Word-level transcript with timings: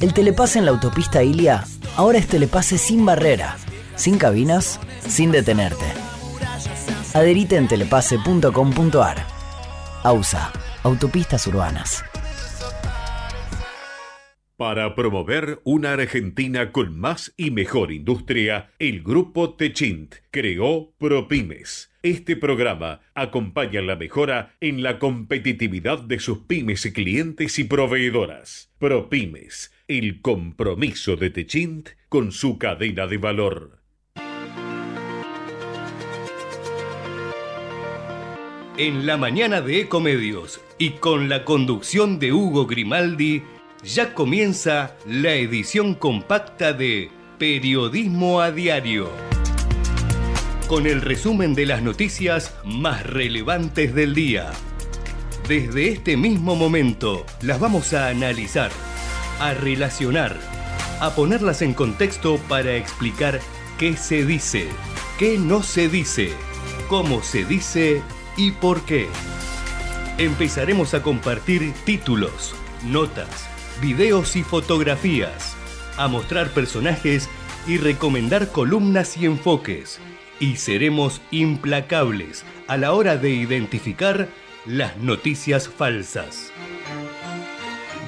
El 0.00 0.14
telepase 0.14 0.58
en 0.58 0.64
la 0.64 0.70
autopista 0.70 1.22
Ilia 1.22 1.64
ahora 1.94 2.16
es 2.16 2.26
telepase 2.26 2.78
sin 2.78 3.04
barrera, 3.04 3.58
sin 3.96 4.16
cabinas, 4.16 4.80
sin 5.06 5.30
detenerte. 5.30 5.84
Adherite 7.12 7.56
en 7.56 7.68
telepase.com.ar. 7.68 9.16
AUSA, 10.02 10.52
Autopistas 10.84 11.46
Urbanas. 11.48 12.02
Para 14.56 14.94
promover 14.94 15.60
una 15.64 15.92
Argentina 15.92 16.72
con 16.72 16.98
más 16.98 17.34
y 17.36 17.50
mejor 17.50 17.92
industria, 17.92 18.70
el 18.78 19.02
grupo 19.02 19.54
Techint 19.54 20.14
creó 20.30 20.92
ProPymes. 20.98 21.90
Este 22.02 22.36
programa 22.36 23.00
acompaña 23.14 23.82
la 23.82 23.96
mejora 23.96 24.54
en 24.60 24.82
la 24.82 24.98
competitividad 24.98 26.00
de 26.00 26.18
sus 26.18 26.40
pymes 26.40 26.90
clientes 26.94 27.58
y 27.58 27.64
proveedoras. 27.64 28.70
ProPymes 28.78 29.72
el 29.90 30.20
compromiso 30.20 31.16
de 31.16 31.30
Techint 31.30 31.88
con 32.08 32.30
su 32.30 32.58
cadena 32.58 33.08
de 33.08 33.18
valor. 33.18 33.82
En 38.78 39.04
la 39.04 39.16
mañana 39.16 39.60
de 39.60 39.80
Ecomedios 39.80 40.60
y 40.78 40.90
con 40.90 41.28
la 41.28 41.44
conducción 41.44 42.20
de 42.20 42.32
Hugo 42.32 42.68
Grimaldi, 42.68 43.42
ya 43.82 44.14
comienza 44.14 44.96
la 45.06 45.34
edición 45.34 45.96
compacta 45.96 46.72
de 46.72 47.10
Periodismo 47.40 48.40
a 48.40 48.52
Diario. 48.52 49.10
Con 50.68 50.86
el 50.86 51.00
resumen 51.00 51.56
de 51.56 51.66
las 51.66 51.82
noticias 51.82 52.56
más 52.64 53.04
relevantes 53.04 53.92
del 53.92 54.14
día. 54.14 54.52
Desde 55.48 55.88
este 55.88 56.16
mismo 56.16 56.54
momento 56.54 57.26
las 57.42 57.58
vamos 57.58 57.92
a 57.92 58.08
analizar 58.08 58.70
a 59.40 59.54
relacionar, 59.54 60.36
a 61.00 61.14
ponerlas 61.14 61.62
en 61.62 61.74
contexto 61.74 62.38
para 62.48 62.76
explicar 62.76 63.40
qué 63.78 63.96
se 63.96 64.24
dice, 64.24 64.68
qué 65.18 65.38
no 65.38 65.62
se 65.62 65.88
dice, 65.88 66.32
cómo 66.88 67.22
se 67.22 67.44
dice 67.44 68.02
y 68.36 68.52
por 68.52 68.82
qué. 68.82 69.08
Empezaremos 70.18 70.92
a 70.92 71.02
compartir 71.02 71.72
títulos, 71.84 72.54
notas, 72.84 73.48
videos 73.80 74.36
y 74.36 74.42
fotografías, 74.42 75.56
a 75.96 76.06
mostrar 76.06 76.50
personajes 76.50 77.28
y 77.66 77.78
recomendar 77.78 78.48
columnas 78.48 79.16
y 79.16 79.24
enfoques. 79.24 79.98
Y 80.38 80.56
seremos 80.56 81.20
implacables 81.30 82.44
a 82.68 82.76
la 82.76 82.92
hora 82.92 83.16
de 83.16 83.30
identificar 83.30 84.28
las 84.66 84.96
noticias 84.98 85.68
falsas 85.68 86.52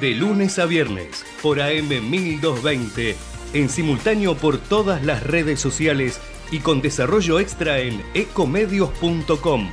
de 0.02 0.14
lunes 0.16 0.58
a 0.58 0.66
viernes 0.66 1.24
por 1.40 1.60
AM 1.60 1.88
1220, 1.88 3.16
en 3.52 3.68
simultáneo 3.68 4.36
por 4.36 4.58
todas 4.58 5.04
las 5.04 5.22
redes 5.22 5.60
sociales 5.60 6.20
y 6.50 6.58
con 6.58 6.82
desarrollo 6.82 7.38
extra 7.38 7.78
en 7.78 8.02
ecomedios.com. 8.12 9.70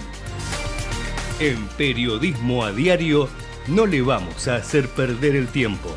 En 1.40 1.68
Periodismo 1.70 2.64
a 2.64 2.72
Diario 2.72 3.28
no 3.70 3.88
le 3.88 4.04
vamos 4.04 4.48
a 4.48 4.58
hacer 4.58 4.88
perder 4.90 5.36
el 5.36 5.48
tiempo. 5.48 5.90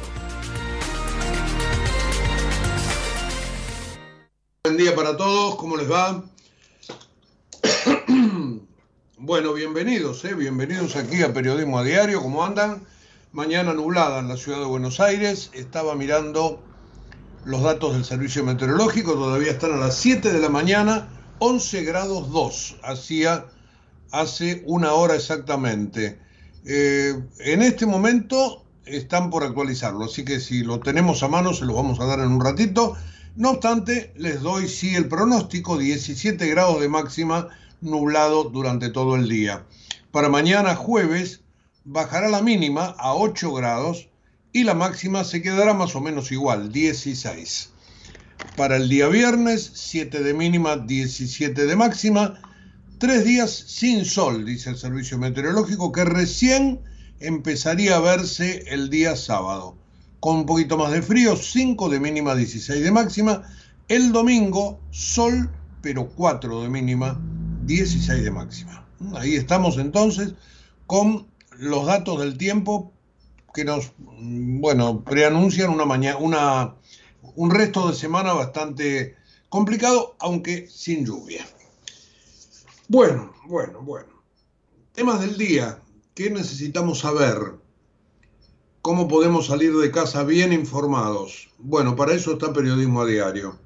Buen 4.64 4.78
día 4.78 4.94
para 4.94 5.14
todos, 5.14 5.56
¿cómo 5.56 5.76
les 5.76 5.92
va? 5.92 6.24
bueno, 9.18 9.52
bienvenidos, 9.52 10.24
¿eh? 10.24 10.32
bienvenidos 10.32 10.96
aquí 10.96 11.20
a 11.22 11.34
Periodismo 11.34 11.78
a 11.78 11.84
Diario, 11.84 12.22
¿cómo 12.22 12.42
andan? 12.42 12.86
Mañana 13.32 13.72
nublada 13.72 14.18
en 14.18 14.28
la 14.28 14.36
ciudad 14.36 14.58
de 14.58 14.66
Buenos 14.66 15.00
Aires. 15.00 15.50
Estaba 15.54 15.94
mirando 15.94 16.62
los 17.44 17.62
datos 17.62 17.94
del 17.94 18.04
servicio 18.04 18.44
meteorológico, 18.44 19.14
todavía 19.14 19.52
están 19.52 19.72
a 19.72 19.76
las 19.76 19.96
7 19.96 20.32
de 20.32 20.38
la 20.38 20.48
mañana, 20.48 21.08
11 21.38 21.82
grados 21.82 22.30
2, 22.30 22.76
hacía 22.84 23.46
hace 24.12 24.62
una 24.66 24.92
hora 24.92 25.16
exactamente. 25.16 26.20
Eh, 26.64 27.20
en 27.40 27.62
este 27.62 27.86
momento 27.86 28.64
están 28.84 29.30
por 29.30 29.42
actualizarlo, 29.42 30.04
así 30.04 30.24
que 30.24 30.38
si 30.38 30.62
lo 30.62 30.80
tenemos 30.80 31.22
a 31.22 31.28
mano 31.28 31.54
se 31.54 31.64
lo 31.64 31.74
vamos 31.74 31.98
a 32.00 32.06
dar 32.06 32.20
en 32.20 32.30
un 32.30 32.40
ratito. 32.40 32.94
No 33.34 33.52
obstante, 33.52 34.12
les 34.16 34.42
doy 34.42 34.68
sí 34.68 34.94
el 34.94 35.08
pronóstico, 35.08 35.78
17 35.78 36.46
grados 36.48 36.80
de 36.80 36.88
máxima 36.88 37.48
nublado 37.80 38.44
durante 38.44 38.90
todo 38.90 39.16
el 39.16 39.28
día. 39.28 39.64
Para 40.12 40.28
mañana 40.28 40.76
jueves 40.76 41.41
bajará 41.84 42.28
la 42.28 42.42
mínima 42.42 42.94
a 42.98 43.14
8 43.14 43.52
grados 43.52 44.08
y 44.52 44.64
la 44.64 44.74
máxima 44.74 45.24
se 45.24 45.42
quedará 45.42 45.74
más 45.74 45.96
o 45.96 46.00
menos 46.00 46.30
igual, 46.30 46.72
16. 46.72 47.70
Para 48.56 48.76
el 48.76 48.88
día 48.88 49.08
viernes, 49.08 49.70
7 49.74 50.22
de 50.22 50.34
mínima, 50.34 50.76
17 50.76 51.66
de 51.66 51.76
máxima. 51.76 52.40
Tres 52.98 53.24
días 53.24 53.50
sin 53.50 54.04
sol, 54.04 54.44
dice 54.44 54.70
el 54.70 54.76
servicio 54.76 55.18
meteorológico, 55.18 55.90
que 55.90 56.04
recién 56.04 56.80
empezaría 57.20 57.96
a 57.96 58.00
verse 58.00 58.64
el 58.68 58.90
día 58.90 59.16
sábado. 59.16 59.76
Con 60.20 60.36
un 60.36 60.46
poquito 60.46 60.76
más 60.76 60.92
de 60.92 61.02
frío, 61.02 61.36
5 61.36 61.88
de 61.88 61.98
mínima, 61.98 62.34
16 62.34 62.82
de 62.82 62.92
máxima. 62.92 63.42
El 63.88 64.12
domingo, 64.12 64.80
sol, 64.90 65.50
pero 65.80 66.08
4 66.10 66.62
de 66.62 66.68
mínima, 66.68 67.20
16 67.64 68.22
de 68.22 68.30
máxima. 68.30 68.86
Ahí 69.14 69.34
estamos 69.34 69.78
entonces 69.78 70.34
con 70.86 71.31
los 71.62 71.86
datos 71.86 72.18
del 72.18 72.36
tiempo 72.36 72.92
que 73.54 73.64
nos, 73.64 73.92
bueno, 73.96 75.04
preanuncian 75.04 75.70
una 75.70 75.84
mañana, 75.84 76.18
una, 76.18 76.74
un 77.36 77.50
resto 77.52 77.88
de 77.88 77.94
semana 77.94 78.32
bastante 78.32 79.14
complicado, 79.48 80.16
aunque 80.18 80.66
sin 80.68 81.06
lluvia. 81.06 81.46
Bueno, 82.88 83.32
bueno, 83.46 83.80
bueno. 83.80 84.08
Temas 84.92 85.20
del 85.20 85.38
día. 85.38 85.78
¿Qué 86.14 86.30
necesitamos 86.30 86.98
saber? 86.98 87.54
¿Cómo 88.82 89.06
podemos 89.06 89.46
salir 89.46 89.76
de 89.76 89.92
casa 89.92 90.24
bien 90.24 90.52
informados? 90.52 91.48
Bueno, 91.58 91.94
para 91.94 92.14
eso 92.14 92.32
está 92.32 92.52
Periodismo 92.52 93.02
a 93.02 93.06
Diario. 93.06 93.56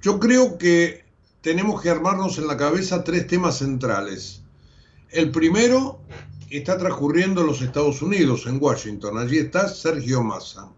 Yo 0.00 0.20
creo 0.20 0.56
que 0.56 1.04
tenemos 1.40 1.82
que 1.82 1.90
armarnos 1.90 2.38
en 2.38 2.46
la 2.46 2.56
cabeza 2.56 3.02
tres 3.02 3.26
temas 3.26 3.58
centrales. 3.58 4.42
El 5.10 5.30
primero 5.30 6.00
está 6.50 6.78
transcurriendo 6.78 7.40
en 7.40 7.48
los 7.48 7.62
Estados 7.62 8.02
Unidos, 8.02 8.46
en 8.46 8.58
Washington. 8.60 9.18
Allí 9.18 9.38
está 9.38 9.68
Sergio 9.68 10.22
Massa. 10.22 10.68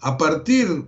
A 0.00 0.16
partir 0.16 0.86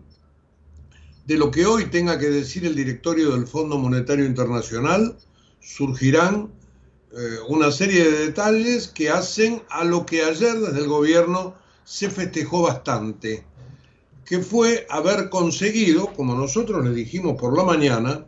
de 1.27 1.39
lo 1.39 1.51
que 1.51 1.67
hoy 1.67 1.87
tenga 1.87 2.19
que 2.19 2.29
decir 2.29 2.67
el 2.67 2.75
directorio 2.75 3.33
del 3.33 3.47
Fondo 3.47 3.79
Monetario 3.79 4.27
Internacional, 4.27 5.17
surgirán 5.61 6.51
eh, 7.13 7.39
una 7.49 7.71
serie 7.71 8.05
de 8.05 8.27
detalles 8.27 8.89
que 8.89 9.09
hacen 9.09 9.63
a 9.71 9.85
lo 9.85 10.05
que 10.05 10.25
ayer 10.25 10.59
desde 10.59 10.81
el 10.81 10.89
gobierno 10.89 11.55
se 11.85 12.11
festejó 12.11 12.63
bastante, 12.63 13.45
que 14.25 14.41
fue 14.41 14.87
haber 14.91 15.31
conseguido, 15.31 16.13
como 16.15 16.35
nosotros 16.35 16.85
le 16.85 16.93
dijimos 16.93 17.41
por 17.41 17.57
la 17.57 17.65
mañana, 17.65 18.27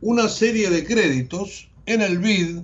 una 0.00 0.28
serie 0.28 0.68
de 0.68 0.84
créditos 0.84 1.70
en 1.86 2.02
el 2.02 2.18
BID 2.18 2.58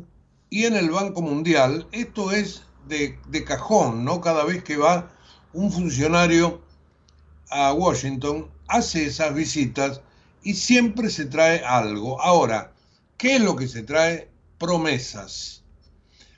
y 0.52 0.66
en 0.66 0.76
el 0.76 0.90
Banco 0.90 1.22
Mundial, 1.22 1.88
esto 1.92 2.30
es 2.30 2.64
de, 2.86 3.18
cajón, 3.46 4.04
¿no? 4.04 4.20
Cada 4.20 4.44
vez 4.44 4.62
que 4.62 4.76
va 4.76 5.10
un 5.54 5.72
funcionario 5.72 6.60
a 7.48 7.72
Washington, 7.72 8.50
hace 8.68 9.06
esas 9.06 9.34
visitas 9.34 10.02
y 10.42 10.52
siempre 10.52 11.08
se 11.08 11.24
trae 11.24 11.64
algo. 11.64 12.20
Ahora, 12.20 12.74
¿qué 13.16 13.36
es 13.36 13.40
lo 13.40 13.56
que 13.56 13.66
se 13.66 13.82
trae? 13.82 14.28
Promesas. 14.58 15.62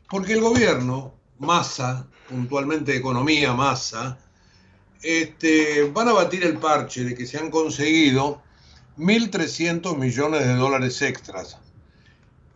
Porque 0.09 0.35
el 0.35 0.43
gobierno, 0.43 1.13
masa, 1.41 2.07
puntualmente 2.29 2.95
economía, 2.95 3.53
masa, 3.53 4.17
este, 5.03 5.91
van 5.93 6.07
a 6.07 6.13
batir 6.13 6.45
el 6.45 6.59
parche 6.59 7.03
de 7.03 7.17
que 7.17 7.27
se 7.27 7.39
han 7.39 7.51
conseguido 7.51 8.41
1.300 8.97 9.97
millones 9.97 10.47
de 10.47 10.55
dólares 10.55 11.03
extras 11.03 11.59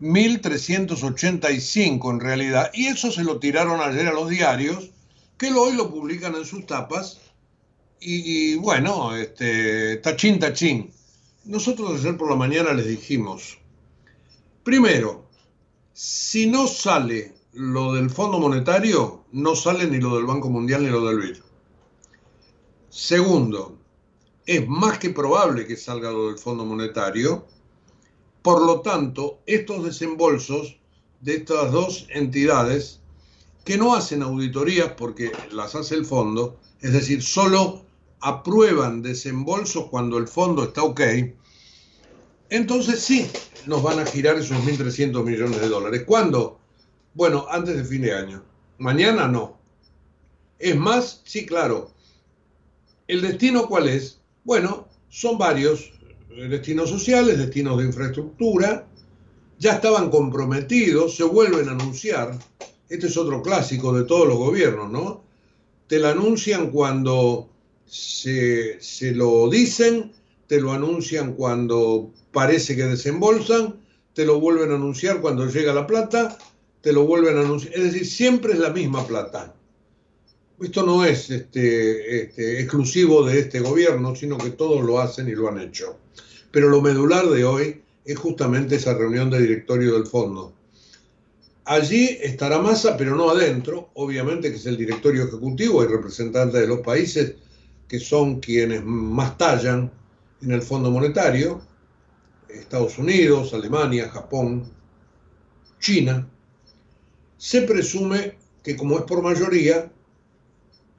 1.385 0.01 2.11
en 2.11 2.19
realidad, 2.19 2.71
y 2.73 2.87
eso 2.87 3.11
se 3.11 3.23
lo 3.23 3.39
tiraron 3.39 3.81
ayer 3.81 4.07
a 4.07 4.13
los 4.13 4.29
diarios, 4.29 4.89
que 5.37 5.53
hoy 5.53 5.73
lo 5.73 5.91
publican 5.91 6.35
en 6.35 6.45
sus 6.45 6.65
tapas, 6.65 7.19
Y, 8.01 8.55
bueno, 8.55 9.13
este, 9.15 9.97
tachín, 9.97 10.39
tachín. 10.39 10.91
Nosotros 11.43 11.99
ayer 11.99 12.15
por 12.17 12.29
la 12.29 12.37
mañana 12.37 12.73
les 12.73 12.87
dijimos, 12.87 13.57
primero, 14.63 15.27
si 15.93 16.47
no 16.47 16.67
sale 16.67 17.33
lo 17.51 17.93
del 17.93 18.09
Fondo 18.09 18.39
Monetario, 18.39 19.25
no 19.33 19.55
sale 19.55 19.85
ni 19.87 19.99
lo 19.99 20.15
del 20.15 20.25
Banco 20.25 20.49
Mundial 20.49 20.83
ni 20.83 20.89
lo 20.89 21.05
del 21.05 21.19
BID. 21.19 21.37
Segundo, 22.89 23.77
es 24.45 24.65
más 24.67 24.97
que 24.97 25.09
probable 25.09 25.67
que 25.67 25.75
salga 25.75 26.11
lo 26.11 26.27
del 26.27 26.37
Fondo 26.37 26.65
Monetario. 26.65 27.45
Por 28.41 28.65
lo 28.65 28.81
tanto, 28.81 29.39
estos 29.45 29.83
desembolsos 29.83 30.77
de 31.21 31.35
estas 31.35 31.71
dos 31.71 32.07
entidades 32.09 32.99
que 33.65 33.77
no 33.77 33.93
hacen 33.93 34.23
auditorías 34.23 34.93
porque 34.93 35.31
las 35.51 35.75
hace 35.75 35.95
el 35.95 36.05
fondo, 36.05 36.57
es 36.81 36.93
decir, 36.93 37.21
solo 37.21 37.83
aprueban 38.21 39.01
desembolsos 39.01 39.85
cuando 39.89 40.17
el 40.17 40.27
fondo 40.27 40.63
está 40.63 40.83
ok, 40.83 41.01
entonces 42.49 43.01
sí, 43.01 43.29
nos 43.67 43.83
van 43.83 43.99
a 43.99 44.05
girar 44.05 44.37
esos 44.37 44.57
1.300 44.57 45.23
millones 45.23 45.61
de 45.61 45.69
dólares. 45.69 46.03
¿Cuándo? 46.05 46.59
Bueno, 47.13 47.45
antes 47.49 47.77
de 47.77 47.83
fin 47.83 48.01
de 48.01 48.13
año. 48.13 48.43
Mañana 48.79 49.27
no. 49.27 49.59
Es 50.57 50.75
más, 50.75 51.21
sí, 51.25 51.45
claro. 51.45 51.91
¿El 53.07 53.21
destino 53.21 53.67
cuál 53.67 53.87
es? 53.87 54.19
Bueno, 54.43 54.87
son 55.09 55.37
varios 55.37 55.91
destinos 56.29 56.89
sociales, 56.89 57.37
destinos 57.37 57.77
de 57.77 57.85
infraestructura, 57.85 58.87
ya 59.57 59.73
estaban 59.73 60.09
comprometidos, 60.09 61.15
se 61.15 61.23
vuelven 61.23 61.69
a 61.69 61.73
anunciar. 61.73 62.37
Este 62.87 63.07
es 63.07 63.17
otro 63.17 63.41
clásico 63.41 63.93
de 63.93 64.05
todos 64.05 64.27
los 64.27 64.37
gobiernos, 64.37 64.91
¿no? 64.91 65.23
Te 65.87 65.99
lo 65.99 66.07
anuncian 66.07 66.71
cuando 66.71 67.49
se, 67.85 68.81
se 68.81 69.11
lo 69.11 69.49
dicen, 69.49 70.13
te 70.47 70.61
lo 70.61 70.71
anuncian 70.71 71.33
cuando 71.33 72.11
parece 72.31 72.75
que 72.75 72.85
desembolsan, 72.85 73.75
te 74.13 74.25
lo 74.25 74.39
vuelven 74.39 74.71
a 74.71 74.75
anunciar 74.75 75.21
cuando 75.21 75.47
llega 75.47 75.73
la 75.73 75.87
plata, 75.87 76.37
te 76.81 76.93
lo 76.93 77.05
vuelven 77.05 77.37
a 77.37 77.41
anunciar. 77.41 77.73
Es 77.73 77.83
decir, 77.83 78.05
siempre 78.05 78.53
es 78.53 78.59
la 78.59 78.69
misma 78.69 79.05
plata. 79.05 79.55
Esto 80.61 80.85
no 80.85 81.05
es 81.05 81.29
este, 81.29 82.23
este, 82.23 82.59
exclusivo 82.59 83.23
de 83.23 83.39
este 83.39 83.59
gobierno, 83.61 84.15
sino 84.15 84.37
que 84.37 84.49
todos 84.49 84.83
lo 84.83 84.99
hacen 84.99 85.29
y 85.29 85.31
lo 85.31 85.47
han 85.47 85.59
hecho. 85.59 85.97
Pero 86.51 86.69
lo 86.69 86.81
medular 86.81 87.27
de 87.27 87.45
hoy 87.45 87.81
es 88.05 88.17
justamente 88.17 88.75
esa 88.75 88.93
reunión 88.93 89.29
de 89.29 89.41
directorio 89.41 89.93
del 89.93 90.07
fondo. 90.07 90.53
Allí 91.65 92.17
estará 92.21 92.59
Massa, 92.59 92.97
pero 92.97 93.15
no 93.15 93.29
adentro, 93.29 93.91
obviamente 93.93 94.49
que 94.49 94.57
es 94.57 94.65
el 94.65 94.77
directorio 94.77 95.25
ejecutivo 95.25 95.83
y 95.83 95.87
representante 95.87 96.57
de 96.57 96.67
los 96.67 96.79
países 96.79 97.35
que 97.87 97.99
son 97.99 98.39
quienes 98.39 98.83
más 98.83 99.37
tallan 99.37 99.91
en 100.41 100.51
el 100.51 100.61
Fondo 100.61 100.89
Monetario, 100.89 101.61
Estados 102.47 102.97
Unidos, 102.97 103.53
Alemania, 103.53 104.09
Japón, 104.09 104.71
China, 105.79 106.27
se 107.37 107.61
presume 107.61 108.35
que 108.63 108.75
como 108.75 108.97
es 108.97 109.03
por 109.03 109.21
mayoría, 109.21 109.91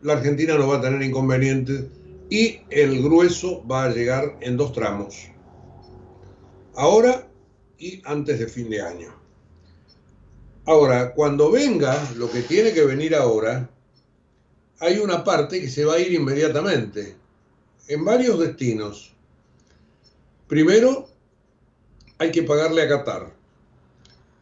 la 0.03 0.15
Argentina 0.15 0.57
no 0.57 0.69
va 0.69 0.79
a 0.79 0.81
tener 0.81 1.03
inconvenientes 1.03 1.85
y 2.31 2.61
el 2.71 3.03
grueso 3.03 3.67
va 3.67 3.85
a 3.85 3.91
llegar 3.91 4.37
en 4.41 4.57
dos 4.57 4.73
tramos, 4.73 5.31
ahora 6.77 7.29
y 7.79 8.03
antes 8.05 8.39
de 8.39 8.47
fin 8.47 8.71
de 8.71 8.83
año. 8.83 9.15
Ahora, 10.67 11.15
cuando 11.15 11.51
venga 11.51 11.97
lo 12.17 12.31
que 12.31 12.43
tiene 12.43 12.73
que 12.73 12.85
venir 12.85 13.15
ahora, 13.15 13.69
hay 14.79 14.99
una 14.99 15.25
parte 15.25 15.61
que 15.61 15.69
se 15.69 15.85
va 15.85 15.95
a 15.95 15.99
ir 15.99 16.13
inmediatamente, 16.13 17.17
en 17.89 18.05
varios 18.05 18.39
destinos. 18.39 19.13
Primero, 20.47 21.09
hay 22.19 22.31
que 22.31 22.43
pagarle 22.43 22.83
a 22.83 22.89
Qatar. 22.89 23.35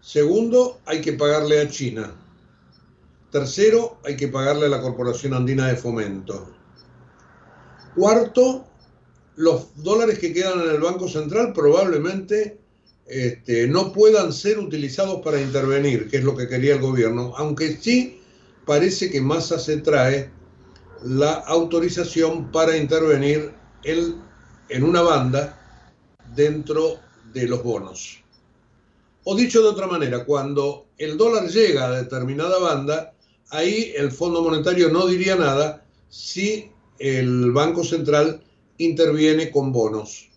Segundo, 0.01 0.81
hay 0.85 1.01
que 1.01 1.13
pagarle 1.13 1.61
a 1.61 1.69
China. 1.69 2.15
Tercero, 3.31 3.99
hay 4.05 4.17
que 4.17 4.29
pagarle 4.29 4.67
a 4.67 4.71
la 4.71 4.81
Corporación 4.81 5.35
Andina 5.35 5.69
de 5.69 5.77
Fomento. 5.77 6.51
Cuarto, 7.95 8.68
los 9.39 9.69
dólares 9.85 10.19
que 10.19 10.33
quedan 10.33 10.61
en 10.63 10.71
el 10.71 10.81
Banco 10.81 11.09
Central 11.09 11.53
probablemente 11.53 12.59
este, 13.07 13.69
no 13.69 13.93
puedan 13.93 14.33
ser 14.33 14.59
utilizados 14.59 15.23
para 15.23 15.41
intervenir, 15.41 16.11
que 16.11 16.17
es 16.17 16.25
lo 16.25 16.37
que 16.37 16.49
quería 16.49 16.75
el 16.75 16.81
gobierno, 16.81 17.33
aunque 17.37 17.77
sí 17.77 18.21
parece 18.67 19.11
que 19.11 19.21
Massa 19.21 19.61
se 19.61 19.77
trae 19.77 20.29
la 21.05 21.35
autorización 21.35 22.51
para 22.51 22.77
intervenir 22.77 23.53
en 23.85 24.83
una 24.83 25.03
banda 25.03 25.57
dentro 26.35 26.99
de 27.33 27.47
los 27.47 27.63
bonos. 27.63 28.19
O 29.23 29.37
dicho 29.37 29.63
de 29.63 29.69
otra 29.69 29.87
manera, 29.87 30.25
cuando 30.25 30.87
el 30.99 31.17
dólar 31.17 31.49
llega 31.49 31.87
a 31.87 32.03
determinada 32.03 32.59
banda, 32.59 33.15
ahí 33.51 33.93
el 33.97 34.11
Fondo 34.11 34.43
Monetario 34.43 34.89
no 34.89 35.07
diría 35.07 35.37
nada 35.37 35.85
si 36.09 36.73
el 36.99 37.53
Banco 37.53 37.85
Central 37.85 38.43
interviene 38.79 39.51
con 39.51 39.73
bonos 39.73 40.31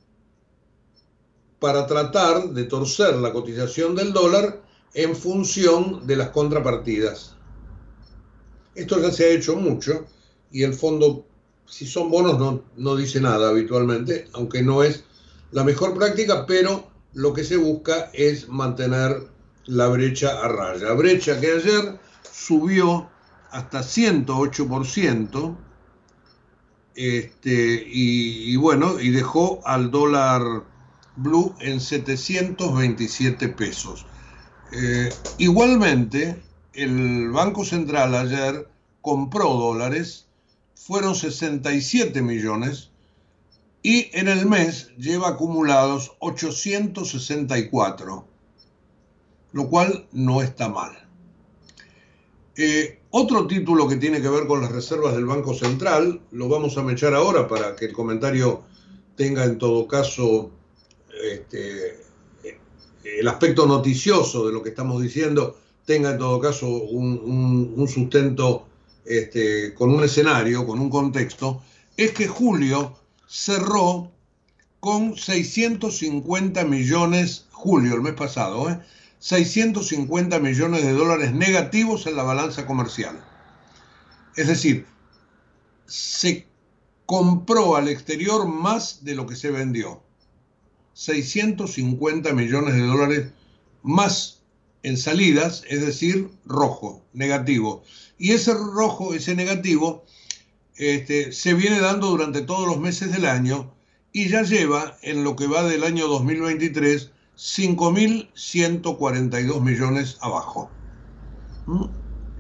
para 1.60 1.86
tratar 1.86 2.50
de 2.50 2.64
torcer 2.64 3.16
la 3.16 3.32
cotización 3.32 3.96
del 3.96 4.14
dólar 4.14 4.64
en 4.94 5.16
función 5.16 6.06
de 6.08 6.16
las 6.16 6.30
contrapartidas. 6.32 7.36
Esto 8.74 9.00
ya 9.00 9.12
se 9.12 9.26
ha 9.26 9.30
hecho 9.30 9.56
mucho 9.56 10.06
y 10.52 10.64
el 10.64 10.74
fondo, 10.74 11.26
si 11.66 11.86
son 11.86 12.10
bonos, 12.10 12.40
no, 12.40 12.64
no 12.78 12.96
dice 12.96 13.22
nada 13.22 13.50
habitualmente, 13.50 14.28
aunque 14.34 14.64
no 14.64 14.84
es 14.84 15.04
la 15.52 15.64
mejor 15.64 15.94
práctica, 15.94 16.46
pero 16.46 16.90
lo 17.14 17.34
que 17.34 17.44
se 17.44 17.58
busca 17.58 18.10
es 18.14 18.50
mantener 18.50 19.28
la 19.66 19.88
brecha 19.88 20.44
a 20.44 20.48
raya. 20.48 20.94
Brecha 20.94 21.40
que 21.40 21.52
ayer 21.52 22.00
subió 22.32 23.10
hasta 23.52 23.82
108%, 23.82 25.58
este, 26.96 27.84
y, 27.88 28.56
bueno, 28.58 29.00
y 29.00 29.10
dejó 29.10 29.62
al 29.66 29.92
dólar 29.92 30.64
blue 31.16 31.56
en 31.60 31.80
727 31.80 33.50
pesos. 33.50 34.06
Eh, 34.72 35.10
igualmente, 35.38 36.42
el 36.74 37.30
Banco 37.32 37.66
Central 37.66 38.16
ayer 38.16 38.68
compró 39.02 39.54
dólares, 39.54 40.28
fueron 40.76 41.16
67 41.16 42.22
millones, 42.22 42.92
y 43.84 44.10
en 44.14 44.28
el 44.28 44.46
mes 44.46 44.92
lleva 44.98 45.30
acumulados 45.30 46.16
864, 46.20 48.28
lo 49.54 49.70
cual 49.70 50.08
no 50.12 50.42
está 50.42 50.70
mal. 50.70 50.92
Eh, 52.56 53.01
otro 53.12 53.46
título 53.46 53.88
que 53.88 53.98
tiene 53.98 54.22
que 54.22 54.30
ver 54.30 54.48
con 54.48 54.62
las 54.62 54.72
reservas 54.72 55.14
del 55.14 55.26
Banco 55.26 55.54
Central, 55.54 56.22
lo 56.32 56.48
vamos 56.48 56.78
a 56.78 56.84
mechar 56.84 57.14
ahora 57.14 57.48
para 57.48 57.76
que 57.76 57.86
el 57.86 57.94
comentario 57.94 58.64
tenga 59.16 59.44
en 59.44 59.58
todo 59.58 59.88
caso 59.88 60.50
este, 61.24 62.00
el 63.04 63.28
aspecto 63.28 63.66
noticioso 63.66 64.48
de 64.48 64.54
lo 64.54 64.64
que 64.64 64.70
estamos 64.70 65.02
diciendo, 65.02 65.58
tenga 65.86 66.12
en 66.12 66.18
todo 66.20 66.40
caso 66.40 66.68
un, 66.68 67.86
sustento 67.88 68.68
este, 69.06 69.74
con 69.74 69.92
un 69.92 70.04
escenario, 70.04 70.66
con 70.66 70.80
un 70.80 70.90
contexto, 70.90 71.62
es 71.98 72.12
que 72.12 72.28
Julio 72.28 72.96
cerró 73.28 74.10
con 74.80 75.18
650 75.18 76.64
millones, 76.66 77.46
julio, 77.52 77.96
el 77.96 78.02
mes 78.02 78.14
pasado, 78.14 78.70
¿eh? 78.70 78.80
650 79.22 80.40
millones 80.40 80.84
de 80.84 80.94
dólares 80.94 81.32
negativos 81.32 82.08
en 82.08 82.16
la 82.16 82.24
balanza 82.24 82.66
comercial. 82.66 83.24
Es 84.36 84.48
decir, 84.48 84.88
se 85.86 86.48
compró 87.06 87.76
al 87.76 87.88
exterior 87.88 88.48
más 88.48 89.06
de 89.06 89.14
lo 89.14 89.28
que 89.28 89.36
se 89.36 89.52
vendió. 89.52 90.02
650 90.94 92.34
millones 92.34 92.74
de 92.74 92.82
dólares 92.82 93.28
más 93.84 94.42
en 94.82 94.98
salidas, 94.98 95.66
es 95.70 95.86
decir, 95.86 96.32
rojo, 96.44 97.06
negativo. 97.14 97.84
Y 98.18 98.32
ese 98.32 98.56
rojo, 98.56 99.14
ese 99.14 99.36
negativo, 99.36 100.04
este, 100.78 101.32
se 101.32 101.54
viene 101.54 101.80
dando 101.80 102.08
durante 102.08 102.42
todos 102.42 102.68
los 102.68 102.80
meses 102.80 103.12
del 103.12 103.28
año 103.28 103.72
y 104.12 104.30
ya 104.30 104.42
lleva 104.42 104.98
en 105.04 105.24
lo 105.24 105.36
que 105.36 105.46
va 105.46 105.62
del 105.62 105.84
año 105.84 106.08
2023 106.08 107.12
5.142 107.42 109.62
millones 109.62 110.18
abajo. 110.22 110.70
¿Mm? 111.66 111.86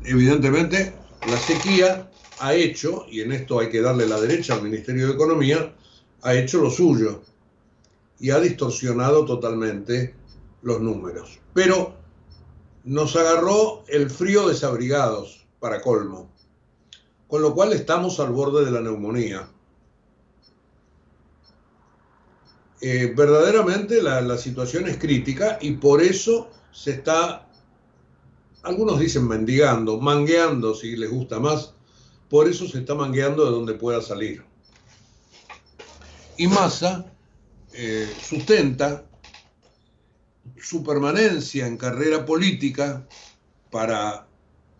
Evidentemente, 0.06 0.94
la 1.28 1.38
sequía 1.38 2.12
ha 2.40 2.54
hecho, 2.54 3.08
y 3.10 3.22
en 3.22 3.32
esto 3.32 3.60
hay 3.60 3.70
que 3.70 3.82
darle 3.82 4.08
la 4.08 4.22
derecha 4.22 4.54
al 4.54 4.62
Ministerio 4.62 5.08
de 5.08 5.14
Economía, 5.14 5.74
ha 6.22 6.36
hecho 6.36 6.62
lo 6.62 6.70
suyo 6.70 7.24
y 8.20 8.30
ha 8.30 8.40
distorsionado 8.40 9.26
totalmente 9.26 10.14
los 10.62 10.80
números. 10.82 11.40
Pero 11.54 11.96
nos 12.84 13.16
agarró 13.16 13.84
el 13.88 14.10
frío 14.10 14.48
desabrigados, 14.48 15.40
para 15.60 15.82
colmo 15.82 16.32
con 17.32 17.42
lo 17.42 17.56
cual 17.56 17.72
estamos 17.72 18.20
al 18.20 18.34
borde 18.34 18.66
de 18.66 18.72
la 18.72 18.82
neumonía. 18.82 19.48
Eh, 22.82 23.14
verdaderamente 23.16 24.02
la, 24.02 24.38
situación 24.40 24.88
es 24.88 24.98
crítica 24.98 25.60
y 25.62 25.74
por 25.74 26.02
eso 26.02 26.50
se 26.72 26.92
está, 26.92 27.48
algunos 28.64 29.00
dicen 29.00 29.28
mendigando, 29.28 30.00
mangueando 30.00 30.74
si 30.74 30.96
les 30.96 31.12
gusta 31.12 31.40
más, 31.40 31.76
por 32.28 32.48
eso 32.48 32.68
se 32.68 32.80
está 32.80 32.96
mangueando 32.96 33.46
de 33.46 33.52
donde 33.52 33.76
pueda 33.76 34.02
salir. 34.02 34.44
Y 36.38 36.48
Massa 36.48 37.06
eh, 37.74 38.12
sustenta 38.20 39.06
su 40.58 40.84
permanencia 40.84 41.68
en 41.68 41.78
carrera 41.78 42.26
política 42.26 43.08
para 43.70 44.28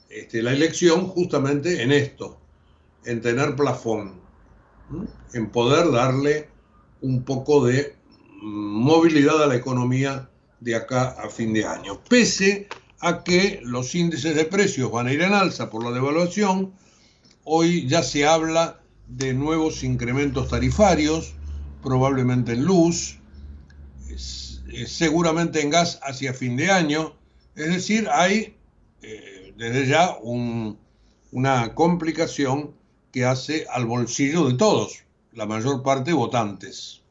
este, 0.10 0.42
la 0.42 0.54
elección 0.54 1.06
justamente 1.08 1.84
en 1.84 1.92
esto, 1.92 2.40
en 3.06 3.22
tener 3.22 3.56
plafón, 3.56 4.20
en 5.34 5.52
poder 5.52 5.92
darle 5.92 6.51
un 7.02 7.24
poco 7.24 7.66
de 7.66 7.96
movilidad 8.42 9.44
a 9.44 9.48
la 9.48 9.56
economía 9.56 10.30
de 10.60 10.76
acá 10.76 11.16
a 11.24 11.30
fin 11.30 11.54
de 11.54 11.66
año, 11.66 12.00
pese 12.08 12.68
a 13.00 13.24
que 13.24 13.60
los 13.64 13.96
índices 13.96 14.36
de 14.36 14.46
precios 14.46 14.92
van 14.92 15.08
a 15.08 15.14
ir 15.14 15.22
en 15.22 15.34
alza 15.34 15.70
por 15.70 15.84
la 15.84 15.92
devaluación, 15.92 16.74
hoy 17.44 17.88
ya 17.88 18.04
se 18.04 18.26
habla 18.26 18.80
de 19.08 19.34
nuevos 19.34 19.84
incrementos 19.84 20.50
tarifarios, 20.50 21.34
probablemente 21.82 22.54
en 22.54 22.64
luz, 22.64 23.18
seguramente 24.86 25.62
en 25.62 25.72
gas 25.72 26.00
hacia 26.04 26.34
fin 26.34 26.56
de 26.56 26.72
año, 26.72 27.16
es 27.56 27.68
decir, 27.68 28.08
hay 28.12 28.56
eh, 29.02 29.54
desde 29.58 29.88
ya 29.88 30.18
una 31.32 31.74
complicación 31.74 32.72
que 33.12 33.26
hace 33.26 33.66
al 33.72 33.86
bolsillo 33.86 34.48
de 34.48 34.54
todos, 34.56 35.04
la 35.34 35.46
mayor 35.46 35.84
parte 35.84 36.14
votantes. 36.14 37.02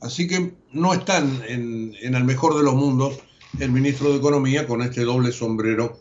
Así 0.00 0.26
que 0.26 0.54
no 0.72 0.92
están 0.92 1.42
en, 1.46 1.94
el 2.00 2.24
mejor 2.24 2.56
de 2.56 2.64
los 2.64 2.74
mundos 2.74 3.18
el 3.60 3.70
ministro 3.70 4.10
de 4.10 4.16
Economía 4.16 4.66
con 4.66 4.82
este 4.82 5.02
doble 5.02 5.30
sombrero 5.30 5.98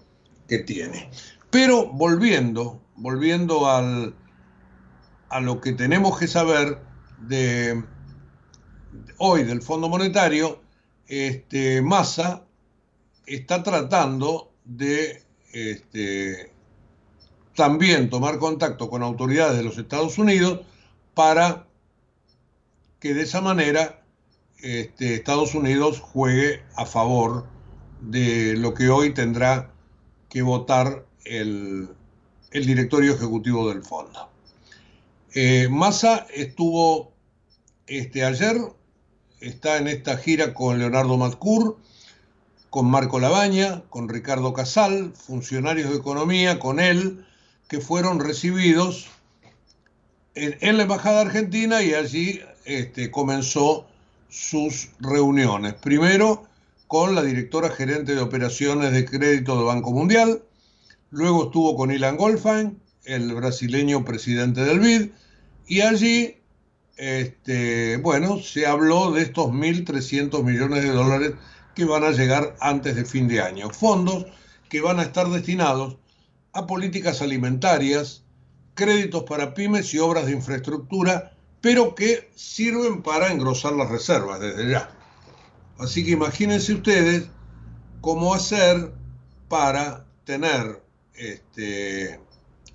que 0.48 0.60
tiene. 0.60 1.10
Pero 1.50 1.88
volviendo, 1.88 2.82
volviendo 2.96 3.70
al, 3.70 4.16
a 5.30 5.40
lo 5.42 5.60
que 5.62 5.74
tenemos 5.74 6.18
que 6.18 6.28
saber 6.28 6.82
de, 7.20 7.84
hoy 9.18 9.44
del 9.44 9.62
Fondo 9.62 9.90
Monetario, 9.90 10.62
este, 11.08 11.82
Massa 11.82 12.46
está 13.26 13.62
tratando 13.62 14.52
de 14.64 15.24
este, 15.52 16.52
también 17.56 18.10
tomar 18.10 18.40
contacto 18.40 18.90
con 18.90 19.04
autoridades 19.04 19.58
de 19.58 19.64
los 19.64 19.78
Estados 19.78 20.18
Unidos 20.18 20.62
para 21.14 21.68
que 23.00 23.14
de 23.14 23.24
esa 23.24 23.42
manera 23.42 24.02
este, 24.62 25.16
Estados 25.16 25.56
Unidos 25.56 26.00
juegue 26.00 26.64
a 26.76 26.86
favor 26.86 27.48
de 28.02 28.56
lo 28.58 28.74
que 28.74 28.90
hoy 28.90 29.14
tendrá 29.14 29.72
que 30.30 30.42
votar 30.42 31.06
el, 31.26 31.90
directorio 32.52 33.14
ejecutivo 33.14 33.70
del 33.70 33.84
fondo. 33.84 34.30
Eh, 35.34 35.68
Massa 35.70 36.28
estuvo 36.34 37.12
este, 37.88 38.24
ayer, 38.24 38.58
está 39.40 39.78
en 39.78 39.88
esta 39.88 40.18
gira 40.18 40.54
con 40.54 40.80
Leonardo 40.80 41.18
Matcur, 41.18 41.78
con 42.70 42.90
Marco 42.90 43.20
Labaña, 43.20 43.84
con 43.90 44.10
Ricardo 44.10 44.54
Casal, 44.54 45.14
funcionarios 45.16 45.90
de 45.90 45.98
economía, 45.98 46.60
con 46.60 46.80
él, 46.80 47.26
que 47.68 47.82
fueron 47.82 48.20
recibidos 48.20 49.10
en, 50.36 50.78
la 50.78 50.84
Embajada 50.84 51.22
Argentina 51.22 51.82
y 51.82 51.94
allí 51.94 52.42
este, 52.66 53.12
comenzó 53.12 53.86
sus 54.30 54.90
reuniones. 55.00 55.74
Primero 55.76 56.44
con 56.88 57.16
la 57.16 57.24
directora 57.24 57.70
gerente 57.70 58.16
de 58.16 58.22
operaciones 58.22 58.92
de 58.92 59.06
crédito 59.06 59.56
del 59.56 59.66
Banco 59.66 59.92
Mundial, 59.92 60.44
luego 61.10 61.46
estuvo 61.46 61.76
con 61.76 61.92
Ilan 61.92 62.18
Goldfein, 62.18 62.80
el 63.06 63.34
brasileño 63.34 64.04
presidente 64.04 64.64
del 64.64 64.80
BID, 64.80 65.10
y 65.68 65.82
allí, 65.82 66.36
este, 66.98 67.98
bueno, 67.98 68.40
se 68.40 68.68
habló 68.68 69.12
de 69.12 69.22
estos 69.22 69.48
1.300 69.48 70.44
millones 70.44 70.84
de 70.84 70.90
dólares 70.90 71.32
que 71.76 71.86
van 71.86 72.04
a 72.04 72.12
llegar 72.12 72.56
antes 72.60 72.96
de 72.96 73.06
fin 73.06 73.28
de 73.28 73.42
año, 73.42 73.70
fondos 73.70 74.26
que 74.70 74.82
van 74.82 75.00
a 75.00 75.04
estar 75.04 75.30
destinados 75.30 75.98
a 76.52 76.68
políticas 76.68 77.22
alimentarias, 77.22 78.24
créditos 78.74 79.24
para 79.24 79.54
pymes 79.54 79.94
y 79.94 80.00
obras 80.00 80.26
de 80.26 80.34
infraestructura, 80.34 81.34
pero 81.62 81.96
que 81.96 82.32
sirven 82.36 83.04
para 83.04 83.32
engrosar 83.32 83.74
las 83.74 83.90
reservas 83.90 84.40
desde 84.40 84.72
ya. 84.72 84.90
Así 85.78 86.04
que 86.06 86.12
imagínense 86.12 86.74
ustedes 86.74 87.28
cómo 88.02 88.34
hacer 88.34 88.94
para 89.48 90.06
tener 90.26 90.82
este, 91.16 92.20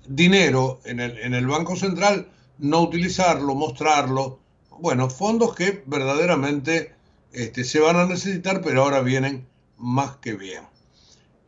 dinero 0.07 0.79
en 0.85 0.99
el, 0.99 1.47
Banco 1.47 1.75
Central, 1.75 2.29
no 2.57 2.81
utilizarlo, 2.81 3.55
mostrarlo. 3.55 4.39
Bueno, 4.79 5.09
fondos 5.09 5.55
que 5.55 5.83
verdaderamente 5.85 6.93
este, 7.31 7.63
se 7.63 7.79
van 7.79 7.97
a 7.97 8.05
necesitar, 8.05 8.61
pero 8.61 8.83
ahora 8.83 9.01
vienen 9.01 9.47
más 9.77 10.17
que 10.17 10.33
bien. 10.33 10.63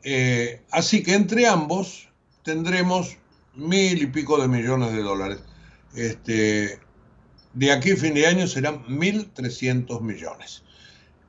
Eh, 0.03 0.61
así 0.71 1.03
que 1.03 1.13
entre 1.13 1.47
ambos 1.47 2.09
tendremos 2.43 3.17
mil 3.59 4.01
y 4.01 4.07
pico 4.07 4.41
de 4.41 4.47
millones 4.47 4.93
de 4.93 5.03
dólares. 5.03 5.39
Este, 5.95 6.79
de 7.53 7.71
aquí 7.71 7.91
a 7.91 7.97
fin 7.97 8.13
de 8.13 8.27
año 8.27 8.47
serán 8.47 8.85
1.300 8.87 10.01
millones. 10.01 10.63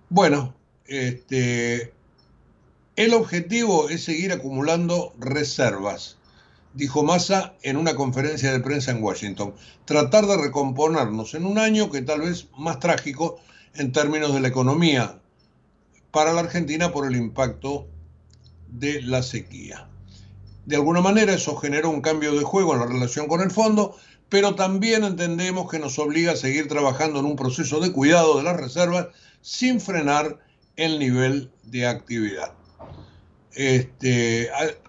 Bueno, 0.08 0.54
este, 0.86 1.92
el 2.96 3.14
objetivo 3.14 3.88
es 3.88 4.04
seguir 4.04 4.32
acumulando 4.32 5.14
reservas, 5.18 6.18
dijo 6.74 7.02
Massa 7.02 7.54
en 7.62 7.76
una 7.76 7.94
conferencia 7.94 8.52
de 8.52 8.60
prensa 8.60 8.90
en 8.90 9.02
Washington. 9.02 9.54
Tratar 9.84 10.26
de 10.26 10.36
recomponernos 10.36 11.34
en 11.34 11.44
un 11.44 11.58
año 11.58 11.90
que 11.90 12.02
tal 12.02 12.20
vez 12.20 12.48
más 12.56 12.78
trágico 12.78 13.40
en 13.74 13.92
términos 13.92 14.34
de 14.34 14.40
la 14.40 14.48
economía 14.48 15.20
para 16.10 16.32
la 16.32 16.40
Argentina 16.40 16.92
por 16.92 17.06
el 17.06 17.16
impacto 17.16 17.88
de 18.68 19.02
la 19.02 19.22
sequía. 19.22 19.89
De 20.66 20.76
alguna 20.76 21.00
manera 21.00 21.34
eso 21.34 21.56
generó 21.56 21.90
un 21.90 22.00
cambio 22.00 22.34
de 22.34 22.44
juego 22.44 22.74
en 22.74 22.80
la 22.80 22.86
relación 22.86 23.26
con 23.26 23.40
el 23.40 23.50
fondo, 23.50 23.96
pero 24.28 24.54
también 24.54 25.04
entendemos 25.04 25.70
que 25.70 25.78
nos 25.78 25.98
obliga 25.98 26.32
a 26.32 26.36
seguir 26.36 26.68
trabajando 26.68 27.20
en 27.20 27.26
un 27.26 27.36
proceso 27.36 27.80
de 27.80 27.92
cuidado 27.92 28.36
de 28.36 28.44
las 28.44 28.56
reservas 28.56 29.08
sin 29.40 29.80
frenar 29.80 30.38
el 30.76 30.98
nivel 30.98 31.50
de 31.64 31.86
actividad. 31.86 32.52
Este, 33.54 34.48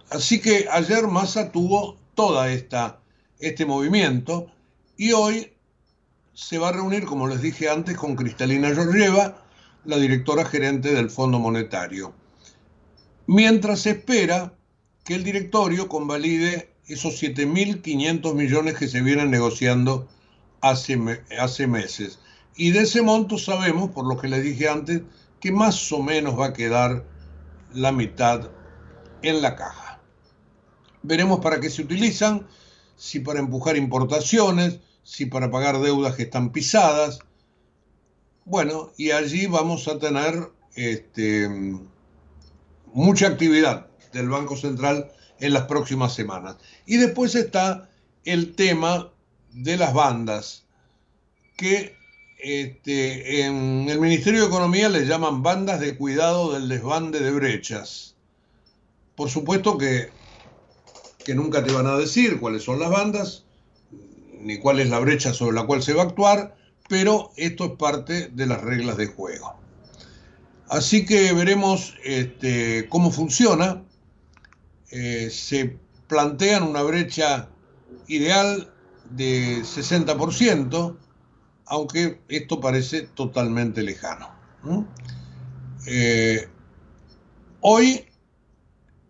así 0.10 0.40
que 0.40 0.68
ayer 0.72 1.08
Massa 1.08 1.52
tuvo 1.52 2.02
esta 2.48 3.00
este 3.40 3.66
movimiento 3.66 4.52
y 4.96 5.14
hoy 5.14 5.54
se 6.34 6.60
va 6.60 6.70
a 6.70 6.74
reunir, 6.74 7.06
como 7.06 7.28
les 7.28 7.42
dije 7.42 7.68
antes, 7.68 7.98
con 7.98 8.16
Cristalina 8.16 8.74
Georgieva, 8.74 9.44
la 9.86 9.98
directora 9.98 10.46
gerente 10.46 10.94
del 10.94 11.10
Fondo 11.10 11.40
Monetario, 11.40 12.14
mientras 13.26 13.88
espera 13.88 14.54
que 15.04 15.16
el 15.16 15.24
directorio 15.24 15.88
convalide 15.88 16.74
esos 16.88 17.22
7.500 17.22 18.34
millones 18.34 18.78
que 18.78 18.88
se 18.88 19.02
vienen 19.02 19.32
negociando 19.32 20.08
hace, 20.62 20.98
meses. 21.68 22.20
Y 22.56 22.72
de 22.72 22.82
ese 22.82 23.02
monto 23.02 23.38
sabemos, 23.38 23.92
por 23.92 24.08
lo 24.08 24.20
que 24.20 24.28
les 24.28 24.44
dije 24.44 24.70
antes, 24.70 25.02
que 25.40 25.52
más 25.52 25.92
o 25.92 26.04
menos 26.04 26.40
va 26.40 26.48
a 26.48 26.54
quedar 26.54 27.06
la 27.74 27.92
mitad 27.92 28.52
en 29.24 29.42
la 29.42 29.56
caja. 29.56 30.00
Veremos 31.02 31.40
para 31.40 31.60
qué 31.60 31.70
se 31.70 31.82
utilizan, 31.82 32.48
si 32.96 33.20
para 33.20 33.40
empujar 33.40 33.78
importaciones, 33.78 34.80
si 35.04 35.26
para 35.26 35.50
pagar 35.50 35.80
deudas 35.80 36.16
que 36.16 36.24
están 36.24 36.52
pisadas. 36.52 37.20
Bueno, 38.46 38.92
y 38.98 39.12
allí 39.12 39.48
vamos 39.48 39.88
a 39.88 39.98
tener 39.98 40.52
este, 40.76 41.50
mucha 42.94 43.28
actividad 43.28 43.91
del 44.14 44.30
Banco 44.30 44.56
Central 44.56 45.12
en 45.40 45.54
las 45.54 45.64
próximas 45.64 46.14
semanas. 46.14 46.58
Y 46.86 46.98
después 46.98 47.36
está 47.36 47.90
el 48.26 48.56
tema 48.56 49.12
de 49.52 49.78
las 49.78 49.94
bandas, 49.94 50.66
que 51.58 51.96
este, 52.40 53.46
en 53.46 53.88
el 53.90 54.00
Ministerio 54.00 54.42
de 54.42 54.48
Economía 54.48 54.90
le 54.90 55.06
llaman 55.06 55.44
bandas 55.44 55.80
de 55.80 55.96
cuidado 55.96 56.54
del 56.54 56.70
desbande 56.70 57.20
de 57.20 57.32
brechas. 57.32 58.16
Por 59.16 59.30
supuesto 59.30 59.78
que, 59.78 60.10
que 61.24 61.36
nunca 61.36 61.64
te 61.64 61.72
van 61.72 61.88
a 61.88 61.98
decir 61.98 62.40
cuáles 62.40 62.64
son 62.64 62.80
las 62.80 62.90
bandas, 62.90 63.46
ni 64.40 64.58
cuál 64.58 64.80
es 64.80 64.90
la 64.90 65.00
brecha 65.00 65.34
sobre 65.34 65.56
la 65.56 65.66
cual 65.66 65.84
se 65.84 65.94
va 65.94 66.04
a 66.04 66.06
actuar, 66.06 66.56
pero 66.90 67.32
esto 67.38 67.66
es 67.66 67.72
parte 67.72 68.30
de 68.30 68.46
las 68.48 68.62
reglas 68.62 68.98
de 68.98 69.08
juego. 69.08 69.56
Así 70.68 71.06
que 71.06 71.34
veremos 71.34 71.96
este, 72.04 72.88
cómo 72.90 73.12
funciona. 73.12 73.84
Eh, 74.92 75.30
se 75.32 75.78
plantean 76.08 76.64
una 76.64 76.82
brecha 76.84 77.50
ideal 78.08 78.74
de 79.10 79.62
60%, 79.62 80.98
aunque 81.66 82.22
esto 82.28 82.60
parece 82.60 83.04
totalmente 83.04 83.82
lejano. 83.84 84.30
Eh, 85.88 86.48
hoy, 87.62 88.06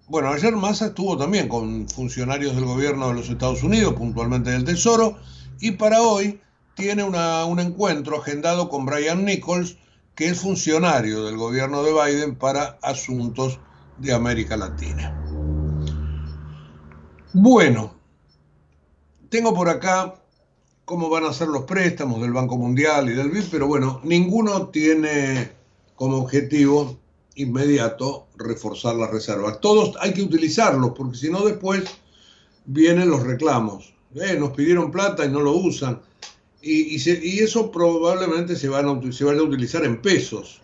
bueno, 0.07 0.29
ayer 0.29 0.55
Massa 0.55 0.87
estuvo 0.87 1.17
también 1.17 1.47
con 1.47 1.89
funcionarios 1.89 2.55
del 2.55 2.65
gobierno 2.65 3.07
de 3.07 3.15
los 3.15 3.29
Estados 3.29 3.63
Unidos, 3.63 3.95
puntualmente 3.95 4.51
del 4.51 4.63
Tesoro, 4.63 5.17
y 5.59 5.71
para 5.71 6.01
hoy 6.01 6.39
tiene 6.75 7.03
un 7.03 7.59
encuentro 7.59 8.21
agendado 8.21 8.69
con 8.69 8.85
Brian 8.85 9.25
Nichols, 9.25 9.77
que 10.15 10.29
es 10.29 10.39
funcionario 10.39 11.25
del 11.25 11.37
gobierno 11.37 11.83
de 11.83 11.93
Biden 11.93 12.35
para 12.35 12.77
asuntos 12.81 13.59
de 13.97 14.13
América 14.13 14.57
Latina. 14.57 15.20
Bueno, 17.33 17.93
tengo 19.29 19.53
por 19.53 19.69
acá 19.69 20.15
cómo 20.83 21.09
van 21.09 21.23
a 21.23 21.31
ser 21.31 21.47
los 21.47 21.63
préstamos 21.63 22.21
del 22.21 22.33
Banco 22.33 22.57
Mundial 22.57 23.09
y 23.09 23.13
del 23.13 23.29
BID, 23.31 23.45
pero 23.49 23.67
bueno, 23.67 24.01
ninguno 24.03 24.67
tiene 24.67 25.49
como 25.95 26.17
objetivo 26.17 26.99
inmediato 27.35 28.27
reforzar 28.35 28.95
las 28.95 29.11
reservas. 29.11 29.61
Todos 29.61 29.95
hay 30.01 30.13
que 30.13 30.23
utilizarlos, 30.23 30.91
porque 30.91 31.17
si 31.17 31.29
no 31.29 31.45
después 31.45 31.83
vienen 32.65 33.09
los 33.09 33.23
reclamos. 33.23 33.93
Eh, 34.15 34.35
nos 34.37 34.51
pidieron 34.51 34.91
plata 34.91 35.25
y 35.25 35.29
no 35.29 35.39
lo 35.39 35.53
usan. 35.53 36.01
Y, 36.61 36.97
eso 37.39 37.71
probablemente 37.71 38.57
se, 38.57 38.67
van 38.67 38.85
se 39.13 39.23
a 39.23 39.41
utilizar 39.41 39.85
en 39.85 40.01
pesos. 40.01 40.61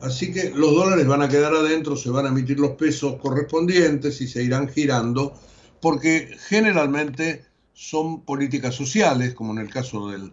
Así 0.00 0.32
que 0.32 0.50
los 0.50 0.72
dólares 0.74 1.08
van 1.08 1.22
a 1.22 1.28
quedar 1.28 1.52
adentro, 1.54 1.96
se 1.96 2.08
van 2.08 2.26
a 2.26 2.28
emitir 2.28 2.60
los 2.60 2.72
pesos 2.72 3.16
correspondientes 3.20 4.20
y 4.20 4.28
se 4.28 4.44
irán 4.44 4.68
girando, 4.68 5.34
porque 5.80 6.36
generalmente 6.48 7.44
son 7.72 8.22
políticas 8.22 8.74
sociales, 8.74 9.34
como 9.34 9.52
en 9.52 9.58
el 9.58 9.70
caso 9.70 10.10
del, 10.10 10.32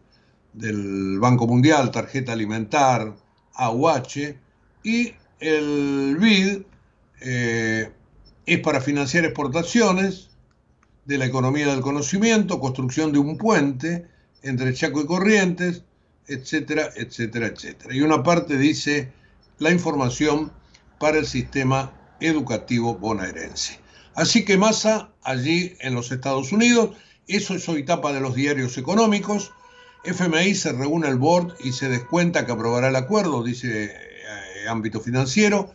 Banco 1.20 1.48
Mundial, 1.48 1.92
tarjeta 1.92 2.32
alimentar, 2.32 3.14
AUH, 3.56 4.38
y 4.84 5.14
el 5.40 6.18
BID 6.18 6.62
eh, 7.22 7.92
es 8.46 8.60
para 8.60 8.80
financiar 8.80 9.26
exportaciones 9.26 10.30
de 11.06 11.18
la 11.18 11.26
economía 11.26 11.68
del 11.68 11.82
conocimiento, 11.82 12.60
construcción 12.60 13.12
de 13.12 13.20
un 13.20 13.38
puente 13.38 14.08
entre 14.44 14.74
Chaco 14.74 15.02
y 15.02 15.06
Corrientes, 15.06 15.84
etcétera, 16.28 16.90
etcétera, 16.96 17.48
etcétera. 17.48 17.94
Y 17.94 18.02
una 18.02 18.24
parte 18.24 18.58
dice 18.58 19.12
la 19.60 19.72
información 19.72 20.52
para 21.00 21.18
el 21.18 21.26
sistema 21.26 21.94
educativo 22.20 22.96
bonaerense. 22.96 23.85
Así 24.16 24.46
que 24.46 24.58
Massa 24.58 25.12
allí 25.24 25.76
en 25.80 25.94
los 25.94 26.12
Estados 26.12 26.52
Unidos 26.52 26.96
eso 27.28 27.56
es 27.56 27.68
hoy 27.68 27.84
tapa 27.84 28.14
de 28.14 28.22
los 28.22 28.36
diarios 28.36 28.78
económicos. 28.78 29.52
FMI 30.04 30.54
se 30.54 30.74
reúne 30.74 31.08
el 31.08 31.18
board 31.18 31.56
y 31.64 31.72
se 31.72 31.90
descuenta 31.90 32.46
que 32.46 32.52
aprobará 32.52 32.90
el 32.90 32.96
acuerdo, 32.96 33.44
dice 33.44 33.86
eh, 33.86 34.70
ámbito 34.70 35.02
financiero. 35.02 35.74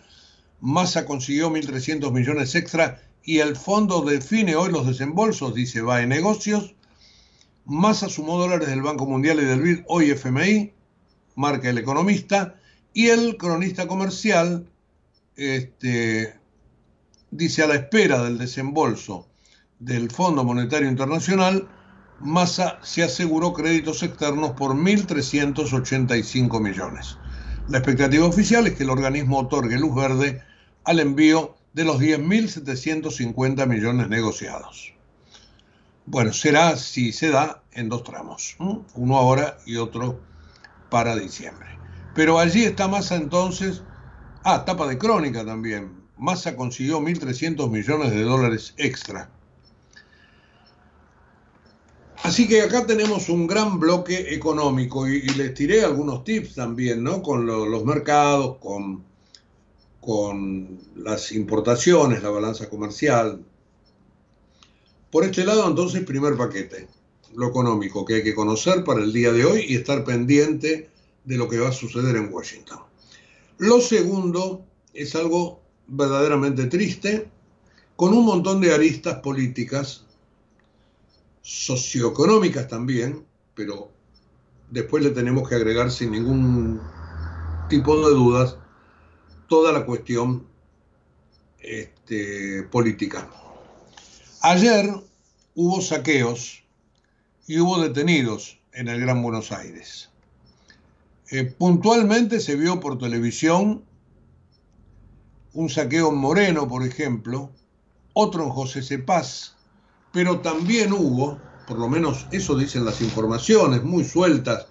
Massa 0.61 1.05
consiguió 1.05 1.51
1.300 1.51 2.13
millones 2.13 2.55
extra 2.55 3.03
y 3.25 3.39
el 3.39 3.57
fondo 3.57 4.03
define 4.03 4.55
hoy 4.55 4.71
los 4.71 4.87
desembolsos, 4.87 5.55
dice 5.55 5.83
va 5.83 6.03
en 6.03 6.11
negocios. 6.11 6.77
Massa 7.65 8.09
sumó 8.09 8.39
dólares 8.39 8.69
del 8.69 8.83
Banco 8.83 9.07
Mundial 9.07 9.41
y 9.41 9.45
del 9.45 9.61
BID, 9.61 9.81
hoy 9.89 10.11
FMI, 10.11 10.73
marca 11.35 11.69
el 11.69 11.79
economista. 11.79 12.55
Y 12.93 13.09
el 13.09 13.37
cronista 13.37 13.87
comercial 13.87 14.67
este, 15.37 16.40
dice 17.31 17.63
a 17.63 17.67
la 17.67 17.77
espera 17.77 18.23
del 18.23 18.39
desembolso 18.39 19.29
del 19.79 20.11
Fondo 20.11 20.45
Monetario 20.45 20.89
Internacional, 20.89 21.69
Massa 22.21 22.79
se 22.83 23.03
aseguró 23.03 23.53
créditos 23.55 24.03
externos 24.03 24.53
por 24.53 24.75
1.385 24.75 26.61
millones. 26.61 27.17
La 27.69 27.79
expectativa 27.79 28.27
oficial 28.27 28.67
es 28.67 28.75
que 28.75 28.83
el 28.83 28.91
organismo 28.91 29.39
otorgue 29.39 29.79
luz 29.79 29.95
verde 29.95 30.43
al 30.85 31.01
envío 31.01 31.57
de 31.73 31.85
los 31.85 31.99
10.750 31.99 33.67
millones 33.67 34.09
negociados. 34.09 34.93
Bueno, 36.05 36.33
será 36.33 36.77
si 36.77 37.13
se 37.13 37.31
da 37.31 37.63
en 37.73 37.89
dos 37.89 38.03
tramos, 38.03 38.57
uno 38.59 39.17
ahora 39.17 39.59
y 39.65 39.77
otro 39.77 40.21
para 40.91 41.17
diciembre. 41.17 41.69
Pero 42.15 42.39
allí 42.39 42.65
está 42.65 42.89
Massa 42.89 43.17
entonces, 43.17 43.83
ah, 44.43 44.65
tapa 44.65 44.87
de 44.89 44.99
crónica 44.99 45.45
también. 45.45 46.00
Massa 46.21 46.55
consiguió 46.55 47.01
1.300 47.01 47.69
millones 47.71 48.13
de 48.13 48.23
dólares 48.23 48.75
extra 48.77 49.31
Así 52.23 52.47
que 52.47 52.61
acá 52.61 52.87
tenemos 52.87 53.29
un 53.29 53.47
gran 53.47 53.81
bloque 53.81 54.35
económico 54.35 55.09
y, 55.09 55.23
les 55.23 55.55
tiré 55.55 55.83
algunos 55.83 56.23
tips 56.23 56.55
también, 56.55 57.03
¿no? 57.03 57.23
Con 57.23 57.47
los 57.47 57.85
mercados, 57.85 58.59
con, 58.59 59.03
con 60.01 60.79
las 60.97 61.33
importaciones, 61.33 62.23
la 62.23 62.29
balanza 62.29 62.69
comercial. 62.69 63.43
Por 65.11 65.25
este 65.25 65.45
lado, 65.45 65.67
entonces, 65.67 66.05
primer 66.05 66.37
paquete, 66.37 66.89
lo 67.35 67.49
económico, 67.49 68.05
que 68.05 68.17
hay 68.17 68.23
que 68.23 68.35
conocer 68.35 68.85
para 68.85 69.01
el 69.01 69.13
día 69.13 69.33
de 69.33 69.47
hoy 69.47 69.65
y 69.67 69.77
estar 69.77 70.05
pendiente 70.05 70.91
de 71.25 71.37
lo 71.37 71.49
que 71.49 71.59
va 71.59 71.71
a 71.71 71.73
suceder 71.73 72.17
en 72.17 72.33
Washington. 72.33 72.81
Lo 73.57 73.81
segundo 73.81 74.63
es 74.93 75.15
algo 75.17 75.60
verdaderamente 75.91 76.67
triste, 76.67 77.29
con 77.97 78.15
un 78.15 78.25
montón 78.25 78.61
de 78.61 78.73
aristas 78.73 79.17
políticas 79.17 80.07
socioeconómicas 81.43 82.69
también, 82.69 83.27
pero 83.55 83.91
después 84.71 85.03
le 85.03 85.11
tenemos 85.11 85.49
que 85.49 85.57
agregar 85.57 85.91
sin 85.91 86.13
ningún 86.13 86.81
tipo 87.69 87.97
de 88.09 88.15
dudas 88.15 88.57
toda 89.49 89.73
la 89.73 89.85
cuestión 89.85 90.47
este, 91.59 92.63
política. 92.71 93.29
Ayer 94.43 94.89
hubo 95.55 95.81
saqueos 95.83 96.63
y 97.47 97.59
hubo 97.59 97.83
detenidos 97.83 98.59
en 98.73 98.89
el 98.89 99.01
Gran 99.01 99.23
Buenos 99.23 99.51
Aires. 99.51 100.09
Eh, 101.31 101.45
puntualmente 101.45 102.41
se 102.41 102.57
vio 102.57 102.81
por 102.81 102.99
televisión 102.99 103.85
un 105.53 105.69
saqueo 105.69 106.11
en 106.11 106.17
Moreno, 106.17 106.69
por 106.69 106.85
ejemplo, 106.85 107.51
otro 108.13 108.45
en 108.45 108.51
José 108.51 108.83
Cepaz, 108.83 109.57
pero 110.13 110.41
también 110.41 110.93
hubo, 110.93 111.39
por 111.67 111.79
lo 111.79 111.89
menos 111.89 112.27
eso 112.33 112.57
dicen 112.57 112.85
las 112.85 113.01
informaciones, 113.01 113.83
muy 113.83 114.05
sueltas, 114.05 114.67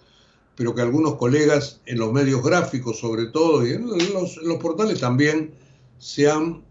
pero 0.56 0.76
que 0.76 0.82
algunos 0.82 1.16
colegas 1.16 1.80
en 1.86 2.00
los 2.00 2.12
medios 2.12 2.44
gráficos 2.44 3.00
sobre 3.00 3.28
todo 3.28 3.66
y 3.66 3.72
en 3.72 3.88
los, 4.14 4.38
portales 4.62 5.00
también 5.00 5.54
se 6.00 6.30
han 6.30 6.66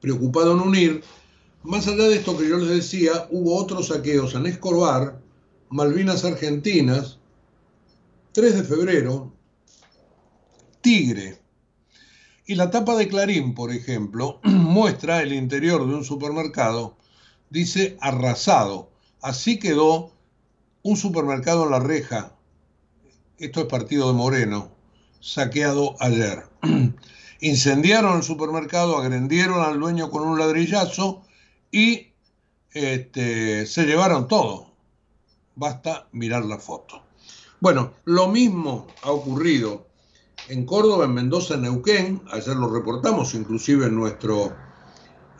preocupado 0.00 0.54
en 0.54 0.60
unir. 0.60 1.04
Más 1.62 1.86
allá 1.86 2.04
de 2.04 2.16
esto 2.16 2.36
que 2.36 2.48
yo 2.48 2.56
les 2.56 2.70
decía, 2.70 3.28
hubo 3.30 3.56
otros 3.56 3.88
saqueos 3.88 4.34
en 4.34 4.46
Escobar, 4.46 5.20
Malvinas 5.68 6.24
Argentinas, 6.24 7.18
3 8.32 8.54
de 8.56 8.64
febrero, 8.64 9.32
Tigre. 10.80 11.41
Y 12.52 12.54
la 12.54 12.70
tapa 12.70 12.96
de 12.96 13.08
Clarín, 13.08 13.54
por 13.54 13.72
ejemplo, 13.72 14.38
muestra 14.44 15.22
el 15.22 15.32
interior 15.32 15.88
de 15.88 15.94
un 15.94 16.04
supermercado 16.04 16.98
dice 17.48 17.96
arrasado. 18.02 18.90
Así 19.22 19.58
quedó 19.58 20.12
un 20.82 20.98
supermercado 20.98 21.64
en 21.64 21.70
la 21.70 21.80
reja, 21.80 22.36
esto 23.38 23.60
es 23.60 23.66
partido 23.68 24.08
de 24.08 24.18
Moreno, 24.18 24.70
saqueado 25.20 25.96
ayer. 25.98 26.42
Incendiaron 27.40 28.18
el 28.18 28.22
supermercado, 28.22 28.98
agrendieron 28.98 29.62
al 29.62 29.80
dueño 29.80 30.10
con 30.10 30.22
un 30.22 30.38
ladrillazo 30.38 31.22
y 31.70 32.08
este, 32.72 33.64
se 33.64 33.86
llevaron 33.86 34.28
todo. 34.28 34.66
Basta 35.54 36.06
mirar 36.12 36.44
la 36.44 36.58
foto. 36.58 37.02
Bueno, 37.60 37.94
lo 38.04 38.28
mismo 38.28 38.88
ha 39.00 39.10
ocurrido 39.10 39.86
en 40.52 40.66
Córdoba, 40.66 41.06
en 41.06 41.14
Mendoza, 41.14 41.54
en 41.54 41.62
Neuquén. 41.62 42.22
Ayer 42.30 42.54
lo 42.54 42.68
reportamos 42.68 43.34
inclusive 43.34 43.86
en 43.86 43.96
nuestro 43.96 44.54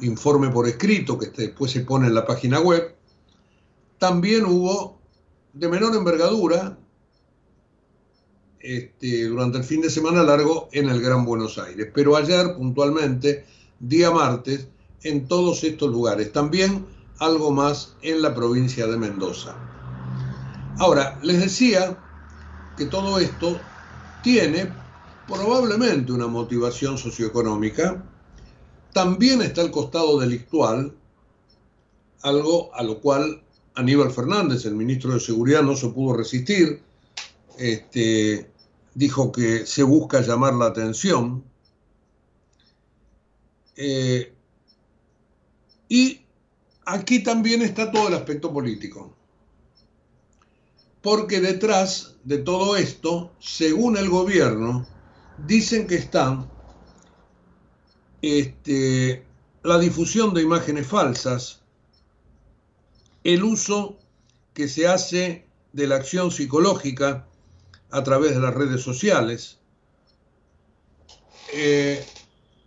informe 0.01 0.49
por 0.49 0.67
escrito 0.67 1.19
que 1.19 1.27
después 1.27 1.71
se 1.71 1.83
pone 1.83 2.07
en 2.07 2.15
la 2.15 2.25
página 2.25 2.61
web, 2.61 2.97
también 3.99 4.47
hubo 4.47 4.99
de 5.53 5.69
menor 5.69 5.95
envergadura 5.95 6.79
este, 8.59 9.27
durante 9.27 9.59
el 9.59 9.65
fin 9.65 9.83
de 9.83 9.91
semana 9.91 10.23
largo 10.23 10.71
en 10.73 10.89
el 10.89 11.03
Gran 11.03 11.27
Buenos 11.27 11.59
Aires. 11.59 11.89
Pero 11.93 12.17
ayer, 12.17 12.57
puntualmente, 12.57 13.45
día 13.81 14.11
martes, 14.11 14.67
en 15.03 15.29
todos 15.29 15.63
estos 15.63 15.91
lugares. 15.91 16.33
También 16.33 16.87
algo 17.19 17.51
más 17.51 17.97
en 18.01 18.23
la 18.23 18.35
provincia 18.35 18.87
de 18.87 18.97
Mendoza. 18.97 19.55
Ahora, 20.79 21.21
les 21.23 21.39
decía 21.39 21.99
que 22.79 22.87
todo 22.87 23.19
esto 23.19 23.61
tiene 24.23 24.82
probablemente 25.27 26.13
una 26.13 26.27
motivación 26.27 26.99
socioeconómica, 26.99 28.05
también 28.93 29.43
está 29.43 29.63
el 29.63 29.71
costado 29.71 30.19
delictual, 30.19 30.95
algo 32.23 32.75
a 32.75 32.83
lo 32.83 33.01
cual 33.01 33.43
Aníbal 33.75 34.11
Fernández, 34.11 34.67
el 34.67 34.75
ministro 34.75 35.15
de 35.15 35.21
Seguridad, 35.21 35.63
no 35.63 35.77
se 35.77 35.89
pudo 35.89 36.15
resistir, 36.15 36.83
este, 37.59 38.51
dijo 38.95 39.33
que 39.33 39.67
se 39.67 39.83
busca 39.83 40.21
llamar 40.21 40.55
la 40.55 40.67
atención. 40.67 41.43
Eh, 43.77 44.33
y 45.89 46.21
aquí 46.85 47.23
también 47.23 47.63
está 47.63 47.91
todo 47.91 48.09
el 48.09 48.15
aspecto 48.15 48.53
político. 48.53 49.15
Porque 51.01 51.41
detrás 51.41 52.17
de 52.25 52.39
todo 52.39 52.77
esto, 52.77 53.33
según 53.41 53.97
el 53.97 54.09
gobierno, 54.09 54.87
dicen 55.39 55.87
que 55.87 55.97
están 55.97 56.51
este, 58.21 59.25
la 59.63 59.79
difusión 59.79 60.35
de 60.35 60.43
imágenes 60.43 60.87
falsas, 60.87 61.63
el 63.25 63.43
uso 63.43 63.99
que 64.55 64.69
se 64.69 64.87
hace 64.87 65.47
de 65.73 65.87
la 65.87 65.97
acción 65.97 66.31
psicológica 66.31 67.27
a 67.91 68.03
través 68.03 68.35
de 68.35 68.41
las 68.41 68.55
redes 68.55 68.83
sociales. 68.83 69.59
Eh, 71.55 72.05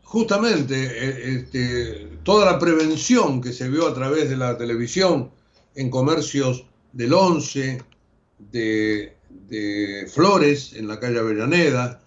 justamente 0.03 0.75
eh, 0.75 1.35
este, 1.35 2.19
toda 2.23 2.51
la 2.51 2.59
prevención 2.59 3.41
que 3.41 3.51
se 3.51 3.69
vio 3.69 3.87
a 3.87 3.93
través 3.93 4.29
de 4.29 4.37
la 4.37 4.57
televisión 4.57 5.31
en 5.75 5.89
comercios 5.89 6.65
del 6.93 7.13
11, 7.13 7.81
de, 8.39 9.11
Flores, 10.13 10.73
en 10.73 10.87
la 10.87 10.99
calle 10.99 11.19
Avellaneda, 11.19 12.01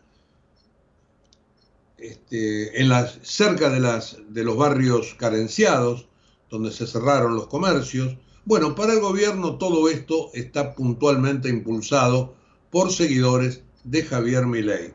este, 1.99 2.81
en 2.81 2.89
las, 2.89 3.19
cerca 3.23 3.71
de, 3.71 3.81
las, 3.81 4.17
de 4.29 4.45
los 4.45 4.57
barrios 4.57 5.15
carenciados, 5.19 6.09
donde 6.51 6.73
se 6.73 6.87
cerraron 6.87 7.35
los 7.35 7.49
comercios. 7.49 8.17
Bueno, 8.45 8.75
para 8.75 8.95
el 8.95 9.01
gobierno 9.01 9.59
todo 9.59 9.89
esto 9.89 10.31
está 10.33 10.75
puntualmente 10.75 11.49
impulsado 11.49 12.35
por 12.71 12.93
seguidores 12.93 13.63
de 13.85 14.03
Javier 14.03 14.47
Milei. 14.47 14.95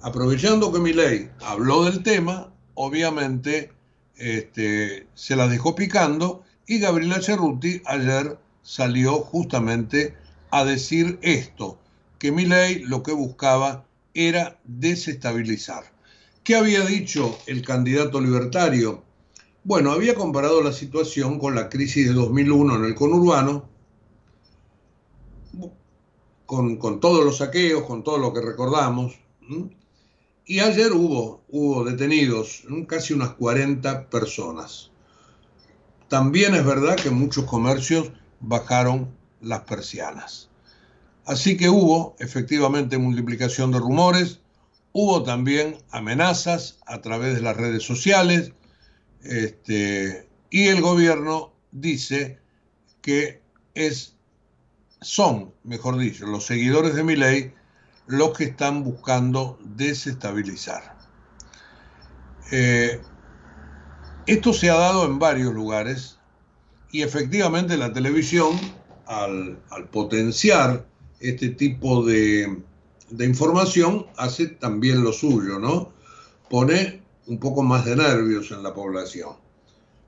Aprovechando 0.00 0.72
que 0.72 0.78
Milei 0.78 1.30
habló 1.40 1.84
del 1.84 2.02
tema, 2.02 2.52
obviamente 2.74 3.72
este, 4.16 5.06
se 5.14 5.34
la 5.34 5.48
dejó 5.48 5.74
picando 5.74 6.44
y 6.66 6.78
Gabriela 6.78 7.20
Cerruti 7.20 7.82
ayer 7.86 8.38
salió 8.62 9.20
justamente 9.20 10.14
a 10.50 10.64
decir 10.64 11.18
esto, 11.22 11.78
que 12.18 12.30
Milei 12.30 12.80
lo 12.84 13.02
que 13.02 13.12
buscaba 13.12 13.86
era 14.14 14.58
desestabilizar. 14.64 15.97
¿Qué 16.48 16.56
había 16.56 16.80
dicho 16.80 17.38
el 17.44 17.60
candidato 17.60 18.22
libertario? 18.22 19.02
Bueno, 19.64 19.92
había 19.92 20.14
comparado 20.14 20.62
la 20.62 20.72
situación 20.72 21.38
con 21.38 21.54
la 21.54 21.68
crisis 21.68 22.08
de 22.08 22.14
2001 22.14 22.76
en 22.76 22.84
el 22.86 22.94
conurbano, 22.94 23.68
con, 26.46 27.00
todos 27.00 27.22
los 27.22 27.36
saqueos, 27.36 27.82
con 27.82 28.02
todo 28.02 28.16
lo 28.16 28.32
que 28.32 28.40
recordamos. 28.40 29.20
Y 30.46 30.60
ayer 30.60 30.90
hubo, 30.94 31.42
hubo 31.50 31.84
detenidos 31.84 32.62
casi 32.86 33.12
unas 33.12 33.34
40 33.34 34.08
personas. 34.08 34.90
También 36.08 36.54
es 36.54 36.64
verdad 36.64 36.96
que 36.96 37.10
muchos 37.10 37.44
comercios 37.44 38.10
bajaron 38.40 39.10
las 39.42 39.64
persianas. 39.64 40.48
Así 41.26 41.58
que 41.58 41.68
hubo 41.68 42.16
efectivamente 42.18 42.96
multiplicación 42.96 43.70
de 43.70 43.80
rumores, 43.80 44.40
hubo 45.00 45.22
también 45.22 45.78
amenazas 45.92 46.80
a 46.84 47.00
través 47.00 47.36
de 47.36 47.40
las 47.40 47.56
redes 47.56 47.84
sociales, 47.84 48.50
este, 49.22 50.28
y 50.50 50.66
el 50.66 50.80
gobierno 50.80 51.52
dice 51.70 52.40
que 53.00 53.40
es 53.74 54.16
son, 55.00 55.54
mejor 55.62 55.98
dicho, 55.98 56.26
los 56.26 56.46
seguidores 56.46 56.96
de 56.96 57.04
mi 57.04 57.14
ley 57.14 57.52
los 58.08 58.36
que 58.36 58.42
están 58.42 58.82
buscando 58.82 59.56
desestabilizar. 59.62 60.98
Eh, 62.50 63.00
esto 64.26 64.52
se 64.52 64.68
ha 64.68 64.74
dado 64.74 65.06
en 65.06 65.20
varios 65.20 65.54
lugares 65.54 66.18
y 66.90 67.02
efectivamente 67.02 67.76
la 67.76 67.92
televisión, 67.92 68.58
al, 69.06 69.60
potenciar 69.92 70.84
este 71.20 71.50
tipo 71.50 72.04
de, 72.04 72.62
de, 73.10 73.24
información, 73.24 74.06
hace 74.16 74.46
también 74.46 75.02
lo 75.02 75.12
suyo, 75.12 75.58
¿no? 75.58 75.92
Pone 76.50 77.02
un 77.26 77.38
poco 77.38 77.62
más 77.62 77.84
de 77.84 77.96
nervios 77.96 78.50
en 78.50 78.62
la 78.62 78.74
población. 78.74 79.30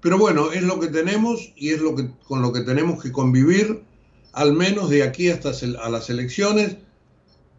Pero 0.01 0.19
bueno, 0.19 0.53
es 0.53 0.63
lo 0.63 0.81
que 0.81 0.89
tenemos 0.89 1.53
y 1.57 1.71
es 1.71 1.81
lo 1.81 1.95
que, 1.95 2.11
con 2.27 2.41
lo 2.41 2.53
que 2.53 2.61
tenemos 2.61 3.03
que 3.03 3.13
convivir 3.13 3.85
al 4.33 4.53
menos 4.53 4.91
de 4.91 5.03
aquí 5.03 5.29
hasta 5.29 5.51
a 5.83 5.89
las 5.91 6.11
elecciones, 6.11 6.77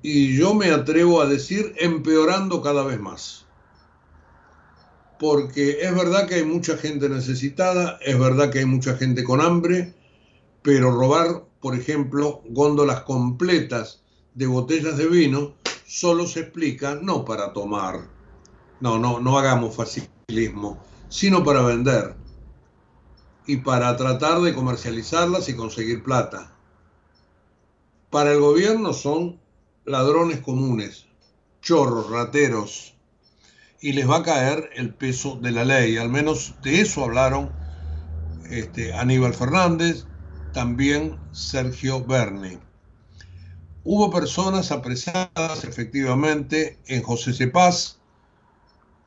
y 0.01 0.35
yo 0.35 0.53
me 0.55 0.71
atrevo 0.71 1.21
a 1.21 1.27
decir 1.27 1.73
empeorando 1.77 2.61
cada 2.61 2.83
vez 2.83 2.99
más. 2.99 3.45
Porque 5.19 5.81
es 5.81 5.93
verdad 5.93 6.27
que 6.27 6.35
hay 6.35 6.45
mucha 6.45 6.77
gente 6.77 7.07
necesitada, 7.07 7.99
es 8.01 8.17
verdad 8.17 8.49
que 8.49 8.59
hay 8.59 8.65
mucha 8.65 8.95
gente 8.95 9.23
con 9.23 9.41
hambre, 9.41 9.93
pero 10.63 10.91
robar, 10.91 11.45
por 11.59 11.75
ejemplo, 11.75 12.41
góndolas 12.49 13.01
completas 13.01 14.01
de 14.33 14.47
botellas 14.47 14.97
de 14.97 15.07
vino 15.07 15.55
solo 15.85 16.25
se 16.27 16.41
explica 16.41 16.95
no 16.95 17.25
para 17.25 17.53
tomar, 17.53 18.07
no, 18.79 18.97
no, 18.97 19.19
no 19.19 19.37
hagamos 19.37 19.75
facilismo, 19.75 20.81
sino 21.09 21.43
para 21.43 21.61
vender 21.61 22.15
y 23.45 23.57
para 23.57 23.95
tratar 23.97 24.41
de 24.41 24.53
comercializarlas 24.53 25.49
y 25.49 25.55
conseguir 25.55 26.03
plata 26.03 26.51
para 28.11 28.33
el 28.33 28.41
gobierno 28.41 28.91
son 28.91 29.39
ladrones 29.85 30.41
comunes, 30.41 31.05
chorros, 31.61 32.09
rateros, 32.09 32.93
y 33.79 33.93
les 33.93 34.07
va 34.07 34.17
a 34.17 34.23
caer 34.23 34.69
el 34.75 34.93
peso 34.93 35.39
de 35.41 35.51
la 35.51 35.63
ley. 35.63 35.95
Al 35.95 36.09
menos 36.09 36.55
de 36.61 36.81
eso 36.81 37.05
hablaron 37.05 37.49
este, 38.49 38.93
Aníbal 38.93 39.33
Fernández, 39.33 40.05
también 40.53 41.17
Sergio 41.31 42.03
Berni. 42.03 42.59
Hubo 43.83 44.11
personas 44.11 44.71
apresadas 44.71 45.63
efectivamente 45.63 46.77
en 46.85 47.01
José 47.01 47.33
Cepaz, 47.33 47.97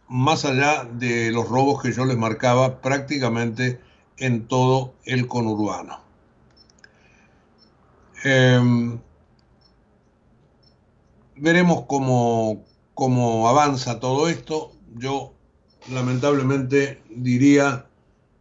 más 0.08 0.44
allá 0.44 0.84
de 0.84 1.30
los 1.30 1.48
robos 1.48 1.80
que 1.80 1.92
yo 1.92 2.04
les 2.04 2.16
marcaba 2.16 2.80
prácticamente 2.80 3.80
en 4.16 4.48
todo 4.48 4.94
el 5.04 5.28
conurbano. 5.28 6.00
Em, 8.24 8.98
veremos 11.36 11.84
cómo, 11.86 12.64
cómo 12.94 13.48
avanza 13.48 14.00
todo 14.00 14.28
esto. 14.28 14.72
Yo 14.96 15.34
lamentablemente 15.88 17.00
diría 17.10 17.86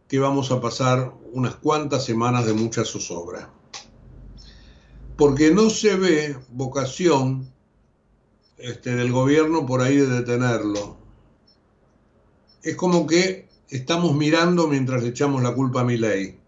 que 0.08 0.18
vamos 0.18 0.50
a 0.50 0.60
pasar 0.60 1.12
unas 1.32 1.54
cuantas 1.54 2.04
semanas 2.04 2.44
de 2.44 2.54
mucha 2.54 2.84
zozobra. 2.84 3.53
Porque 5.16 5.50
no 5.52 5.70
se 5.70 5.96
ve 5.96 6.36
vocación 6.50 7.48
este, 8.58 8.94
del 8.96 9.12
gobierno 9.12 9.66
por 9.66 9.80
ahí 9.80 9.96
de 9.96 10.06
detenerlo. 10.06 10.96
Es 12.62 12.76
como 12.76 13.06
que 13.06 13.48
estamos 13.68 14.14
mirando 14.14 14.66
mientras 14.68 15.02
le 15.02 15.10
echamos 15.10 15.42
la 15.42 15.54
culpa 15.54 15.82
a 15.82 15.84
mi 15.84 15.96
ley 15.96 16.38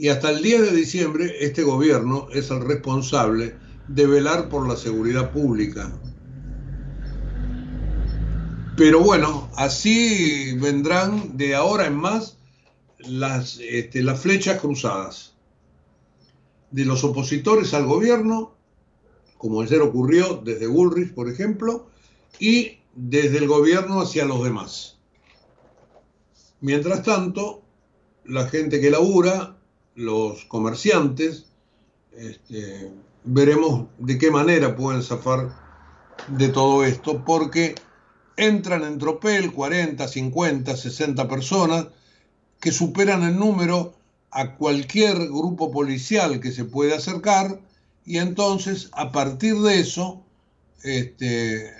y 0.00 0.08
hasta 0.08 0.30
el 0.30 0.40
10 0.40 0.62
de 0.62 0.76
diciembre 0.76 1.36
este 1.40 1.62
gobierno 1.62 2.28
es 2.32 2.50
el 2.50 2.62
responsable 2.62 3.54
de 3.86 4.06
velar 4.06 4.48
por 4.48 4.66
la 4.66 4.74
seguridad 4.74 5.30
pública. 5.30 5.92
Pero 8.78 9.00
bueno, 9.00 9.50
así 9.56 10.56
vendrán 10.58 11.36
de 11.36 11.54
ahora 11.54 11.86
en 11.86 11.96
más 11.96 12.38
las, 13.00 13.58
este, 13.60 14.02
las 14.02 14.18
flechas 14.18 14.58
cruzadas 14.58 15.29
de 16.70 16.84
los 16.84 17.04
opositores 17.04 17.74
al 17.74 17.86
gobierno, 17.86 18.54
como 19.38 19.60
ayer 19.60 19.80
ocurrió 19.80 20.40
desde 20.44 20.66
Bullrich, 20.66 21.14
por 21.14 21.28
ejemplo, 21.28 21.88
y 22.38 22.78
desde 22.94 23.38
el 23.38 23.48
gobierno 23.48 24.00
hacia 24.00 24.24
los 24.24 24.42
demás. 24.44 24.98
Mientras 26.60 27.02
tanto, 27.02 27.62
la 28.24 28.46
gente 28.48 28.80
que 28.80 28.90
labura 28.90 29.56
los 29.94 30.44
comerciantes, 30.44 31.46
este, 32.12 32.92
veremos 33.24 33.86
de 33.98 34.18
qué 34.18 34.30
manera 34.30 34.76
pueden 34.76 35.02
zafar 35.02 35.56
de 36.28 36.48
todo 36.48 36.84
esto, 36.84 37.24
porque 37.24 37.74
entran 38.36 38.84
en 38.84 38.98
tropel 38.98 39.52
40, 39.52 40.06
50, 40.06 40.76
60 40.76 41.28
personas 41.28 41.86
que 42.60 42.72
superan 42.72 43.22
el 43.22 43.38
número 43.38 43.94
a 44.30 44.56
cualquier 44.56 45.16
grupo 45.28 45.70
policial 45.70 46.40
que 46.40 46.52
se 46.52 46.64
puede 46.64 46.94
acercar 46.94 47.60
y 48.04 48.18
entonces 48.18 48.88
a 48.92 49.12
partir 49.12 49.56
de 49.60 49.80
eso 49.80 50.24
este, 50.82 51.70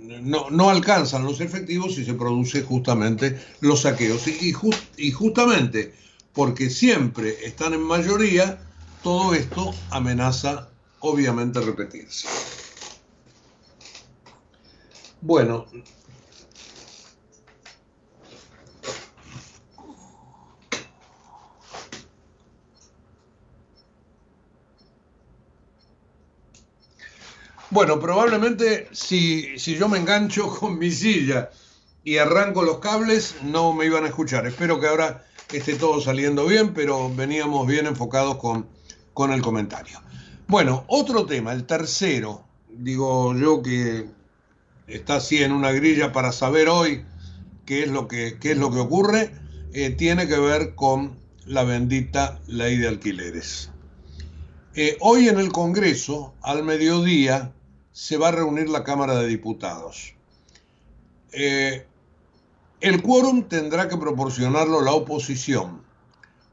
no, 0.00 0.70
alcanzan 0.70 1.24
los 1.24 1.40
efectivos 1.40 1.98
y 1.98 2.04
se 2.04 2.14
produce 2.14 2.62
justamente 2.62 3.38
los 3.60 3.82
saqueos. 3.82 4.26
Y, 4.26 4.54
y 4.96 5.10
justamente 5.10 5.94
porque 6.32 6.70
siempre 6.70 7.44
están 7.44 7.74
en 7.74 7.82
mayoría, 7.82 8.60
todo 9.02 9.34
esto 9.34 9.74
amenaza 9.90 10.68
obviamente 11.00 11.60
repetirse. 11.60 12.28
Bueno, 15.20 15.66
Bueno, 27.70 28.00
probablemente 28.00 28.88
si, 28.92 29.58
si, 29.58 29.76
yo 29.76 29.88
me 29.88 29.98
engancho 29.98 30.48
con 30.58 30.78
mi 30.78 30.90
silla 30.90 31.50
y 32.02 32.16
arranco 32.16 32.62
los 32.62 32.78
cables, 32.78 33.36
no 33.42 33.74
me 33.74 33.84
iban 33.84 34.04
a 34.04 34.08
escuchar. 34.08 34.46
Espero 34.46 34.80
que 34.80 34.86
ahora 34.86 35.26
esté 35.52 35.74
todo 35.74 36.00
saliendo 36.00 36.46
bien, 36.46 36.72
pero 36.72 37.14
veníamos 37.14 37.66
bien 37.66 37.86
enfocados 37.86 38.36
con, 38.36 38.66
con 39.12 39.32
el 39.32 39.42
comentario. 39.42 40.00
Bueno, 40.46 40.84
otro 40.86 41.26
tema, 41.26 41.52
el 41.52 41.66
tercero, 41.66 42.42
digo 42.70 43.34
yo 43.34 43.62
que 43.62 44.06
está 44.86 45.16
así 45.16 45.42
en 45.42 45.52
una 45.52 45.72
grilla 45.72 46.10
para 46.12 46.32
saber 46.32 46.70
hoy 46.70 47.04
qué 47.66 47.82
es 47.82 47.90
lo 47.90 48.08
que, 48.08 48.38
qué 48.40 48.52
es 48.52 48.56
lo 48.56 48.70
que 48.70 48.78
ocurre, 48.78 49.30
eh, 49.74 49.90
tiene 49.90 50.26
que 50.26 50.38
ver 50.38 50.74
con 50.74 51.18
la 51.44 51.64
bendita 51.64 52.40
ley 52.46 52.78
de 52.78 52.88
alquileres. 52.88 53.70
Eh, 54.74 54.96
hoy 55.00 55.28
en 55.28 55.38
el 55.38 55.52
Congreso, 55.52 56.34
al 56.40 56.62
mediodía, 56.62 57.52
se 57.98 58.16
va 58.16 58.28
a 58.28 58.30
reunir 58.30 58.68
la 58.68 58.84
Cámara 58.84 59.16
de 59.16 59.26
Diputados. 59.26 60.14
Eh, 61.32 61.84
el 62.80 63.02
quórum 63.02 63.48
tendrá 63.48 63.88
que 63.88 63.96
proporcionarlo 63.96 64.82
la 64.82 64.92
oposición. 64.92 65.82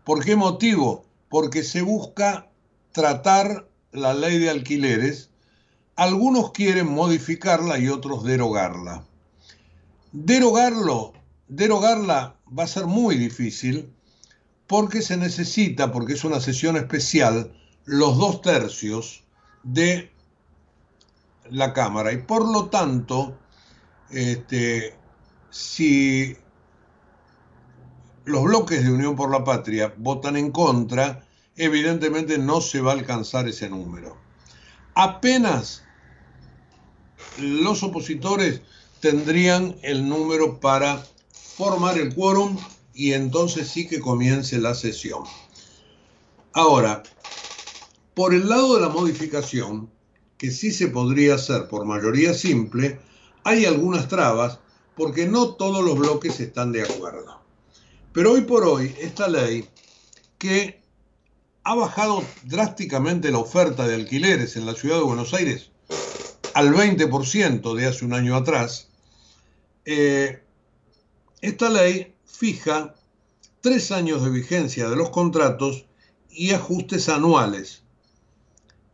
¿Por 0.03 0.25
qué 0.25 0.35
motivo? 0.35 1.05
Porque 1.29 1.61
se 1.61 1.83
busca 1.83 2.49
tratar 2.93 3.69
la 3.91 4.15
ley 4.15 4.39
de 4.39 4.49
alquileres. 4.49 5.29
Algunos 5.95 6.51
quieren 6.51 6.87
modificarla 6.87 7.77
y 7.77 7.89
otros 7.89 8.23
derogarla. 8.23 9.05
Derogarlo, 10.13 11.13
derogarla 11.47 12.37
va 12.57 12.63
a 12.63 12.67
ser 12.67 12.87
muy 12.87 13.17
difícil 13.17 13.93
porque 14.65 15.03
se 15.03 15.15
necesita, 15.15 15.91
porque 15.91 16.13
es 16.13 16.23
una 16.23 16.39
sesión 16.39 16.75
especial, 16.75 17.55
los 17.85 18.17
dos 18.17 18.41
tercios 18.41 19.23
de 19.61 20.14
la 21.49 21.73
Cámara 21.73 22.11
y 22.11 22.17
por 22.17 22.47
lo 22.47 22.65
tanto, 22.69 23.37
este, 24.09 24.95
si 25.49 26.35
los 28.25 28.43
bloques 28.43 28.83
de 28.83 28.91
Unión 28.91 29.15
por 29.15 29.31
la 29.31 29.43
Patria 29.43 29.93
votan 29.97 30.35
en 30.37 30.51
contra, 30.51 31.25
evidentemente 31.55 32.37
no 32.37 32.61
se 32.61 32.81
va 32.81 32.91
a 32.91 32.95
alcanzar 32.95 33.47
ese 33.47 33.69
número. 33.69 34.17
Apenas 34.95 35.83
los 37.37 37.83
opositores 37.83 38.61
tendrían 38.99 39.75
el 39.81 40.07
número 40.07 40.59
para 40.59 41.05
formar 41.31 41.97
el 41.97 42.13
quórum 42.15 42.57
y 42.93 43.13
entonces 43.13 43.67
sí 43.67 43.87
que 43.87 43.99
comience 43.99 44.57
la 44.57 44.73
sesión. 44.73 45.23
Ahora, 46.53 47.03
por 48.13 48.33
el 48.33 48.47
lado 48.47 48.75
de 48.75 48.81
la 48.81 48.89
modificación, 48.89 49.91
que 50.37 50.51
sí 50.51 50.71
se 50.71 50.87
podría 50.87 51.35
hacer 51.35 51.67
por 51.67 51.85
mayoría 51.85 52.33
simple, 52.33 52.99
hay 53.43 53.65
algunas 53.65 54.07
trabas 54.07 54.59
porque 54.95 55.27
no 55.27 55.55
todos 55.55 55.83
los 55.83 55.97
bloques 55.97 56.39
están 56.39 56.71
de 56.71 56.83
acuerdo. 56.83 57.41
Pero 58.13 58.33
hoy 58.33 58.41
por 58.41 58.63
hoy, 58.63 58.93
esta 58.99 59.27
ley 59.27 59.67
que 60.37 60.81
ha 61.63 61.75
bajado 61.75 62.23
drásticamente 62.43 63.31
la 63.31 63.39
oferta 63.39 63.87
de 63.87 63.95
alquileres 63.95 64.55
en 64.55 64.65
la 64.65 64.73
ciudad 64.73 64.97
de 64.97 65.03
Buenos 65.03 65.33
Aires 65.33 65.71
al 66.53 66.73
20% 66.73 67.75
de 67.75 67.85
hace 67.85 68.05
un 68.05 68.13
año 68.13 68.35
atrás, 68.35 68.87
eh, 69.83 70.41
esta 71.41 71.69
ley 71.69 72.15
fija 72.25 72.95
tres 73.59 73.91
años 73.91 74.23
de 74.23 74.29
vigencia 74.29 74.89
de 74.89 74.95
los 74.95 75.09
contratos 75.09 75.85
y 76.29 76.51
ajustes 76.51 77.09
anuales 77.09 77.84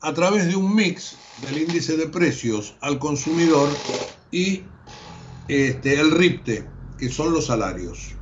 a 0.02 0.14
través 0.14 0.48
de 0.48 0.56
un 0.56 0.76
mix 0.76 1.16
del 1.42 1.62
índice 1.62 1.96
de 1.96 2.08
precios 2.08 2.76
al 2.82 3.00
consumidor 3.00 3.70
y 4.32 4.64
este, 5.48 6.00
el 6.00 6.12
RIPTE, 6.12 6.68
que 6.98 7.10
son 7.10 7.34
los 7.34 7.46
salarios. 7.46 8.16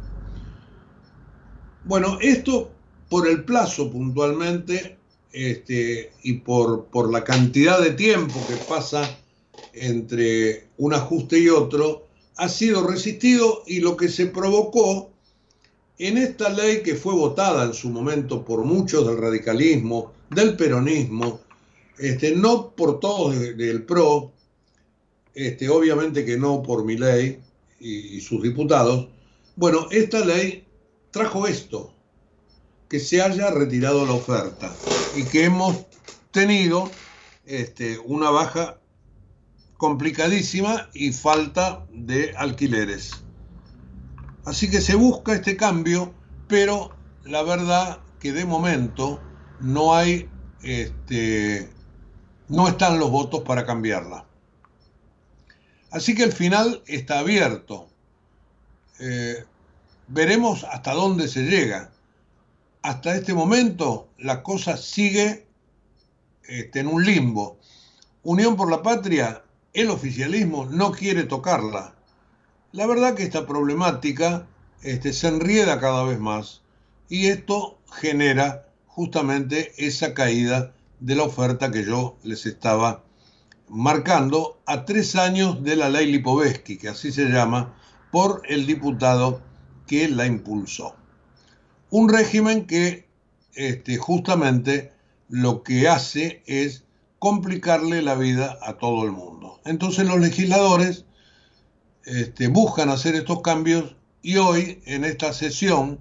Bueno, 1.83 2.17
esto 2.21 2.71
por 3.09 3.27
el 3.27 3.43
plazo 3.45 3.89
puntualmente 3.89 4.97
este, 5.31 6.11
y 6.23 6.33
por, 6.33 6.85
por 6.85 7.11
la 7.11 7.23
cantidad 7.23 7.81
de 7.81 7.91
tiempo 7.91 8.45
que 8.47 8.55
pasa 8.57 9.17
entre 9.73 10.67
un 10.77 10.93
ajuste 10.93 11.39
y 11.39 11.49
otro, 11.49 12.07
ha 12.35 12.49
sido 12.49 12.85
resistido 12.85 13.63
y 13.67 13.79
lo 13.79 13.95
que 13.95 14.09
se 14.09 14.27
provocó 14.27 15.11
en 15.97 16.17
esta 16.17 16.49
ley 16.49 16.81
que 16.81 16.95
fue 16.95 17.13
votada 17.13 17.65
en 17.65 17.73
su 17.73 17.89
momento 17.89 18.43
por 18.43 18.63
muchos 18.63 19.05
del 19.05 19.17
radicalismo, 19.17 20.13
del 20.29 20.55
peronismo, 20.55 21.41
este, 21.99 22.35
no 22.35 22.75
por 22.75 22.99
todos 22.99 23.38
del 23.38 23.83
PRO, 23.83 24.33
este, 25.33 25.69
obviamente 25.69 26.25
que 26.25 26.38
no 26.38 26.63
por 26.63 26.85
mi 26.85 26.97
ley 26.97 27.41
y, 27.79 28.19
sus 28.21 28.41
diputados. 28.41 29.09
Bueno, 29.55 29.88
esta 29.91 30.19
ley 30.23 30.65
trajo 31.12 31.47
esto, 31.47 31.93
que 32.88 32.99
se 32.99 33.21
haya 33.21 33.51
retirado 33.51 34.05
la 34.05 34.13
oferta 34.13 34.73
y 35.15 35.23
que 35.23 35.45
hemos 35.45 35.85
tenido 36.31 36.89
este, 37.45 37.99
una 37.99 38.29
baja 38.29 38.79
complicadísima 39.77 40.89
y 40.93 41.12
falta 41.12 41.85
de 41.91 42.33
alquileres. 42.35 43.12
Así 44.45 44.69
que 44.69 44.81
se 44.81 44.95
busca 44.95 45.33
este 45.33 45.55
cambio, 45.55 46.13
pero 46.47 46.91
la 47.23 47.43
verdad 47.43 47.99
que 48.19 48.33
de 48.33 48.45
momento 48.45 49.21
no 49.59 49.93
hay 49.95 50.29
este, 50.63 51.69
no 52.49 52.67
están 52.67 52.99
los 52.99 53.09
votos 53.09 53.43
para 53.43 53.65
cambiarla. 53.65 54.25
Así 55.91 56.13
que 56.15 56.23
el 56.23 56.33
final 56.33 56.83
está 56.88 57.19
abierto. 57.19 57.88
Eh, 58.99 59.45
veremos 60.07 60.65
hasta 60.65 60.93
dónde 60.93 61.27
se 61.27 61.43
llega. 61.43 61.91
Hasta 62.81 63.15
este 63.15 63.33
momento 63.33 64.09
la 64.17 64.43
cosa 64.43 64.77
sigue 64.77 65.47
este, 66.43 66.79
en 66.79 66.88
un 66.88 67.05
limbo. 67.05 67.57
Unión 68.23 68.55
por 68.55 68.69
la 68.69 68.81
Patria, 68.81 69.43
el 69.73 69.89
oficialismo 69.89 70.65
no 70.65 70.91
quiere 70.91 71.23
tocarla. 71.23 71.95
La 72.71 72.85
verdad 72.85 73.15
que 73.15 73.23
esta 73.23 73.47
problemática 73.47 74.47
este, 74.81 75.13
se 75.13 75.27
enrieda 75.27 75.79
cada 75.79 76.03
vez 76.03 76.19
más 76.19 76.62
y 77.09 77.27
esto 77.27 77.79
genera 77.91 78.67
justamente 78.88 79.73
esa 79.77 80.13
caída 80.13 80.73
de 80.99 81.15
la 81.15 81.23
oferta 81.23 81.71
que 81.71 81.85
yo 81.85 82.17
les 82.23 82.45
estaba 82.45 83.03
marcando 83.69 84.62
a 84.65 84.85
tres 84.85 85.15
años 85.15 85.63
de 85.63 85.75
la 85.75 85.89
ley 85.89 86.12
Lipovetsky, 86.12 86.77
que 86.77 86.89
así 86.89 87.12
se 87.12 87.25
llama, 87.25 87.75
por 88.12 88.41
el 88.47 88.65
diputado 88.65 89.41
que 89.88 90.09
la 90.09 90.25
impulsó. 90.25 90.95
Un 91.89 92.09
régimen 92.09 92.65
que 92.65 93.07
este, 93.53 93.97
justamente 93.97 94.91
lo 95.27 95.63
que 95.63 95.88
hace 95.88 96.43
es 96.45 96.83
complicarle 97.19 98.01
la 98.01 98.15
vida 98.15 98.57
a 98.62 98.77
todo 98.77 99.03
el 99.05 99.12
mundo. 99.12 99.59
Entonces 99.65 100.07
los 100.07 100.19
legisladores 100.19 101.05
este, 102.05 102.47
buscan 102.47 102.89
hacer 102.89 103.15
estos 103.15 103.41
cambios 103.41 103.95
y 104.21 104.38
hoy 104.38 104.81
en 104.85 105.05
esta 105.05 105.33
sesión 105.33 105.99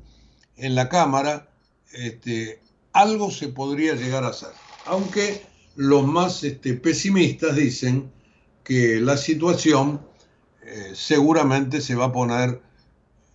en 0.56 0.74
la 0.74 0.88
Cámara 0.88 1.50
este, 1.92 2.61
algo 2.92 3.30
se 3.30 3.48
podría 3.48 3.94
llegar 3.94 4.24
a 4.24 4.28
hacer 4.28 4.50
aunque 4.88 5.44
los 5.77 6.07
más 6.07 6.42
este, 6.42 6.74
pesimistas 6.74 7.55
dicen 7.55 8.11
que 8.64 9.01
la 9.01 9.16
situación 9.16 10.01
eh, 10.62 10.92
seguramente 10.94 11.81
se 11.81 11.94
va 11.94 12.07
a 12.07 12.12
poner 12.12 12.61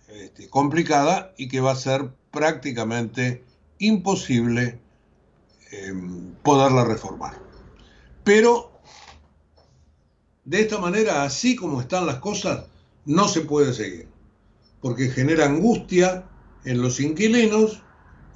este, 0.08 0.48
complicada 0.50 1.32
y 1.36 1.48
que 1.48 1.60
va 1.60 1.72
a 1.72 1.76
ser 1.76 2.10
prácticamente 2.30 3.44
imposible 3.78 4.80
em, 5.70 6.34
poderla 6.42 6.84
reformar. 6.84 7.40
Pero 8.24 8.72
de 10.44 10.60
esta 10.60 10.78
manera, 10.78 11.22
así 11.22 11.56
como 11.56 11.80
están 11.80 12.06
las 12.06 12.16
cosas, 12.16 12.66
no 13.04 13.28
se 13.28 13.42
puede 13.42 13.72
seguir, 13.72 14.08
porque 14.80 15.08
genera 15.08 15.46
angustia 15.46 16.24
en 16.64 16.82
los 16.82 17.00
inquilinos 17.00 17.82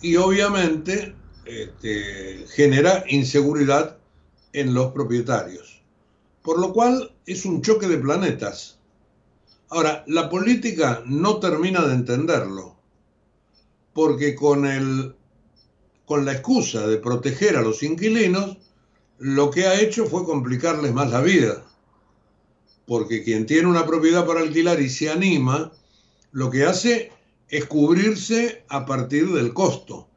y 0.01 0.17
obviamente 0.17 1.15
este, 1.49 2.45
genera 2.49 3.05
inseguridad 3.09 3.99
en 4.53 4.75
los 4.75 4.93
propietarios. 4.93 5.83
Por 6.43 6.61
lo 6.61 6.73
cual 6.73 7.15
es 7.27 7.45
un 7.45 7.63
choque 7.63 7.89
de 7.89 7.99
planetas. 7.99 8.79
Ahora, 9.71 10.05
la 10.07 10.31
política 10.31 11.03
no 11.07 11.39
termina 11.41 11.85
de 11.87 11.95
entenderlo, 11.95 12.77
porque 13.93 14.35
con, 14.35 14.67
el, 14.67 15.15
con 16.07 16.25
la 16.25 16.33
excusa 16.33 16.87
de 16.87 16.99
proteger 16.99 17.57
a 17.57 17.63
los 17.63 17.83
inquilinos, 17.83 18.57
lo 19.19 19.51
que 19.51 19.67
ha 19.67 19.81
hecho 19.81 20.07
fue 20.07 20.25
complicarles 20.25 20.93
más 20.93 21.11
la 21.11 21.21
vida. 21.21 21.65
Porque 22.87 23.23
quien 23.25 23.45
tiene 23.45 23.69
una 23.69 23.87
propiedad 23.87 24.27
para 24.27 24.41
alquilar 24.41 24.81
y 24.81 24.89
se 24.89 25.11
anima, 25.11 25.73
lo 26.33 26.51
que 26.51 26.65
hace 26.65 27.13
es 27.49 27.67
cubrirse 27.67 28.65
a 28.69 28.87
partir 28.87 29.29
del 29.33 29.53
costo. 29.53 30.09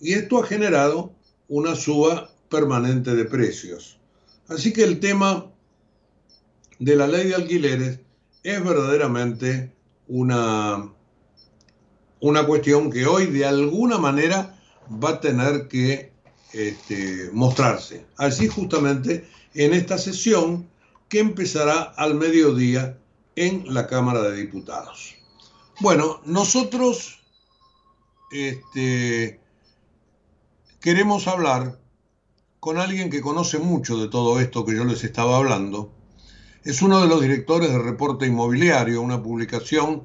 Y 0.00 0.14
esto 0.14 0.42
ha 0.42 0.46
generado 0.46 1.12
una 1.48 1.76
suba 1.76 2.30
permanente 2.48 3.14
de 3.14 3.24
precios. 3.24 3.98
Así 4.48 4.72
que 4.72 4.82
el 4.82 4.98
tema 4.98 5.46
de 6.78 6.96
la 6.96 7.06
ley 7.06 7.28
de 7.28 7.34
alquileres 7.34 8.00
es 8.42 8.64
verdaderamente 8.64 9.72
una, 10.08 10.90
una 12.20 12.46
cuestión 12.46 12.90
que 12.90 13.06
hoy 13.06 13.26
de 13.26 13.44
alguna 13.44 13.98
manera 13.98 14.58
va 14.90 15.10
a 15.10 15.20
tener 15.20 15.68
que 15.68 16.12
este, 16.52 17.30
mostrarse. 17.32 18.06
Así 18.16 18.48
justamente 18.48 19.28
en 19.54 19.74
esta 19.74 19.98
sesión 19.98 20.68
que 21.08 21.20
empezará 21.20 21.82
al 21.82 22.14
mediodía 22.14 22.98
en 23.36 23.72
la 23.72 23.86
Cámara 23.86 24.22
de 24.22 24.36
Diputados. 24.36 25.14
Bueno, 25.80 26.20
nosotros 26.24 27.20
este, 28.30 29.39
queremos 30.80 31.28
hablar 31.28 31.76
con 32.58 32.78
alguien 32.78 33.10
que 33.10 33.20
conoce 33.20 33.58
mucho 33.58 33.98
de 33.98 34.08
todo 34.08 34.40
esto 34.40 34.64
que 34.64 34.74
yo 34.74 34.84
les 34.84 35.04
estaba 35.04 35.36
hablando. 35.36 35.92
Es 36.64 36.80
uno 36.80 37.00
de 37.00 37.08
los 37.08 37.20
directores 37.20 37.70
de 37.70 37.78
Reporte 37.78 38.26
Inmobiliario, 38.26 39.02
una 39.02 39.22
publicación 39.22 40.02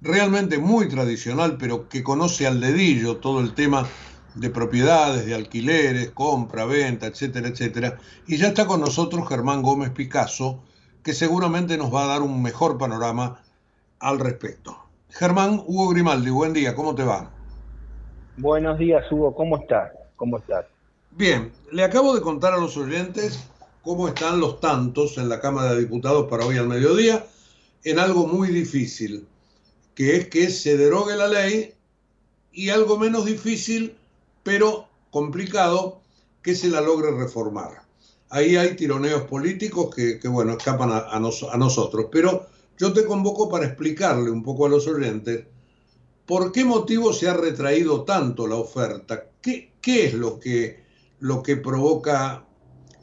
realmente 0.00 0.58
muy 0.58 0.88
tradicional, 0.88 1.56
pero 1.58 1.88
que 1.88 2.02
conoce 2.02 2.46
al 2.46 2.60
dedillo 2.60 3.18
todo 3.18 3.40
el 3.40 3.54
tema 3.54 3.86
de 4.34 4.50
propiedades, 4.50 5.26
de 5.26 5.34
alquileres, 5.34 6.10
compra, 6.10 6.64
venta, 6.64 7.06
etcétera, 7.06 7.48
etcétera. 7.48 7.98
Y 8.26 8.38
ya 8.38 8.48
está 8.48 8.66
con 8.66 8.80
nosotros 8.80 9.28
Germán 9.28 9.62
Gómez 9.62 9.90
Picasso, 9.90 10.62
que 11.02 11.12
seguramente 11.12 11.76
nos 11.76 11.94
va 11.94 12.04
a 12.04 12.08
dar 12.08 12.22
un 12.22 12.42
mejor 12.42 12.78
panorama 12.78 13.42
al 13.98 14.18
respecto. 14.18 14.76
Germán 15.10 15.62
Hugo 15.66 15.90
Grimaldi, 15.90 16.30
buen 16.30 16.52
día, 16.54 16.74
¿cómo 16.74 16.94
te 16.94 17.04
va? 17.04 17.30
Buenos 18.38 18.78
días, 18.78 19.04
Hugo, 19.12 19.34
¿cómo 19.34 19.58
estás? 19.58 19.92
¿Cómo 20.16 20.38
estás? 20.38 20.66
Bien, 21.10 21.52
le 21.70 21.84
acabo 21.84 22.14
de 22.14 22.20
contar 22.20 22.54
a 22.54 22.58
los 22.58 22.76
oyentes 22.76 23.38
cómo 23.82 24.08
están 24.08 24.40
los 24.40 24.60
tantos 24.60 25.18
en 25.18 25.28
la 25.28 25.40
Cámara 25.40 25.74
de 25.74 25.80
Diputados 25.80 26.28
para 26.28 26.46
hoy 26.46 26.56
al 26.56 26.68
mediodía, 26.68 27.26
en 27.84 27.98
algo 27.98 28.26
muy 28.26 28.48
difícil, 28.48 29.26
que 29.94 30.16
es 30.16 30.28
que 30.28 30.50
se 30.50 30.76
derogue 30.76 31.16
la 31.16 31.28
ley 31.28 31.74
y 32.52 32.70
algo 32.70 32.98
menos 32.98 33.26
difícil 33.26 33.96
pero 34.44 34.86
complicado 35.10 36.00
que 36.42 36.54
se 36.54 36.68
la 36.68 36.80
logre 36.80 37.10
reformar. 37.10 37.82
Ahí 38.28 38.56
hay 38.56 38.76
tironeos 38.76 39.22
políticos 39.22 39.94
que, 39.94 40.28
bueno, 40.28 40.52
escapan 40.52 40.90
a, 40.92 41.56
nosotros, 41.58 42.06
pero 42.12 42.46
yo 42.78 42.92
te 42.92 43.04
convoco 43.04 43.48
para 43.48 43.66
explicarle 43.66 44.30
un 44.30 44.42
poco 44.42 44.66
a 44.66 44.68
los 44.68 44.86
oyentes 44.86 45.46
por 46.26 46.52
qué 46.52 46.64
motivo 46.64 47.12
se 47.12 47.28
ha 47.28 47.34
retraído 47.34 48.04
tanto 48.04 48.46
la 48.46 48.56
oferta, 48.56 49.24
qué, 49.40 49.72
qué 49.84 50.06
es 50.06 50.14
lo 50.14 50.40
que, 50.40 50.80
lo 51.20 51.42
que 51.42 51.56
provoca 51.56 52.44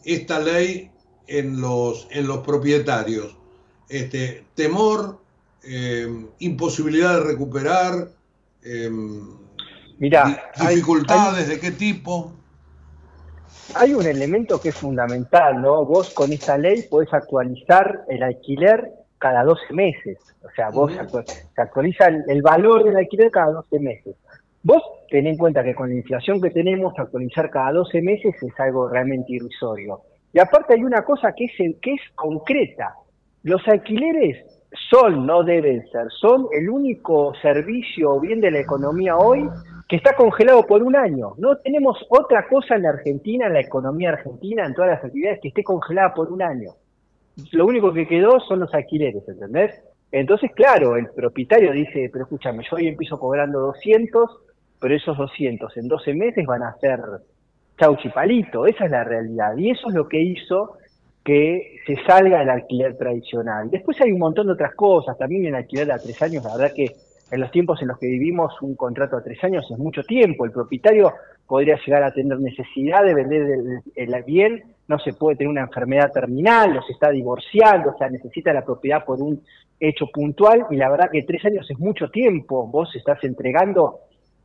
esta 0.04 0.39
ley 0.39 0.91
en 1.28 1.62
los, 1.62 2.08
en 2.12 2.28
los 2.28 2.39
propietarios. 2.39 3.38
Este, 3.88 4.46
temor, 4.56 5.22
eh, 5.63 6.08
imposibilidad 6.39 7.20
de 7.20 7.24
recuperar, 7.24 8.08
eh, 8.63 8.89
dificultades 10.00 11.48
de 11.50 11.60
qué 11.60 11.72
tipo. 11.72 12.34
Hay 13.76 13.94
un 13.94 14.06
elemento 14.06 14.60
que 14.60 14.70
es 14.70 14.76
fundamental, 14.76 15.62
¿no? 15.62 15.86
Vos 15.86 16.10
con 16.10 16.32
esta 16.34 16.58
ley 16.58 16.84
podés 16.89 17.13
actualizar 17.13 18.06
el 18.10 18.24
alquiler 18.24 18.91
cada 19.20 19.44
12 19.44 19.74
meses. 19.74 20.17
O 20.44 20.50
sea, 20.56 20.70
vos 20.70 20.91
se 20.94 21.62
actualiza 21.62 22.08
el, 22.08 22.41
valor 22.41 22.84
del 22.84 22.98
alquiler 22.98 23.30
cada 23.30 23.52
12 23.52 23.80
meses. 23.80 24.15
Vos 24.63 24.84
ten 25.10 25.28
en 25.28 25.38
cuenta 25.38 25.63
que 25.63 25.74
con 25.74 25.89
la 25.89 25.95
inflación 25.95 26.39
que 26.39 26.52
tenemos, 26.52 26.93
actualizar 26.97 27.50
cada 27.50 27.71
12 27.71 28.02
meses 28.02 28.36
es 28.41 28.60
algo 28.60 28.88
realmente 28.88 29.34
irrisorio. 29.34 30.02
Y 30.34 30.39
aparte 30.39 30.76
hay 30.76 30.84
una 30.84 31.04
cosa 31.04 31.34
que 31.36 31.45
es, 31.45 31.52
que 31.82 31.93
es 31.93 32.02
concreta. 32.15 32.93
Los 33.43 33.67
alquileres 33.67 34.45
son, 34.89 35.26
no 35.26 35.43
deben 35.43 35.86
ser, 35.89 36.08
son 36.12 36.47
el 36.52 36.69
único 36.69 37.34
servicio 37.41 38.12
o 38.12 38.19
bien 38.19 38.39
de 38.39 38.52
la 38.52 38.60
economía 38.60 39.17
hoy 39.17 39.50
que 39.89 39.97
está 39.97 40.15
congelado 40.15 40.65
por 40.65 40.84
un 40.84 40.95
año. 40.95 41.34
No 41.38 41.58
tenemos 41.58 41.97
otra 42.10 42.47
cosa 42.47 42.76
en 42.76 42.84
la 42.84 42.89
Argentina, 42.89 43.47
en 43.47 43.54
la 43.54 43.60
economía 43.60 44.10
argentina, 44.10 44.65
en 44.65 44.74
todas 44.74 44.91
las 44.91 45.04
actividades, 45.04 45.39
que 45.41 45.50
esté 45.50 45.63
congelada 45.63 46.13
por 46.13 46.32
un 46.32 46.41
año. 46.41 46.71
Lo 47.52 47.65
único 47.65 47.91
que 47.91 48.08
quedó 48.08 48.39
son 48.39 48.62
los 48.62 48.74
alquileres, 48.74 49.28
¿entendés? 49.28 49.84
Entonces, 50.12 50.52
claro, 50.54 50.95
el 50.97 51.08
propietario 51.10 51.71
dice, 51.71 52.10
pero 52.12 52.26
escúchame, 52.26 52.63
yo 52.69 52.76
hoy 52.76 52.88
empiezo 52.88 53.17
cobrando 53.17 53.60
200, 53.60 54.30
pero 54.82 54.96
esos 54.96 55.17
200 55.17 55.78
en 55.78 55.88
12 55.88 56.13
meses 56.15 56.46
van 56.46 56.63
a 56.63 56.76
ser 56.82 57.00
chauchipalito, 57.80 58.65
esa 58.65 58.86
es 58.86 58.91
la 58.91 59.04
realidad. 59.04 59.56
Y 59.56 59.70
eso 59.70 59.88
es 59.88 59.94
lo 59.94 60.10
que 60.10 60.20
hizo 60.20 60.78
que 61.24 61.78
se 61.86 61.96
salga 62.08 62.39
del 62.39 62.50
alquiler 62.50 62.98
tradicional. 62.98 63.70
Después 63.70 64.02
hay 64.02 64.12
un 64.12 64.20
montón 64.20 64.48
de 64.48 64.54
otras 64.54 64.74
cosas, 64.76 65.17
también 65.17 65.46
en 65.46 65.56
alquiler 65.56 65.91
a 65.91 66.00
tres 66.00 66.20
años, 66.22 66.44
la 66.44 66.58
verdad 66.58 66.74
que 66.76 66.88
en 67.32 67.39
los 67.39 67.52
tiempos 67.52 67.82
en 67.82 67.88
los 67.88 67.98
que 67.98 68.08
vivimos, 68.08 68.62
un 68.62 68.76
contrato 68.76 69.15
a 69.15 69.24
tres 69.24 69.41
años 69.44 69.65
es 69.72 69.78
mucho 69.78 70.04
tiempo. 70.04 70.44
El 70.44 70.52
propietario 70.52 71.13
podría 71.48 71.80
llegar 71.86 72.04
a 72.04 72.12
tener 72.12 72.38
necesidad 72.39 73.06
de 73.06 73.13
vender 73.13 73.82
el, 73.96 74.24
bien, 74.24 74.63
no 74.88 75.00
se 75.00 75.13
puede 75.13 75.38
tener 75.38 75.50
una 75.50 75.62
enfermedad 75.62 76.12
terminal, 76.12 76.76
o 76.78 76.82
se 76.82 76.91
está 76.91 77.10
divorciando, 77.10 77.91
o 77.91 77.98
sea, 77.98 78.10
necesita 78.10 78.52
la 78.52 78.65
propiedad 78.65 79.06
por 79.06 79.22
un 79.22 79.41
hecho 79.80 80.08
puntual 80.08 80.67
y 80.70 80.76
la 80.76 80.89
verdad 80.89 81.10
que 81.10 81.24
tres 81.24 81.44
años 81.46 81.70
es 81.70 81.80
mucho 81.80 82.10
tiempo. 82.10 82.67
Vos 82.67 82.94
estás 82.96 83.24
entregando, 83.24 84.00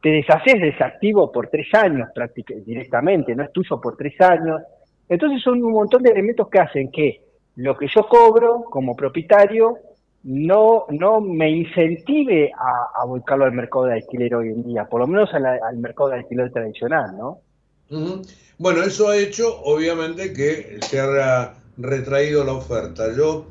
te 0.06 0.12
deshaces 0.12 0.60
de 0.60 0.68
ese 0.68 0.84
activo 0.84 1.32
por 1.32 1.48
tres 1.48 1.66
años 1.74 2.08
prácticamente, 2.14 2.70
directamente, 2.70 3.34
no 3.34 3.42
es 3.42 3.50
tuyo 3.50 3.80
por 3.80 3.96
tres 3.96 4.14
años. 4.20 4.62
Entonces 5.08 5.42
son 5.42 5.60
un 5.60 5.72
montón 5.72 6.04
de 6.04 6.10
elementos 6.10 6.48
que 6.48 6.60
hacen 6.60 6.92
que 6.92 7.22
lo 7.56 7.76
que 7.76 7.88
yo 7.92 8.06
cobro 8.06 8.66
como 8.70 8.94
propietario 8.94 9.78
no, 10.22 10.84
no 10.90 11.20
me 11.20 11.50
incentive 11.50 12.52
a, 12.56 13.02
a, 13.02 13.04
volcarlo 13.04 13.46
al 13.46 13.50
mercado 13.50 13.86
de 13.86 13.94
alquiler 13.94 14.32
hoy 14.36 14.50
en 14.50 14.62
día, 14.62 14.84
por 14.84 15.00
lo 15.00 15.08
menos 15.08 15.28
al 15.34 15.76
mercado 15.78 16.10
de 16.10 16.18
alquiler 16.18 16.52
tradicional, 16.52 17.16
¿no? 17.18 17.40
Bueno, 18.58 18.84
eso 18.84 19.08
ha 19.08 19.16
hecho 19.16 19.60
obviamente 19.64 20.32
que 20.32 20.78
se 20.82 21.00
haya 21.00 21.54
retraído 21.78 22.44
la 22.44 22.52
oferta. 22.52 23.12
Yo 23.12 23.46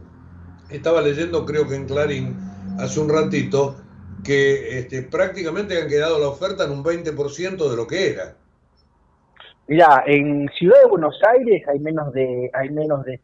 estaba 0.69 1.01
leyendo, 1.01 1.45
creo 1.45 1.67
que 1.67 1.75
en 1.75 1.85
Clarín, 1.85 2.37
hace 2.79 3.01
un 3.01 3.09
ratito, 3.09 3.75
que 4.25 4.79
este, 4.79 5.03
prácticamente 5.03 5.81
han 5.81 5.87
quedado 5.87 6.19
la 6.19 6.27
oferta 6.27 6.65
en 6.65 6.71
un 6.71 6.83
20% 6.83 7.69
de 7.69 7.75
lo 7.75 7.87
que 7.87 8.11
era. 8.11 8.35
Mira, 9.67 10.03
en 10.05 10.47
Ciudad 10.49 10.75
de 10.83 10.89
Buenos 10.89 11.19
Aires 11.27 11.67
hay 11.67 11.79
menos 11.79 12.13
de 12.13 12.51
hay 12.53 12.69
menos 12.69 13.03
de, 13.03 13.19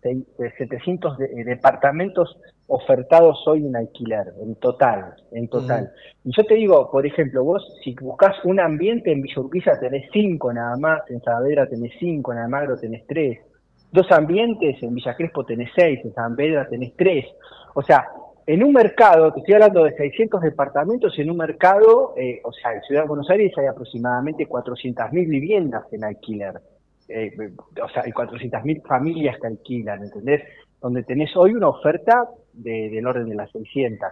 700 0.57 1.19
este, 1.19 1.43
departamentos 1.43 2.35
ofertados 2.65 3.37
hoy 3.45 3.67
en 3.67 3.75
alquiler, 3.75 4.33
en 4.41 4.55
total, 4.55 5.13
en 5.33 5.47
total. 5.49 5.91
Y 6.23 6.31
yo 6.35 6.43
te 6.45 6.55
digo, 6.55 6.89
por 6.89 7.05
ejemplo, 7.05 7.43
vos 7.43 7.63
si 7.83 7.93
buscas 7.93 8.43
un 8.43 8.59
ambiente 8.59 9.11
en 9.11 9.21
Villa 9.21 9.41
Urquiza 9.41 9.79
tenés 9.79 10.09
cinco 10.11 10.51
nada 10.51 10.77
más, 10.77 11.01
en 11.11 11.21
Saavedra 11.21 11.67
tenés 11.67 11.91
cinco, 11.99 12.31
en 12.31 12.39
Almagro 12.39 12.75
tenés 12.77 13.05
tres. 13.05 13.39
Dos 13.91 14.09
ambientes, 14.11 14.81
en 14.81 14.95
Villa 14.95 15.15
Crespo 15.15 15.45
tenés 15.45 15.69
seis, 15.75 15.99
en 16.03 16.13
San 16.13 16.35
Pedro 16.35 16.65
tenés 16.69 16.95
tres. 16.95 17.25
O 17.75 17.83
sea, 17.83 18.07
en 18.53 18.63
un 18.65 18.73
mercado, 18.73 19.31
te 19.31 19.39
estoy 19.39 19.53
hablando 19.53 19.85
de 19.85 19.95
600 19.95 20.41
departamentos, 20.41 21.17
en 21.17 21.31
un 21.31 21.37
mercado, 21.37 22.13
eh, 22.17 22.41
o 22.43 22.51
sea, 22.51 22.73
en 22.73 22.81
Ciudad 22.81 23.03
de 23.03 23.07
Buenos 23.07 23.29
Aires 23.29 23.53
hay 23.57 23.65
aproximadamente 23.65 24.45
400.000 24.45 25.09
viviendas 25.29 25.85
en 25.93 26.03
alquiler. 26.03 26.59
Eh, 27.07 27.31
o 27.81 27.87
sea, 27.87 28.03
hay 28.03 28.11
400.000 28.11 28.85
familias 28.85 29.37
que 29.39 29.47
alquilan, 29.47 30.03
¿entendés? 30.03 30.41
Donde 30.81 31.03
tenés 31.03 31.33
hoy 31.37 31.53
una 31.53 31.69
oferta 31.69 32.25
del 32.51 33.07
orden 33.07 33.29
de 33.29 33.35
las 33.35 33.49
600, 33.51 34.09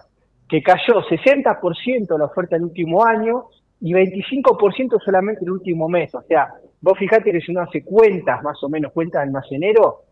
que 0.48 0.64
cayó 0.64 1.02
60% 1.02 2.18
la 2.18 2.24
oferta 2.24 2.56
el 2.56 2.64
último 2.64 3.04
año 3.04 3.48
y 3.82 3.92
25% 3.92 5.02
solamente 5.04 5.44
el 5.44 5.52
último 5.52 5.90
mes. 5.90 6.16
O 6.16 6.22
sea, 6.22 6.48
vos 6.80 6.98
fijate 6.98 7.34
que 7.34 7.42
si 7.42 7.52
uno 7.52 7.64
hace 7.64 7.84
cuentas, 7.84 8.42
más 8.42 8.64
o 8.64 8.70
menos 8.70 8.94
cuentas 8.94 9.22
almacenero, 9.22 10.04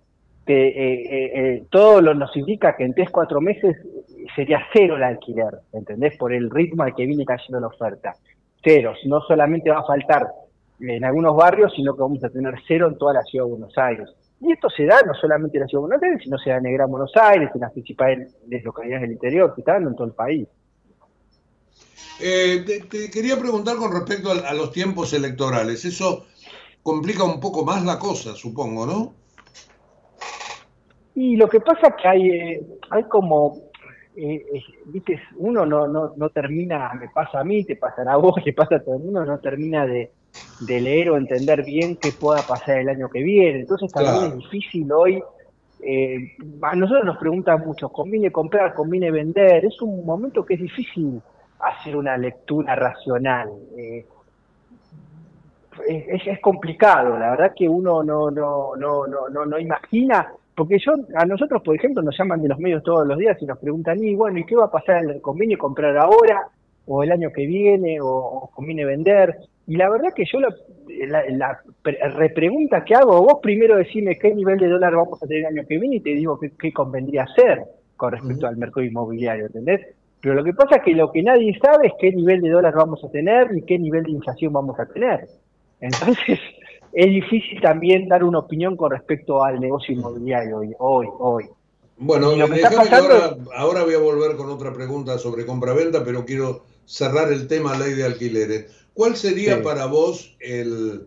que 0.46 0.68
eh, 0.68 1.64
todo 1.70 2.02
lo 2.02 2.14
nos 2.14 2.36
indica 2.36 2.76
que 2.76 2.86
en 2.86 2.94
3, 2.94 3.10
4 3.10 3.42
meses 3.42 3.76
sería 4.36 4.60
cero 4.74 4.96
el 4.96 5.04
alquiler, 5.04 5.60
¿entendés? 5.74 6.18
Por 6.18 6.34
el 6.34 6.50
ritmo 6.50 6.84
al 6.84 6.96
que 6.96 7.06
viene 7.06 7.26
cayendo 7.26 7.60
la 7.60 7.68
oferta. 7.68 8.16
Cero, 8.64 8.94
no 9.06 9.22
solamente 9.22 9.70
va 9.70 9.80
a 9.80 9.86
faltar 9.86 10.28
en 10.80 11.04
algunos 11.04 11.36
barrios, 11.36 11.74
sino 11.76 11.96
que 11.96 12.02
vamos 12.02 12.24
a 12.24 12.30
tener 12.30 12.56
cero 12.68 12.88
en 12.88 12.98
toda 12.98 13.14
la 13.14 13.24
ciudad 13.24 13.46
de 13.46 13.52
Buenos 13.52 13.78
Aires. 13.78 14.10
Y 14.40 14.52
esto 14.52 14.70
se 14.70 14.86
da 14.86 15.02
no 15.06 15.14
solamente 15.16 15.58
en 15.58 15.62
la 15.62 15.68
ciudad 15.68 15.84
de 15.84 15.88
Buenos 15.88 16.04
Aires, 16.04 16.22
sino 16.24 16.38
se 16.38 16.50
da 16.52 16.58
en 16.58 16.66
el 16.68 16.74
Gran 16.74 16.92
Buenos 16.92 17.12
Aires, 17.16 17.50
en 17.54 17.62
las 17.62 17.72
principales 17.72 18.36
localidades 18.64 19.02
del 19.02 19.12
interior, 19.12 19.52
se 19.56 19.62
está 19.62 19.74
dando 19.74 19.90
en 19.90 19.96
todo 19.96 20.08
el 20.08 20.14
país. 20.14 20.48
Eh, 22.20 22.64
te, 22.90 23.10
quería 23.12 23.38
preguntar 23.38 23.78
con 23.78 23.92
respecto 23.92 24.32
a, 24.32 24.54
los 24.54 24.72
tiempos 24.72 25.14
electorales. 25.14 25.86
Eso 25.86 26.26
complica 26.84 27.24
un 27.24 27.40
poco 27.40 27.64
más 27.64 27.84
la 27.84 28.00
cosa, 28.00 28.36
supongo, 28.36 28.86
¿no? 28.86 29.14
Y 31.16 31.36
lo 31.36 31.48
que 31.50 31.60
pasa 31.60 31.88
es 31.88 31.94
que 32.02 32.08
hay, 32.08 32.30
eh, 32.30 32.68
hay 32.92 33.04
como, 33.04 33.67
eh, 34.18 34.64
viste, 34.86 35.22
uno 35.36 35.66
no, 35.66 35.88
no, 35.88 36.14
no 36.16 36.30
termina, 36.30 36.92
me 36.94 37.10
pasa 37.10 37.40
a 37.40 37.44
mí, 37.44 37.64
te 37.64 37.76
pasará 37.76 38.14
a 38.14 38.18
vos, 38.18 38.36
te 38.44 38.54
pasa 38.54 38.76
a 38.76 38.80
todo 38.80 38.96
el 38.96 39.04
mundo, 39.04 39.26
no 39.26 39.40
termina 39.40 39.86
de, 39.86 40.12
leer 40.68 41.12
o 41.12 41.18
entender 41.18 41.64
bien 41.64 41.98
qué 41.98 42.12
pueda 42.12 42.42
pasar 42.42 42.80
el 42.80 42.90
año 42.90 43.10
que 43.10 43.24
viene. 43.24 43.60
Entonces 43.60 43.92
también 43.92 44.26
es 44.26 44.38
difícil 44.38 44.92
hoy 44.92 45.24
eh, 45.80 46.36
a 46.62 46.76
nosotros 46.76 47.06
nos 47.06 47.18
preguntan 47.18 47.62
mucho, 47.66 47.90
¿conviene 47.90 48.32
comprar, 48.32 48.74
conviene 48.74 49.12
vender? 49.12 49.66
Es 49.66 49.82
un 49.82 50.06
momento 50.06 50.44
que 50.46 50.56
es 50.56 50.62
difícil 50.62 51.22
hacer 51.60 51.96
una 51.96 52.18
lectura 52.18 52.76
racional. 52.76 53.50
Eh, 53.78 54.06
es, 55.88 56.40
complicado, 56.40 57.18
la 57.20 57.32
verdad 57.32 57.54
que 57.56 57.70
uno 57.70 58.04
no, 58.04 58.32
no, 58.32 58.76
no, 58.76 59.06
no, 59.06 59.46
no, 59.46 59.60
imagina, 59.60 60.34
porque 60.58 60.80
yo, 60.84 60.94
a 61.14 61.24
nosotros, 61.26 61.62
por 61.62 61.76
ejemplo, 61.76 62.02
nos 62.02 62.18
llaman 62.18 62.42
de 62.42 62.48
los 62.48 62.58
medios 62.58 62.82
todos 62.82 63.06
los 63.08 63.16
días 63.20 63.38
y 63.40 63.46
nos 63.46 63.60
preguntan, 63.60 64.04
y 64.04 64.16
bueno, 64.16 64.40
¿y 64.40 64.44
qué 64.44 64.56
va 64.56 64.66
a 64.66 64.72
pasar? 64.72 65.04
¿Conviene 65.22 65.56
comprar 65.56 65.96
ahora? 65.96 66.48
¿O 66.88 67.04
el 67.04 67.12
año 67.12 67.30
que 67.32 67.46
viene? 67.46 68.00
¿O, 68.02 68.50
conviene 68.56 68.84
vender? 68.84 69.38
Y 69.68 69.76
la 69.76 69.88
verdad 69.88 70.16
que 70.16 70.26
yo 70.26 70.40
la, 70.40 71.62
repregunta 72.16 72.84
que 72.84 72.96
hago, 72.96 73.22
vos 73.22 73.38
primero 73.40 73.78
decime 73.78 74.18
qué 74.18 74.34
nivel 74.34 74.58
de 74.58 74.68
dólar 74.68 74.96
vamos 74.96 75.22
a 75.22 75.28
tener 75.28 75.46
el 75.46 75.58
año 75.58 75.68
que 75.68 75.78
viene 75.78 75.98
y 75.98 76.00
te 76.00 76.16
digo 76.16 76.40
qué, 76.40 76.74
convendría 76.74 77.26
hacer 77.26 77.62
con 77.96 78.14
respecto 78.14 78.48
al 78.48 78.58
mercado 78.58 78.84
inmobiliario, 78.84 79.46
¿entendés? 79.46 79.96
Pero 80.22 80.34
lo 80.34 80.44
que 80.44 80.54
pasa 80.54 80.78
es 80.78 80.82
que 80.82 80.96
lo 80.96 81.12
que 81.12 81.22
nadie 81.22 81.56
sabe 81.60 81.90
es 81.90 81.94
qué 82.00 82.12
nivel 82.12 82.42
de 82.42 82.50
dólar 82.50 82.74
vamos 82.74 83.04
a 83.04 83.12
tener 83.12 83.56
y 83.56 83.62
qué 83.62 83.78
nivel 83.78 84.06
de 84.06 84.12
inflación 84.12 84.54
vamos 84.54 84.80
a 84.80 84.88
tener. 84.88 85.28
Entonces, 85.82 86.40
es 86.98 87.12
difícil 87.12 87.62
también 87.62 88.08
dar 88.08 88.24
una 88.24 88.40
opinión 88.40 88.76
con 88.76 88.90
respecto 88.90 89.44
al 89.44 89.60
negocio 89.60 89.94
inmobiliario 89.94 90.58
hoy, 90.58 90.74
hoy. 90.80 91.08
hoy. 91.20 91.46
Bueno, 92.00 92.36
lo 92.36 92.50
que 92.50 92.66
ahora, 92.66 93.38
ahora 93.56 93.84
voy 93.84 93.94
a 93.94 94.00
volver 94.00 94.36
con 94.36 94.50
otra 94.50 94.74
pregunta 94.74 95.20
sobre 95.20 95.46
compra-venta, 95.46 96.04
pero 96.04 96.26
quiero 96.26 96.64
cerrar 96.86 97.32
el 97.32 97.48
tema 97.48 97.78
ley 97.78 97.94
de 97.94 98.04
alquileres. 98.04 98.88
¿Cuál 98.96 99.16
sería 99.16 99.62
para 99.62 99.86
vos 99.86 100.36
el, 100.40 101.06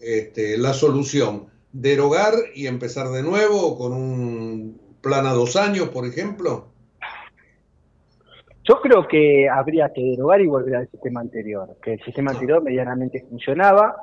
este, 0.00 0.58
la 0.58 0.72
solución? 0.72 1.46
¿Derogar 1.72 2.34
y 2.56 2.66
empezar 2.66 3.08
de 3.10 3.22
nuevo 3.22 3.78
con 3.78 3.92
un 3.92 4.80
plan 5.00 5.24
a 5.24 5.34
dos 5.34 5.54
años, 5.54 5.90
por 5.90 6.04
ejemplo? 6.04 6.66
Yo 8.64 8.80
creo 8.80 9.06
que 9.06 9.48
habría 9.48 9.92
que 9.92 10.02
derogar 10.02 10.40
y 10.40 10.48
volver 10.48 10.74
al 10.74 10.90
sistema 10.90 11.20
anterior, 11.20 11.76
que 11.80 11.92
el 11.92 12.02
sistema 12.02 12.32
anterior 12.32 12.60
medianamente 12.60 13.24
funcionaba. 13.30 13.94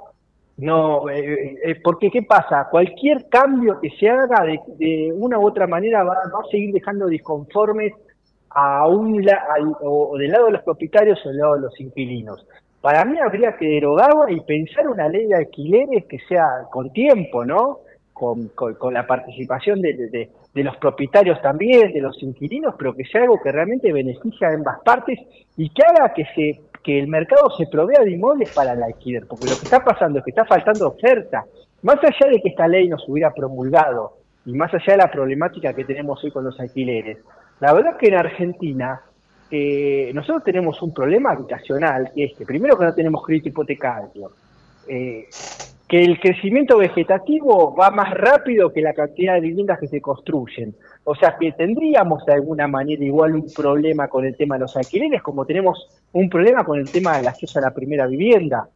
No, 0.58 1.10
eh, 1.10 1.58
eh, 1.64 1.76
porque 1.84 2.10
¿qué 2.10 2.24
pasa? 2.24 2.68
Cualquier 2.72 3.28
cambio 3.28 3.80
que 3.82 3.90
se 3.90 4.08
haga 4.10 4.46
de, 4.46 5.12
una 5.14 5.38
u 5.38 5.46
otra 5.46 5.68
manera 5.68 6.04
va, 6.04 6.14
a 6.14 6.50
seguir 6.50 6.74
dejando 6.74 7.08
disconformes 7.08 7.94
a 8.52 8.88
un 8.88 9.22
o 9.82 10.18
del 10.18 10.32
lado 10.32 10.46
de 10.46 10.52
los 10.54 10.64
propietarios 10.64 11.20
o 11.26 11.30
del 11.30 11.38
lado 11.40 11.56
de 11.56 11.62
los 11.62 11.80
inquilinos. 11.80 12.48
Para 12.86 13.04
mí 13.04 13.18
habría 13.18 13.58
que 13.58 13.66
derogarla 13.66 14.32
y 14.32 14.40
pensar 14.42 14.88
una 14.88 15.10
ley 15.10 15.26
de 15.26 15.36
alquileres 15.36 16.06
que 16.06 16.20
sea 16.20 16.68
con 16.72 16.94
tiempo, 16.94 17.44
¿no? 17.44 17.80
Con, 18.14 18.50
la 18.94 19.08
participación 19.08 19.82
de, 19.82 20.30
los 20.54 20.78
propietarios 20.78 21.42
también, 21.42 21.92
de 21.92 22.00
los 22.00 22.22
inquilinos, 22.22 22.76
pero 22.78 22.94
que 22.94 23.04
sea 23.04 23.24
algo 23.24 23.42
que 23.42 23.52
realmente 23.52 23.92
beneficie 23.92 24.48
a 24.48 24.52
ambas 24.52 24.78
partes 24.86 25.20
y 25.58 25.70
que 25.70 25.82
haga 25.84 26.14
que 26.14 26.26
se 26.36 26.62
que 26.86 27.00
el 27.00 27.08
mercado 27.08 27.50
se 27.58 27.66
provea 27.66 28.02
de 28.04 28.12
inmuebles 28.12 28.54
para 28.54 28.74
el 28.74 28.84
alquiler, 28.84 29.26
porque 29.28 29.46
lo 29.46 29.58
que 29.58 29.64
está 29.64 29.84
pasando 29.84 30.20
es 30.20 30.26
que 30.26 30.30
está 30.30 30.46
faltando 30.46 30.88
oferta. 30.88 31.44
Más 31.82 31.98
allá 31.98 32.32
de 32.32 32.40
que 32.42 32.50
esta 32.50 32.68
ley 32.68 32.88
nos 32.88 33.10
hubiera 33.10 33.34
promulgado 33.34 34.18
y 34.46 34.54
más 34.54 34.72
allá 34.72 34.94
de 34.94 34.98
la 34.98 35.12
problemática 35.12 35.74
que 35.74 35.84
tenemos 35.84 36.24
hoy 36.24 36.30
con 36.30 36.44
los 36.44 36.60
alquileres, 36.60 37.18
la 37.60 37.74
verdad 37.74 37.94
es 37.94 37.98
que 37.98 38.08
en 38.10 38.16
Argentina 38.16 39.02
eh, 39.50 40.12
nosotros 40.14 40.44
tenemos 40.44 40.80
un 40.84 40.94
problema 40.94 41.32
habitacional, 41.32 42.12
que 42.14 42.26
es 42.26 42.38
que 42.38 42.46
primero 42.46 42.78
que 42.78 42.86
no 42.86 42.94
tenemos 42.94 43.24
crédito 43.26 43.50
hipotecario, 43.50 44.32
eh, 44.88 45.28
que 45.88 46.04
el 46.04 46.20
crecimiento 46.20 46.78
vegetativo 46.78 47.76
va 47.76 47.90
más 47.90 48.14
rápido 48.14 48.72
que 48.72 48.82
la 48.82 48.94
cantidad 48.94 49.36
de 49.36 49.42
viviendas 49.42 49.80
que 49.80 49.88
se 49.88 50.02
construyen. 50.02 50.76
O 51.08 51.16
sea 51.16 51.38
que 51.40 51.52
tendríamos 51.52 52.26
de 52.26 52.34
alguna 52.34 52.68
manera 52.68 53.04
igual 53.04 53.36
un 53.36 53.46
problema 53.54 54.08
con 54.08 54.26
el 54.26 54.36
tema 54.36 54.56
de 54.56 54.62
los 54.62 54.76
alquileres, 54.76 55.22
como 55.22 55.46
tenemos 55.46 55.88
un 56.14 56.28
problema 56.30 56.64
con 56.64 56.80
el 56.80 56.92
tema 56.92 57.18
del 57.18 57.28
acceso 57.28 57.60
a 57.60 57.62
la 57.62 57.74
primera 57.74 58.08
vivienda. 58.08 58.68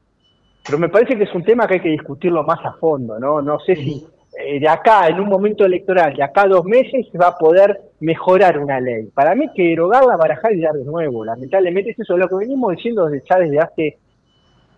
Pero 0.63 0.77
me 0.77 0.89
parece 0.89 1.17
que 1.17 1.23
es 1.23 1.33
un 1.33 1.43
tema 1.43 1.67
que 1.67 1.75
hay 1.75 1.79
que 1.79 1.89
discutirlo 1.89 2.43
más 2.43 2.63
a 2.63 2.73
fondo, 2.73 3.19
¿no? 3.19 3.41
No 3.41 3.59
sé 3.59 3.75
si 3.75 4.05
eh, 4.37 4.59
de 4.59 4.69
acá, 4.69 5.07
en 5.07 5.19
un 5.19 5.27
momento 5.27 5.65
electoral, 5.65 6.15
de 6.15 6.23
acá 6.23 6.43
a 6.43 6.47
dos 6.47 6.65
meses, 6.65 7.07
se 7.11 7.17
va 7.17 7.29
a 7.29 7.37
poder 7.37 7.81
mejorar 7.99 8.59
una 8.59 8.79
ley. 8.79 9.07
Para 9.13 9.33
mí 9.33 9.47
que 9.55 9.63
derogarla, 9.63 10.15
barajar 10.15 10.53
y 10.53 10.61
dar 10.61 10.73
de 10.73 10.85
nuevo. 10.85 11.25
Lamentablemente 11.25 11.91
es 11.91 11.99
eso 11.99 12.15
lo 12.15 12.29
que 12.29 12.35
venimos 12.35 12.75
diciendo 12.75 13.07
desde, 13.07 13.27
ya 13.27 13.39
desde 13.39 13.59
hace 13.59 13.97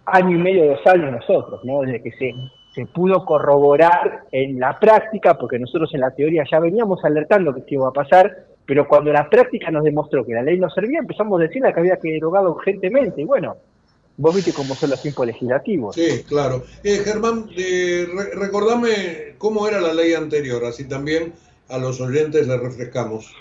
año 0.05 0.37
y 0.37 0.39
medio, 0.39 0.65
dos 0.67 0.87
años 0.87 1.11
nosotros, 1.11 1.59
¿no? 1.65 1.81
Desde 1.81 2.01
que 2.01 2.11
se, 2.11 2.33
se 2.73 2.85
pudo 2.85 3.25
corroborar 3.25 4.23
en 4.31 4.59
la 4.59 4.79
práctica, 4.79 5.37
porque 5.37 5.59
nosotros 5.59 5.93
en 5.93 6.01
la 6.01 6.11
teoría 6.11 6.43
ya 6.49 6.59
veníamos 6.59 7.03
alertando 7.03 7.53
que 7.53 7.59
esto 7.61 7.73
iba 7.73 7.89
a 7.89 7.93
pasar, 7.93 8.45
pero 8.65 8.87
cuando 8.87 9.11
la 9.11 9.29
práctica 9.29 9.69
nos 9.71 9.83
demostró 9.83 10.25
que 10.25 10.33
la 10.33 10.43
ley 10.43 10.57
no 10.57 10.69
servía, 10.69 10.99
empezamos 10.99 11.39
a 11.39 11.43
decir 11.43 11.61
que 11.61 11.79
había 11.79 11.97
que 11.97 12.13
derogarla 12.13 12.49
urgentemente. 12.49 13.21
Y 13.21 13.25
bueno, 13.25 13.57
Vos 14.17 14.35
viste 14.35 14.53
cómo 14.53 14.75
son 14.75 14.91
los 14.91 15.01
tiempos 15.01 15.25
legislativos. 15.25 15.95
Sí, 15.95 16.23
claro. 16.27 16.63
Eh, 16.83 17.01
Germán, 17.03 17.49
eh, 17.57 18.05
recordame 18.35 19.35
cómo 19.37 19.67
era 19.67 19.79
la 19.81 19.93
ley 19.93 20.13
anterior, 20.13 20.63
así 20.65 20.87
también 20.87 21.33
a 21.69 21.77
los 21.77 21.99
oyentes 22.01 22.47
le 22.47 22.57
refrescamos. 22.57 23.33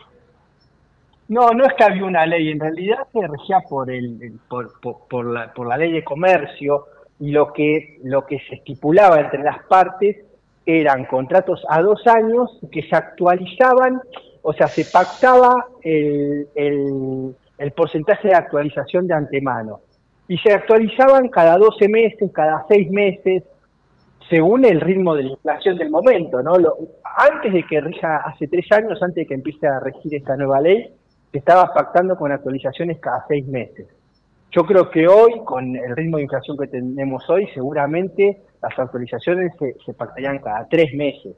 No, 1.29 1.51
no 1.51 1.67
es 1.67 1.75
que 1.75 1.85
había 1.85 2.05
una 2.05 2.25
ley, 2.25 2.51
en 2.51 2.61
realidad 2.61 2.99
se 3.13 3.27
regía 3.27 3.61
por, 3.69 3.91
el, 3.91 4.41
por, 4.49 4.81
por, 4.81 5.27
la, 5.27 5.53
por 5.53 5.69
la 5.69 5.77
ley 5.77 5.93
de 5.93 6.03
comercio 6.03 6.87
y 7.21 7.33
lo 7.33 7.53
que, 7.53 7.99
lo 8.03 8.25
que 8.27 8.41
se 8.49 8.57
estipulaba 8.57 9.21
entre 9.21 9.43
las 9.43 9.63
partes 9.65 10.17
eran 10.65 11.05
contratos 11.05 11.65
a 11.69 11.83
dos 11.83 12.07
años 12.07 12.59
que 12.73 12.83
se 12.83 12.97
actualizaban, 12.97 14.01
o 14.43 14.53
sea, 14.55 14.69
se 14.69 14.87
pactaba 14.87 15.67
el, 15.83 16.49
el, 16.55 17.73
porcentaje 17.73 18.29
de 18.29 18.35
actualización 18.35 19.07
de 19.07 19.15
antemano 19.15 19.81
y 20.29 20.39
se 20.39 20.53
actualizaban 20.53 21.29
cada 21.29 21.59
12 21.59 21.89
meses, 21.89 22.31
cada 22.33 22.65
6 22.69 22.91
meses, 22.91 23.43
según 24.31 24.65
el 24.65 24.81
ritmo 24.81 25.15
de 25.15 25.25
la 25.25 25.31
inflación 25.31 25.77
del 25.77 25.91
momento. 25.91 26.43
¿no? 26.43 26.55
antes 27.17 27.53
de 27.53 27.65
que 27.65 27.81
rija, 27.81 28.19
hace 28.19 28.49
tres 28.49 28.67
años, 28.73 29.03
antes 29.03 29.17
de 29.17 29.27
que 29.27 29.35
empiece 29.35 29.67
a 29.67 29.81
regir 29.81 30.15
esta 30.15 30.37
nueva 30.37 30.61
ley, 30.61 30.91
se 31.33 31.39
estaba 31.39 31.73
pactando 31.75 32.17
con 32.17 32.33
actualizaciones 32.33 32.99
cada 32.99 33.27
6 33.29 33.47
meses. 33.47 33.87
Yo 34.53 34.65
creo 34.65 34.91
que 34.91 35.07
hoy, 35.07 35.41
con 35.45 35.77
el 35.77 35.97
ritmo 35.97 36.17
de 36.17 36.25
inflación 36.25 36.57
que 36.57 36.67
tenemos 36.67 37.29
hoy, 37.31 37.49
seguramente 37.55 38.41
las 38.63 38.79
actualizaciones 38.79 39.53
se, 39.59 39.77
se 39.85 39.95
pactarían 39.95 40.39
cada 40.39 40.67
3 40.69 40.95
meses. 40.95 41.37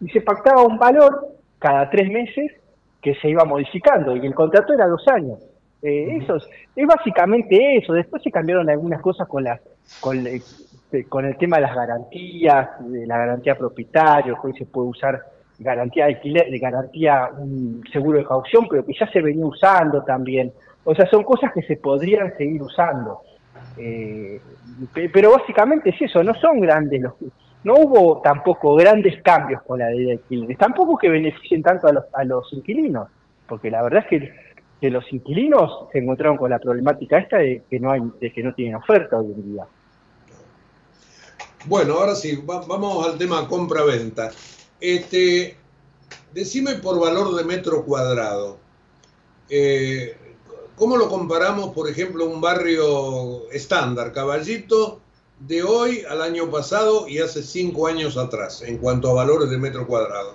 Y 0.00 0.08
se 0.10 0.20
pactaba 0.20 0.62
un 0.62 0.78
valor 0.78 1.28
cada 1.58 1.88
3 1.88 2.10
meses 2.10 2.52
que 3.00 3.14
se 3.14 3.28
iba 3.28 3.44
modificando, 3.44 4.16
y 4.16 4.26
el 4.26 4.34
contrato 4.34 4.72
era 4.72 4.86
dos 4.86 5.06
años. 5.08 5.38
Eh, 5.82 6.18
eso 6.20 6.36
es, 6.36 6.86
básicamente 6.86 7.76
eso. 7.76 7.92
Después 7.92 8.22
se 8.22 8.30
cambiaron 8.30 8.68
algunas 8.68 9.00
cosas 9.00 9.28
con 9.28 9.44
las 9.44 9.60
con, 10.00 10.26
eh, 10.26 10.40
con 11.08 11.24
el 11.24 11.36
tema 11.36 11.56
de 11.56 11.62
las 11.62 11.74
garantías, 11.74 12.68
de 12.80 13.06
la 13.06 13.18
garantía 13.18 13.56
propietario, 13.56 14.36
hoy 14.42 14.52
se 14.54 14.66
puede 14.66 14.88
usar 14.88 15.22
garantía 15.58 16.06
de 16.06 16.14
alquiler, 16.14 16.50
de 16.50 16.58
garantía 16.58 17.30
un 17.36 17.82
seguro 17.92 18.18
de 18.18 18.24
caución, 18.24 18.66
pero 18.68 18.84
que 18.84 18.92
ya 18.98 19.10
se 19.10 19.20
venía 19.20 19.46
usando 19.46 20.02
también. 20.02 20.52
O 20.84 20.94
sea, 20.94 21.06
son 21.10 21.24
cosas 21.24 21.52
que 21.52 21.62
se 21.62 21.76
podrían 21.76 22.36
seguir 22.36 22.62
usando. 22.62 23.20
Eh, 23.76 24.40
pero 25.12 25.32
básicamente 25.32 25.90
es 25.90 26.02
eso, 26.02 26.22
no 26.22 26.34
son 26.34 26.60
grandes 26.60 27.00
los 27.00 27.14
no 27.64 27.74
hubo 27.74 28.20
tampoco 28.22 28.76
grandes 28.76 29.20
cambios 29.22 29.60
con 29.62 29.80
la 29.80 29.90
ley 29.90 30.04
de 30.04 30.12
alquileres, 30.12 30.56
tampoco 30.56 30.96
que 30.96 31.08
beneficien 31.08 31.60
tanto 31.60 31.88
a 31.88 31.92
los, 31.92 32.04
a 32.14 32.22
los 32.22 32.52
inquilinos, 32.52 33.08
porque 33.48 33.68
la 33.68 33.82
verdad 33.82 34.04
es 34.04 34.06
que 34.06 34.32
que 34.80 34.90
los 34.90 35.04
inquilinos 35.12 35.88
se 35.92 35.98
encontraron 35.98 36.36
con 36.36 36.50
la 36.50 36.58
problemática 36.58 37.18
esta 37.18 37.38
de 37.38 37.62
que 37.68 37.80
no 37.80 37.90
hay, 37.90 38.00
de 38.20 38.32
que 38.32 38.42
no 38.42 38.54
tienen 38.54 38.76
oferta 38.76 39.18
hoy 39.18 39.32
en 39.32 39.52
día. 39.52 39.66
Bueno, 41.64 41.94
ahora 41.94 42.14
sí, 42.14 42.40
vamos 42.46 43.06
al 43.06 43.18
tema 43.18 43.48
compra-venta. 43.48 44.30
Este, 44.80 45.56
decime 46.32 46.74
por 46.74 47.00
valor 47.00 47.34
de 47.34 47.44
metro 47.44 47.84
cuadrado. 47.84 48.58
Eh, 49.50 50.16
¿Cómo 50.78 50.96
lo 50.96 51.08
comparamos, 51.08 51.70
por 51.70 51.88
ejemplo, 51.88 52.24
un 52.24 52.40
barrio 52.40 53.50
estándar, 53.50 54.12
Caballito, 54.12 55.00
de 55.40 55.64
hoy 55.64 56.02
al 56.08 56.22
año 56.22 56.50
pasado 56.50 57.08
y 57.08 57.18
hace 57.18 57.42
cinco 57.42 57.88
años 57.88 58.16
atrás, 58.16 58.62
en 58.62 58.78
cuanto 58.78 59.10
a 59.10 59.14
valores 59.14 59.50
de 59.50 59.58
metro 59.58 59.86
cuadrado? 59.86 60.34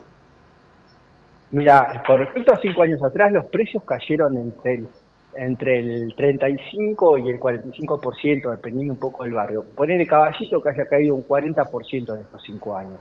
Mira, 1.52 2.04
por 2.06 2.20
respecto 2.20 2.54
a 2.54 2.60
cinco 2.60 2.82
años 2.82 3.02
atrás, 3.02 3.32
los 3.32 3.46
precios 3.46 3.84
cayeron 3.84 4.38
entre 4.38 4.74
el 4.76 4.88
entre 5.36 5.80
el 5.80 6.14
35 6.16 7.18
y 7.18 7.30
el 7.30 7.40
45%, 7.40 8.52
dependiendo 8.52 8.94
un 8.94 9.00
poco 9.00 9.24
del 9.24 9.34
barrio. 9.34 9.64
Poner 9.64 10.00
el 10.00 10.08
caballito 10.08 10.62
que 10.62 10.70
haya 10.70 10.86
caído 10.86 11.16
un 11.16 11.28
40% 11.28 12.14
en 12.14 12.22
estos 12.22 12.44
cinco 12.44 12.78
años. 12.78 13.00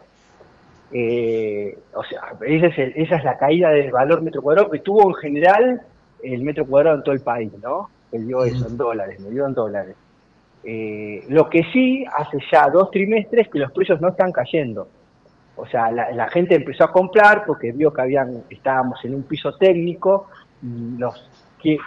Eh, 0.93 1.78
o 1.95 2.03
sea, 2.05 2.34
esa 2.47 2.66
es, 2.68 2.93
esa 2.97 3.16
es 3.16 3.24
la 3.24 3.36
caída 3.36 3.68
del 3.70 3.90
valor 3.90 4.22
metro 4.22 4.40
cuadrado 4.40 4.70
que 4.70 4.78
tuvo 4.78 5.09
en 5.09 5.14
general 5.16 5.82
el 6.22 6.42
metro 6.42 6.66
cuadrado 6.66 6.96
en 6.96 7.02
todo 7.02 7.14
el 7.14 7.20
país, 7.20 7.52
¿no? 7.62 7.90
Que 8.10 8.18
dio 8.18 8.44
eso 8.44 8.68
en 8.68 8.76
dólares, 8.76 9.20
me 9.20 9.30
dio 9.30 9.46
en 9.46 9.54
dólares. 9.54 9.96
Eh, 10.64 11.24
lo 11.28 11.48
que 11.50 11.64
sí, 11.72 12.04
hace 12.16 12.38
ya 12.50 12.68
dos 12.68 12.90
trimestres 12.90 13.48
que 13.48 13.58
los 13.58 13.72
precios 13.72 14.00
no 14.00 14.08
están 14.08 14.30
cayendo. 14.32 14.88
O 15.56 15.66
sea, 15.66 15.90
la, 15.90 16.28
gente 16.28 16.54
empezó 16.54 16.84
a 16.84 16.92
comprar 16.92 17.44
porque 17.46 17.72
vio 17.72 17.92
que 17.92 18.00
habían, 18.00 18.44
estábamos 18.48 19.04
en 19.04 19.14
un 19.14 19.22
piso 19.24 19.52
técnico 19.54 20.28
y 20.62 20.96
los 20.98 21.28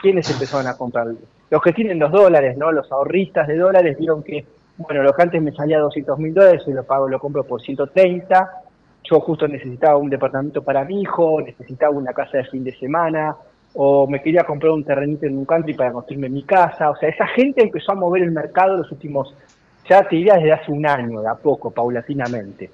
¿quiénes 0.01 0.29
empezaron 0.29 0.67
a 0.67 0.77
comprar? 0.77 1.07
Los 1.49 1.61
que 1.61 1.73
tienen 1.73 1.99
los 1.99 2.11
dólares, 2.11 2.57
¿no? 2.57 2.71
Los 2.71 2.91
ahorristas 2.91 3.47
de 3.47 3.57
dólares 3.57 3.97
vieron 3.97 4.23
que, 4.23 4.45
bueno, 4.77 5.03
lo 5.03 5.13
que 5.13 5.21
antes 5.21 5.41
me 5.41 5.51
salía 5.51 5.79
200 5.79 6.17
mil 6.19 6.33
dólares, 6.33 6.63
y 6.67 6.71
lo 6.71 6.83
pago, 6.83 7.07
lo 7.07 7.19
compro 7.19 7.43
por 7.43 7.61
130. 7.61 8.51
Yo 9.03 9.19
justo 9.19 9.47
necesitaba 9.47 9.97
un 9.97 10.09
departamento 10.09 10.63
para 10.63 10.83
mi 10.83 11.01
hijo, 11.01 11.41
necesitaba 11.41 11.95
una 11.95 12.13
casa 12.13 12.37
de 12.37 12.45
fin 12.45 12.63
de 12.63 12.75
semana, 12.77 13.35
o 13.75 14.07
me 14.07 14.21
quería 14.21 14.43
comprar 14.43 14.71
un 14.71 14.83
terrenito 14.83 15.25
en 15.25 15.37
un 15.37 15.45
country 15.45 15.73
para 15.73 15.91
construirme 15.91 16.29
mi 16.29 16.43
casa. 16.43 16.89
O 16.89 16.95
sea, 16.95 17.09
esa 17.09 17.27
gente 17.27 17.61
empezó 17.61 17.91
a 17.91 17.95
mover 17.95 18.23
el 18.23 18.31
mercado 18.31 18.77
los 18.77 18.91
últimos, 18.91 19.35
ya 19.89 20.07
te 20.07 20.15
diría 20.15 20.35
desde 20.35 20.53
hace 20.53 20.71
un 20.71 20.85
año, 20.85 21.21
de 21.21 21.27
a 21.27 21.35
poco, 21.35 21.71
paulatinamente. 21.71 22.69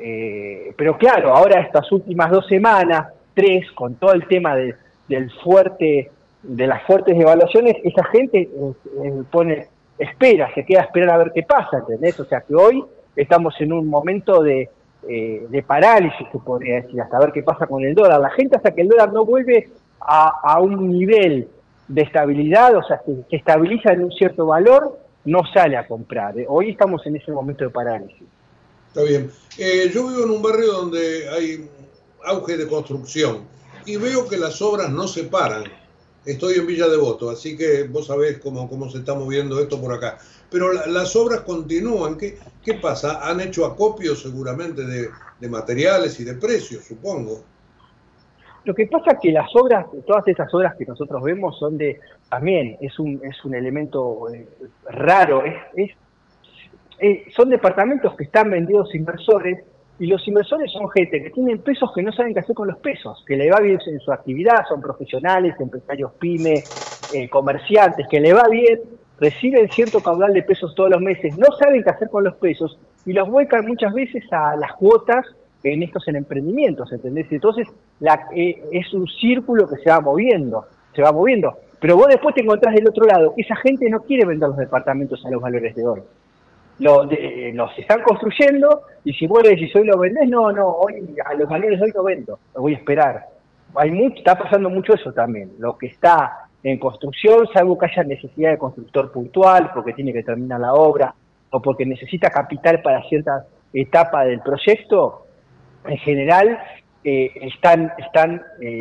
Eh, 0.00 0.72
pero 0.76 0.96
claro, 0.96 1.34
ahora 1.34 1.60
estas 1.60 1.90
últimas 1.90 2.30
dos 2.30 2.46
semanas, 2.46 3.08
tres, 3.34 3.70
con 3.72 3.96
todo 3.96 4.12
el 4.12 4.26
tema 4.28 4.54
del 4.54 5.30
fuerte 5.42 6.10
de 6.42 6.66
las 6.66 6.82
fuertes 6.84 7.18
evaluaciones, 7.18 7.76
esa 7.82 8.04
gente 8.04 8.42
eh, 8.42 8.72
eh, 9.04 9.22
pone, 9.30 9.66
espera, 9.98 10.52
se 10.54 10.64
queda 10.64 10.80
a 10.80 10.84
esperar 10.84 11.10
a 11.10 11.18
ver 11.18 11.32
qué 11.34 11.42
pasa, 11.42 11.78
¿entendés? 11.78 12.18
O 12.20 12.24
sea 12.24 12.40
que 12.42 12.54
hoy 12.54 12.84
estamos 13.16 13.54
en 13.60 13.72
un 13.72 13.88
momento 13.88 14.42
de, 14.42 14.70
eh, 15.08 15.46
de 15.48 15.62
parálisis, 15.62 16.26
se 16.30 16.38
podría 16.38 16.82
decir, 16.82 17.00
hasta 17.00 17.18
ver 17.18 17.32
qué 17.32 17.42
pasa 17.42 17.66
con 17.66 17.84
el 17.84 17.94
dólar. 17.94 18.20
La 18.20 18.30
gente 18.30 18.56
hasta 18.56 18.72
que 18.72 18.82
el 18.82 18.88
dólar 18.88 19.12
no 19.12 19.24
vuelve 19.24 19.68
a, 20.00 20.60
un 20.60 20.90
nivel 20.90 21.48
de 21.88 22.02
estabilidad, 22.02 22.76
o 22.76 22.82
sea, 22.82 23.00
que, 23.04 23.14
que, 23.28 23.36
estabiliza 23.36 23.92
en 23.92 24.04
un 24.04 24.12
cierto 24.12 24.46
valor, 24.46 24.98
no 25.24 25.42
sale 25.52 25.76
a 25.76 25.86
comprar. 25.86 26.34
Hoy 26.48 26.70
estamos 26.70 27.04
en 27.06 27.16
ese 27.16 27.32
momento 27.32 27.64
de 27.64 27.70
parálisis. 27.70 28.22
Está 28.88 29.02
bien. 29.02 29.30
yo 29.92 30.08
vivo 30.08 30.24
en 30.24 30.30
un 30.30 30.42
barrio 30.42 30.72
donde 30.72 31.28
hay 31.28 31.68
auge 32.24 32.56
de 32.56 32.66
construcción 32.66 33.44
y 33.86 33.96
veo 33.96 34.28
que 34.28 34.36
las 34.36 34.60
obras 34.60 34.90
no 34.90 35.06
se 35.06 35.24
paran 35.24 35.64
estoy 36.24 36.54
en 36.54 36.66
Villa 36.66 36.88
Devoto, 36.88 37.30
así 37.30 37.56
que 37.56 37.84
vos 37.84 38.06
sabés 38.06 38.38
cómo, 38.38 38.68
cómo 38.68 38.90
se 38.90 38.98
está 38.98 39.14
moviendo 39.14 39.58
esto 39.60 39.80
por 39.80 39.94
acá. 39.94 40.18
Pero 40.50 40.72
las 40.72 41.16
obras 41.16 41.40
continúan. 41.40 42.16
¿Qué, 42.16 42.38
¿Qué 42.62 42.74
pasa? 42.74 43.26
Han 43.28 43.40
hecho 43.40 43.64
acopio 43.64 44.14
seguramente 44.14 44.84
de, 44.84 45.48
materiales 45.48 46.18
y 46.20 46.24
de 46.24 46.34
precios, 46.34 46.84
supongo. 46.84 47.42
Lo 48.64 48.74
que 48.74 48.86
pasa 48.86 49.12
es 49.12 49.18
que 49.20 49.32
las 49.32 49.54
obras, 49.56 49.86
todas 50.06 50.26
esas 50.28 50.52
obras 50.52 50.74
que 50.76 50.84
nosotros 50.84 51.22
vemos 51.22 51.58
son 51.58 51.78
de, 51.78 52.00
también 52.28 52.76
es 52.80 52.98
un, 52.98 53.20
es 53.24 53.44
un 53.44 53.54
elemento 53.54 54.28
eh, 54.32 54.46
raro, 54.90 55.42
es, 55.74 55.90
eh, 57.00 57.24
son 57.34 57.48
departamentos 57.48 58.14
que 58.16 58.24
están 58.24 58.50
vendidos 58.50 58.94
inversores 58.94 59.64
y 60.00 60.06
los 60.06 60.26
inversores 60.28 60.70
son 60.72 60.88
gente 60.90 61.22
que 61.22 61.30
tienen 61.30 61.58
pesos 61.58 61.90
que 61.94 62.02
no 62.02 62.12
saben 62.12 62.34
qué 62.34 62.40
hacer 62.40 62.54
con 62.54 62.68
los 62.68 62.78
pesos, 62.78 63.24
que 63.26 63.36
le 63.36 63.50
va 63.50 63.60
bien 63.60 63.78
en 63.86 64.00
su 64.00 64.12
actividad, 64.12 64.64
son 64.68 64.80
profesionales, 64.80 65.54
empresarios 65.60 66.12
pyme, 66.14 66.62
eh, 67.14 67.28
comerciantes, 67.28 68.06
que 68.08 68.20
le 68.20 68.32
va 68.32 68.48
bien, 68.48 68.80
reciben 69.18 69.68
cierto 69.70 70.00
caudal 70.00 70.32
de 70.32 70.42
pesos 70.42 70.74
todos 70.74 70.90
los 70.90 71.00
meses, 71.00 71.36
no 71.36 71.46
saben 71.56 71.82
qué 71.82 71.90
hacer 71.90 72.10
con 72.10 72.24
los 72.24 72.34
pesos 72.36 72.78
y 73.06 73.12
los 73.12 73.28
vuelcan 73.28 73.66
muchas 73.66 73.92
veces 73.92 74.24
a 74.32 74.56
las 74.56 74.72
cuotas 74.74 75.24
en 75.62 75.82
estos 75.82 76.06
en 76.08 76.16
emprendimientos, 76.16 76.92
¿entendés? 76.92 77.26
Entonces 77.30 77.68
la, 78.00 78.28
eh, 78.34 78.62
es 78.72 78.92
un 78.94 79.06
círculo 79.06 79.68
que 79.68 79.76
se 79.76 79.90
va 79.90 80.00
moviendo, 80.00 80.64
se 80.94 81.02
va 81.02 81.12
moviendo. 81.12 81.58
Pero 81.80 81.96
vos 81.96 82.08
después 82.08 82.34
te 82.34 82.42
encontrás 82.42 82.74
del 82.74 82.88
otro 82.88 83.06
lado, 83.06 83.34
esa 83.36 83.54
gente 83.56 83.88
no 83.88 84.00
quiere 84.00 84.24
vender 84.24 84.48
los 84.48 84.58
departamentos 84.58 85.24
a 85.24 85.30
los 85.30 85.40
valores 85.40 85.74
de 85.74 85.86
hoy 85.86 86.00
lo, 86.78 87.04
los 87.04 87.78
están 87.78 88.02
construyendo 88.02 88.82
y 89.04 89.12
si 89.12 89.26
vos 89.26 89.42
si 89.42 89.78
hoy 89.78 89.86
lo 89.86 89.98
vendés, 89.98 90.28
no, 90.28 90.52
no, 90.52 90.68
hoy 90.68 91.14
a 91.24 91.34
los 91.34 91.48
valores 91.48 91.80
hoy 91.80 91.92
no 91.94 92.02
vendo, 92.02 92.38
lo 92.54 92.62
voy 92.62 92.74
a 92.74 92.78
esperar. 92.78 93.26
Hay 93.74 93.90
mucho, 93.90 94.16
está 94.18 94.38
pasando 94.38 94.70
mucho 94.70 94.94
eso 94.94 95.12
también. 95.12 95.52
Lo 95.58 95.76
que 95.76 95.86
está 95.86 96.48
en 96.62 96.78
construcción, 96.78 97.46
salvo 97.52 97.76
que 97.78 97.86
haya 97.86 98.02
necesidad 98.04 98.50
de 98.50 98.58
constructor 98.58 99.12
puntual, 99.12 99.70
porque 99.74 99.92
tiene 99.92 100.12
que 100.12 100.22
terminar 100.22 100.60
la 100.60 100.72
obra, 100.74 101.14
o 101.50 101.60
porque 101.60 101.84
necesita 101.84 102.30
capital 102.30 102.80
para 102.82 103.02
cierta 103.08 103.46
etapa 103.72 104.24
del 104.24 104.40
proyecto, 104.40 105.26
en 105.88 105.98
general 105.98 106.58
eh, 107.04 107.32
están, 107.42 107.92
están 107.98 108.42
eh, 108.60 108.80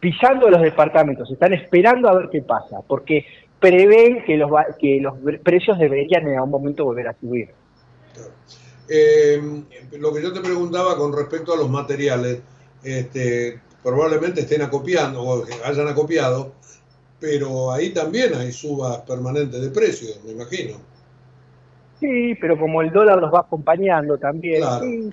pisando 0.00 0.50
los 0.50 0.60
departamentos, 0.60 1.30
están 1.30 1.52
esperando 1.52 2.08
a 2.08 2.14
ver 2.14 2.28
qué 2.30 2.42
pasa, 2.42 2.80
porque 2.86 3.24
prevén 3.60 4.24
que 4.24 4.36
los, 4.36 4.50
que 4.78 5.00
los 5.00 5.14
precios 5.42 5.78
deberían 5.78 6.26
en 6.26 6.34
algún 6.34 6.50
momento 6.50 6.84
volver 6.84 7.08
a 7.08 7.14
subir. 7.18 7.50
Eh, 8.88 9.40
lo 9.92 10.12
que 10.12 10.22
yo 10.22 10.32
te 10.32 10.40
preguntaba 10.40 10.96
con 10.96 11.16
respecto 11.16 11.54
a 11.54 11.56
los 11.56 11.70
materiales, 11.70 12.40
este, 12.82 13.60
probablemente 13.82 14.40
estén 14.40 14.62
acopiando 14.62 15.22
o 15.22 15.44
hayan 15.64 15.88
acopiado, 15.88 16.52
pero 17.20 17.70
ahí 17.70 17.90
también 17.90 18.34
hay 18.34 18.50
subas 18.50 18.98
permanentes 19.02 19.60
de 19.60 19.70
precios, 19.70 20.20
me 20.24 20.32
imagino. 20.32 20.74
Sí, 22.00 22.34
pero 22.40 22.58
como 22.58 22.82
el 22.82 22.90
dólar 22.90 23.18
los 23.20 23.32
va 23.32 23.40
acompañando 23.40 24.18
también. 24.18 24.64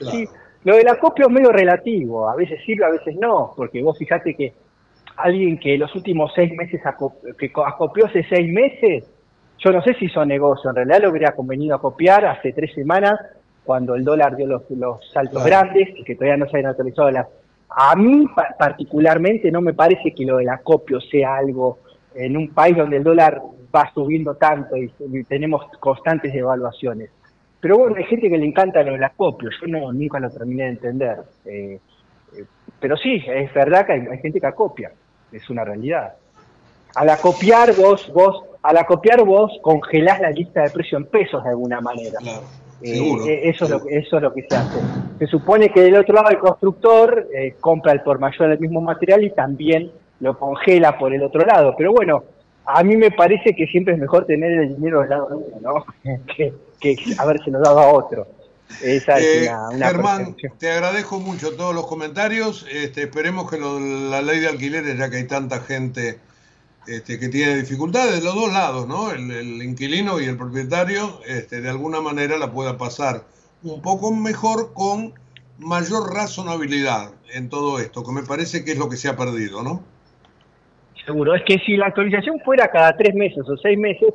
sí, 0.09 0.27
Lo 0.63 0.75
del 0.75 0.87
acopio 0.87 1.27
es 1.27 1.31
medio 1.31 1.51
relativo, 1.51 2.29
a 2.29 2.35
veces 2.35 2.59
sirve, 2.65 2.85
a 2.85 2.89
veces 2.89 3.15
no, 3.15 3.53
porque 3.55 3.81
vos 3.81 3.97
fijate 3.97 4.35
que 4.35 4.53
alguien 5.15 5.57
que 5.57 5.77
los 5.77 5.93
últimos 5.95 6.31
seis 6.35 6.53
meses 6.53 6.81
que 7.37 7.51
acopió 7.65 8.05
hace 8.05 8.25
seis 8.29 8.51
meses, 8.51 9.05
yo 9.57 9.71
no 9.71 9.81
sé 9.81 9.93
si 9.95 10.05
hizo 10.05 10.25
negocio, 10.25 10.69
en 10.69 10.75
realidad 10.77 11.01
lo 11.03 11.11
hubiera 11.11 11.33
convenido 11.33 11.75
acopiar 11.75 12.25
hace 12.25 12.53
tres 12.53 12.73
semanas 12.73 13.19
cuando 13.63 13.95
el 13.95 14.03
dólar 14.03 14.35
dio 14.35 14.47
los, 14.47 15.11
saltos 15.13 15.43
grandes 15.45 15.89
y 15.95 16.03
que 16.03 16.15
todavía 16.15 16.37
no 16.37 16.45
se 16.45 16.57
habían 16.57 16.71
actualizado 16.71 17.11
las... 17.11 17.27
A 17.69 17.95
mí 17.95 18.25
particularmente 18.57 19.51
no 19.51 19.61
me 19.61 19.73
parece 19.73 20.11
que 20.15 20.25
lo 20.25 20.37
del 20.37 20.49
acopio 20.49 20.99
sea 20.99 21.35
algo 21.35 21.77
en 22.15 22.35
un 22.35 22.49
país 22.49 22.75
donde 22.75 22.97
el 22.97 23.03
dólar 23.03 23.39
va 23.73 23.91
subiendo 23.93 24.35
tanto 24.35 24.75
y, 24.75 24.91
tenemos 25.25 25.65
constantes 25.79 26.33
devaluaciones. 26.33 27.11
Pero 27.61 27.77
bueno, 27.77 27.95
hay 27.97 28.05
gente 28.05 28.29
que 28.29 28.37
le 28.37 28.45
encanta 28.45 28.83
lo 28.83 28.93
del 28.93 29.03
acopio, 29.03 29.49
yo 29.49 29.67
no 29.67 29.91
nunca 29.91 30.19
lo 30.19 30.29
terminé 30.29 30.63
de 30.63 30.69
entender. 30.69 31.17
Eh, 31.45 31.79
eh, 32.35 32.45
pero 32.79 32.95
sí, 32.95 33.21
es 33.27 33.53
verdad 33.53 33.85
que 33.85 33.93
hay 33.93 34.17
gente 34.19 34.39
que 34.39 34.47
acopia 34.47 34.91
es 35.31 35.49
una 35.49 35.63
realidad. 35.63 36.13
Al 36.95 37.09
acopiar 37.09 37.75
vos, 37.75 38.11
vos, 38.13 38.43
al 38.63 38.77
acopiar 38.77 39.23
vos 39.23 39.59
congelás 39.61 40.21
la 40.21 40.31
lista 40.31 40.63
de 40.63 40.69
precio 40.71 40.97
en 40.97 41.05
pesos 41.05 41.43
de 41.43 41.49
alguna 41.49 41.81
manera. 41.81 42.17
Eh, 42.81 42.97
eh, 43.27 43.41
eso, 43.43 43.65
es 43.65 43.71
lo, 43.71 43.81
eso 43.89 44.17
es 44.17 44.23
lo 44.23 44.33
que 44.33 44.43
se 44.49 44.55
hace. 44.55 44.79
Se 45.19 45.27
supone 45.27 45.69
que 45.69 45.81
del 45.81 45.97
otro 45.97 46.15
lado 46.15 46.29
el 46.29 46.39
constructor 46.39 47.27
compra 47.59 47.91
el 47.91 48.01
por 48.01 48.19
mayor 48.19 48.49
del 48.49 48.59
mismo 48.59 48.81
material 48.81 49.23
y 49.23 49.31
también 49.31 49.91
lo 50.21 50.37
congela 50.39 50.97
por 50.97 51.13
el 51.13 51.21
otro 51.21 51.41
lado. 51.45 51.75
Pero 51.77 51.91
bueno, 51.91 52.23
a 52.71 52.83
mí 52.83 52.95
me 52.95 53.11
parece 53.11 53.55
que 53.55 53.65
siempre 53.67 53.93
es 53.93 53.99
mejor 53.99 54.25
tener 54.25 54.51
el 54.51 54.75
dinero 54.75 55.01
del 55.01 55.09
lado 55.09 55.29
de 55.29 55.35
uno, 55.35 55.57
¿no? 55.61 55.85
que, 56.35 56.53
que 56.79 56.95
lo 57.47 57.59
dado 57.59 57.79
a 57.79 57.87
otro. 57.93 58.27
Esa 58.83 59.17
es 59.17 59.47
eh, 59.47 59.51
una, 59.73 59.87
Germán, 59.87 60.35
te 60.59 60.71
agradezco 60.71 61.19
mucho 61.19 61.55
todos 61.55 61.73
los 61.73 61.87
comentarios. 61.87 62.67
Este, 62.71 63.03
esperemos 63.03 63.49
que 63.49 63.57
la 63.57 64.21
ley 64.21 64.39
de 64.39 64.47
alquileres, 64.47 64.97
ya 64.97 65.09
que 65.09 65.17
hay 65.17 65.27
tanta 65.27 65.61
gente 65.61 66.19
este, 66.85 67.19
que 67.19 67.29
tiene 67.29 67.55
dificultades 67.55 68.19
de 68.19 68.21
los 68.21 68.35
dos 68.35 68.53
lados, 68.53 68.87
¿no? 68.87 69.11
El, 69.11 69.61
inquilino 69.63 70.19
y 70.19 70.25
el 70.25 70.37
propietario, 70.37 71.19
este, 71.25 71.61
de 71.61 71.69
alguna 71.69 72.01
manera 72.01 72.37
la 72.37 72.51
pueda 72.51 72.77
pasar 72.77 73.25
un 73.63 73.81
poco 73.81 74.13
mejor 74.13 74.73
con 74.73 75.13
mayor 75.57 76.13
razonabilidad 76.13 77.11
en 77.33 77.49
todo 77.49 77.79
esto, 77.79 78.03
que 78.03 78.11
me 78.11 78.23
parece 78.23 78.63
que 78.63 78.71
es 78.73 78.77
lo 78.77 78.89
que 78.89 78.97
se 78.97 79.09
ha 79.09 79.17
perdido, 79.17 79.63
¿no? 79.63 79.83
Seguro, 81.05 81.35
es 81.35 81.43
que 81.43 81.57
si 81.59 81.75
la 81.77 81.87
actualización 81.87 82.39
fuera 82.41 82.69
cada 82.69 82.95
tres 82.95 83.15
meses 83.15 83.47
o 83.47 83.57
seis 83.57 83.77
meses, 83.77 84.13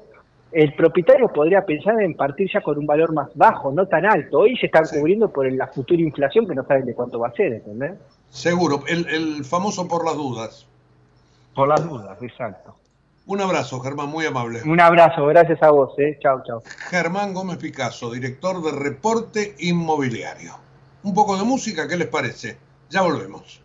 el 0.54 0.72
propietario 0.74 1.28
podría 1.28 1.66
pensar 1.66 2.00
en 2.00 2.14
partir 2.14 2.48
ya 2.52 2.60
con 2.60 2.78
un 2.78 2.86
valor 2.86 3.12
más 3.12 3.28
bajo, 3.34 3.72
no 3.72 3.86
tan 3.86 4.06
alto. 4.06 4.38
Hoy 4.38 4.56
se 4.56 4.66
están 4.66 4.84
cubriendo 4.86 5.28
por 5.32 5.50
la 5.52 5.66
futura 5.66 6.00
inflación 6.00 6.46
que 6.46 6.54
no 6.54 6.64
saben 6.64 6.86
de 6.86 6.94
cuánto 6.94 7.18
va 7.18 7.28
a 7.28 7.32
ser, 7.32 7.54
¿entendés? 7.54 7.94
Seguro, 8.28 8.84
el, 8.86 9.44
famoso 9.44 9.88
por 9.88 10.04
las 10.04 10.14
dudas. 10.14 10.66
Por 11.54 11.68
las 11.68 11.88
dudas, 11.88 12.16
exacto. 12.22 12.76
Un 13.26 13.40
abrazo, 13.40 13.80
Germán, 13.80 14.10
muy 14.10 14.26
amable. 14.26 14.60
Un 14.64 14.80
abrazo, 14.80 15.26
gracias 15.26 15.60
a 15.62 15.70
vos, 15.70 15.98
¿eh? 15.98 16.18
Chao, 16.20 16.42
chao. 16.46 16.62
Germán 16.90 17.34
Gómez 17.34 17.56
Picasso, 17.56 18.12
director 18.12 18.62
de 18.62 18.70
Reporte 18.70 19.56
Inmobiliario. 19.58 20.52
Un 21.02 21.14
poco 21.14 21.36
de 21.36 21.44
música, 21.44 21.88
¿qué 21.88 21.96
les 21.96 22.08
parece? 22.08 22.58
Ya 22.90 23.02
volvemos. 23.02 23.60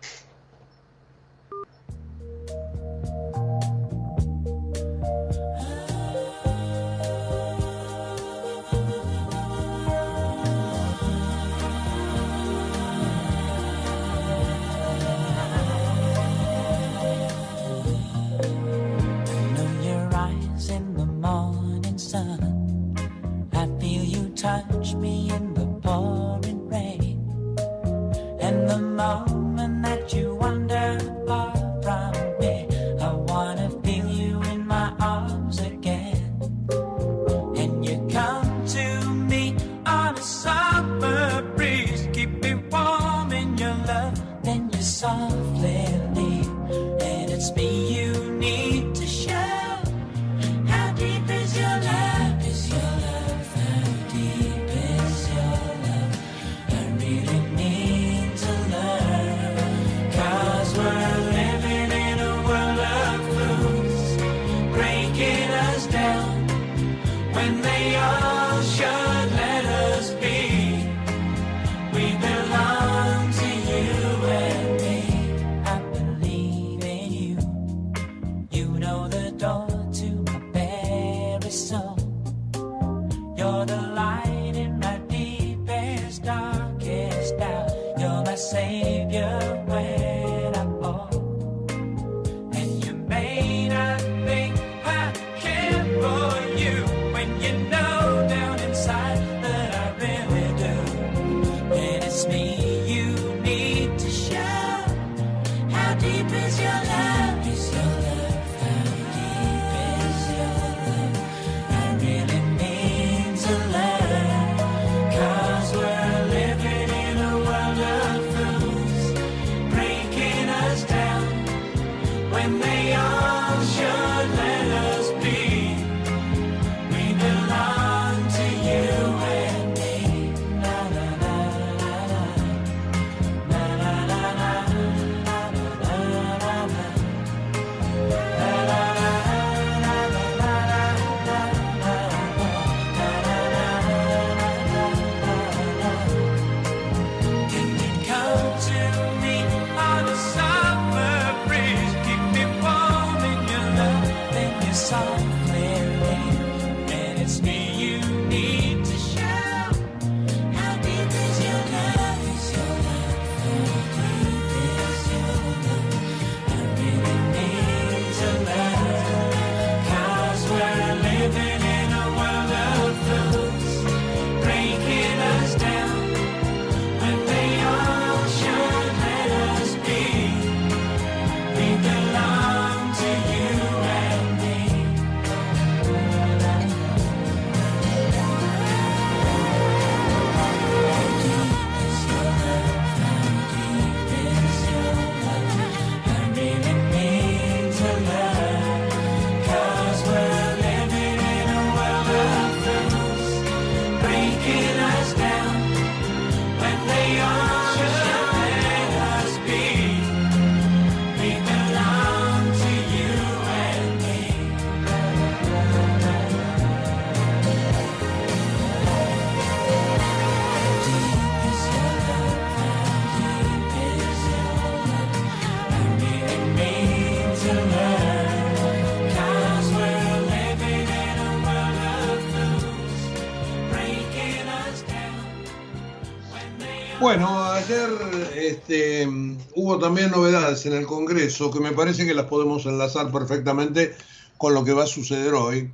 También 239.80 240.12
novedades 240.12 240.66
en 240.66 240.74
el 240.74 240.86
Congreso 240.86 241.52
que 241.52 241.60
me 241.60 241.72
parece 241.72 242.06
que 242.06 242.14
las 242.14 242.26
podemos 242.26 242.66
enlazar 242.66 243.12
perfectamente 243.12 243.96
con 244.38 244.54
lo 244.54 244.64
que 244.64 244.74
va 244.74 244.84
a 244.84 244.88
suceder 244.88 245.34
hoy 245.34 245.72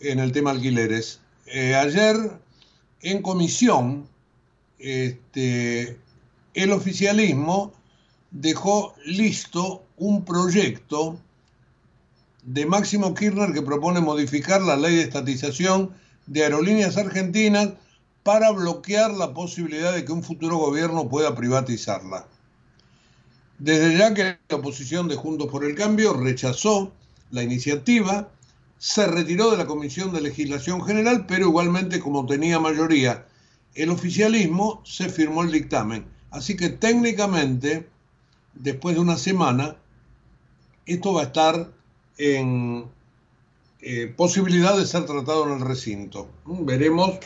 en 0.00 0.18
el 0.18 0.32
tema 0.32 0.50
alquileres. 0.50 1.20
Eh, 1.46 1.74
ayer 1.74 2.16
en 3.02 3.22
comisión 3.22 4.08
este, 4.78 5.98
el 6.54 6.72
oficialismo 6.72 7.72
dejó 8.30 8.94
listo 9.04 9.84
un 9.96 10.24
proyecto 10.24 11.18
de 12.42 12.66
Máximo 12.66 13.14
Kirchner 13.14 13.52
que 13.52 13.62
propone 13.62 14.00
modificar 14.00 14.62
la 14.62 14.76
ley 14.76 14.96
de 14.96 15.02
estatización 15.02 15.90
de 16.26 16.44
aerolíneas 16.44 16.96
argentinas 16.96 17.70
para 18.22 18.50
bloquear 18.50 19.10
la 19.12 19.34
posibilidad 19.34 19.92
de 19.92 20.04
que 20.04 20.12
un 20.12 20.22
futuro 20.22 20.56
gobierno 20.56 21.08
pueda 21.08 21.34
privatizarla. 21.34 22.26
Desde 23.60 23.98
ya 23.98 24.14
que 24.14 24.38
la 24.48 24.56
oposición 24.56 25.06
de 25.06 25.16
Juntos 25.16 25.48
por 25.48 25.66
el 25.66 25.74
Cambio 25.74 26.14
rechazó 26.14 26.92
la 27.30 27.42
iniciativa, 27.42 28.30
se 28.78 29.06
retiró 29.06 29.50
de 29.50 29.58
la 29.58 29.66
Comisión 29.66 30.14
de 30.14 30.22
Legislación 30.22 30.82
General, 30.82 31.26
pero 31.26 31.48
igualmente 31.48 32.00
como 32.00 32.24
tenía 32.24 32.58
mayoría 32.58 33.26
el 33.74 33.90
oficialismo, 33.90 34.80
se 34.86 35.10
firmó 35.10 35.42
el 35.42 35.52
dictamen. 35.52 36.06
Así 36.30 36.56
que 36.56 36.70
técnicamente, 36.70 37.86
después 38.54 38.94
de 38.94 39.02
una 39.02 39.18
semana, 39.18 39.76
esto 40.86 41.12
va 41.12 41.20
a 41.20 41.24
estar 41.24 41.70
en 42.16 42.86
eh, 43.82 44.12
posibilidad 44.16 44.76
de 44.76 44.86
ser 44.86 45.04
tratado 45.04 45.46
en 45.46 45.60
el 45.60 45.68
recinto. 45.68 46.30
Mm, 46.46 46.64
Veremos 46.64 47.18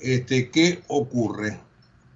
este, 0.00 0.50
qué 0.50 0.82
ocurre. 0.88 1.60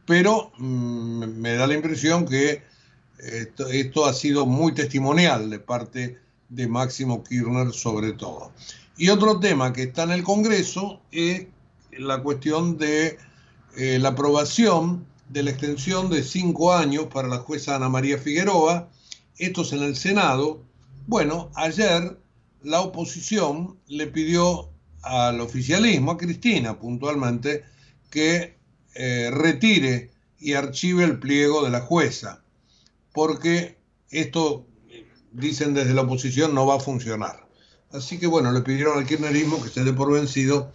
Pero 0.06 0.50
mm, 0.58 1.24
me 1.40 1.54
da 1.54 1.68
la 1.68 1.74
impresión 1.74 2.26
que 2.26 2.73
esto, 3.18 4.06
ha 4.06 4.12
sido 4.12 4.46
muy 4.46 4.74
testimonial 4.74 5.50
de 5.50 5.58
parte 5.58 6.18
de 6.48 6.68
Máximo 6.68 7.24
Kirchner 7.24 7.72
sobre 7.72 8.12
todo. 8.12 8.52
Y 8.96 9.08
otro 9.08 9.40
tema 9.40 9.72
que 9.72 9.84
está 9.84 10.04
en 10.04 10.12
el 10.12 10.22
Congreso 10.22 11.00
es 11.10 11.46
la 11.92 12.22
cuestión 12.22 12.78
de 12.78 13.18
eh, 13.76 13.98
la 13.98 14.10
aprobación 14.10 15.06
de 15.28 15.42
la 15.42 15.50
extensión 15.50 16.10
de 16.10 16.22
cinco 16.22 16.72
años 16.72 17.06
para 17.12 17.28
la 17.28 17.38
jueza 17.38 17.76
Ana 17.76 17.88
María 17.88 18.18
Figueroa. 18.18 18.88
Esto 19.38 19.62
es 19.62 19.72
en 19.72 19.82
el 19.82 19.96
Senado. 19.96 20.62
Bueno, 21.06 21.50
ayer 21.54 22.18
la 22.62 22.80
oposición 22.80 23.78
le 23.88 24.06
pidió 24.06 24.70
al 25.02 25.40
oficialismo, 25.40 26.12
a 26.12 26.18
Cristina 26.18 26.78
puntualmente, 26.78 27.64
que 28.10 28.56
eh, 28.94 29.30
retire 29.32 30.10
y 30.38 30.54
archive 30.54 31.04
el 31.04 31.18
pliego 31.18 31.64
de 31.64 31.70
la 31.70 31.80
jueza, 31.80 32.43
porque 33.14 33.78
esto, 34.10 34.66
dicen 35.32 35.72
desde 35.72 35.94
la 35.94 36.02
oposición, 36.02 36.54
no 36.54 36.66
va 36.66 36.76
a 36.76 36.80
funcionar. 36.80 37.48
Así 37.92 38.18
que 38.18 38.26
bueno, 38.26 38.50
le 38.52 38.60
pidieron 38.60 38.98
al 38.98 39.06
kirchnerismo 39.06 39.62
que 39.62 39.70
se 39.70 39.84
dé 39.84 39.92
por 39.92 40.12
vencido 40.12 40.72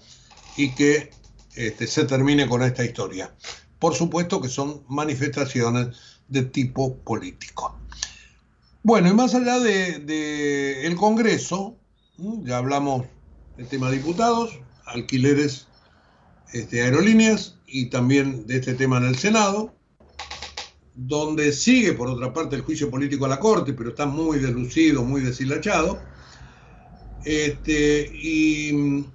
y 0.55 0.73
que 0.73 1.11
este, 1.55 1.85
se 1.85 2.05
termine 2.05 2.47
con 2.47 2.63
esta 2.63 2.83
historia. 2.83 3.35
Por 3.77 3.93
supuesto 3.93 4.41
que 4.41 4.47
son 4.47 4.83
manifestaciones 4.87 5.97
de 6.29 6.43
tipo 6.43 6.95
político. 6.99 7.77
Bueno, 8.83 9.09
y 9.09 9.13
más 9.13 9.35
allá 9.35 9.59
del 9.59 10.05
de, 10.05 10.95
Congreso, 10.97 11.75
ya 12.17 12.57
hablamos 12.57 13.05
del 13.57 13.67
tema 13.67 13.89
de 13.89 13.97
diputados, 13.97 14.57
alquileres, 14.85 15.67
este, 16.53 16.83
aerolíneas 16.83 17.57
y 17.67 17.87
también 17.87 18.47
de 18.47 18.55
este 18.57 18.75
tema 18.75 18.97
en 18.97 19.05
el 19.05 19.17
Senado, 19.17 19.75
donde 21.01 21.53
sigue 21.53 21.93
por 21.93 22.09
otra 22.09 22.33
parte 22.33 22.57
el 22.57 22.61
juicio 22.61 22.89
político 22.89 23.23
a 23.25 23.29
la 23.29 23.39
Corte, 23.39 23.73
pero 23.73 23.91
está 23.91 24.05
muy 24.05 24.37
deslucido, 24.39 25.03
muy 25.03 25.21
deshilachado. 25.21 25.97
Este, 27.23 28.11
y 28.13 29.05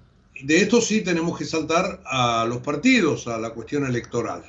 de 0.43 0.62
esto 0.62 0.80
sí 0.80 1.03
tenemos 1.03 1.37
que 1.39 1.45
saltar 1.45 2.03
a 2.07 2.47
los 2.49 2.59
partidos, 2.59 3.26
a 3.26 3.39
la 3.39 3.51
cuestión 3.51 3.85
electoral, 3.85 4.45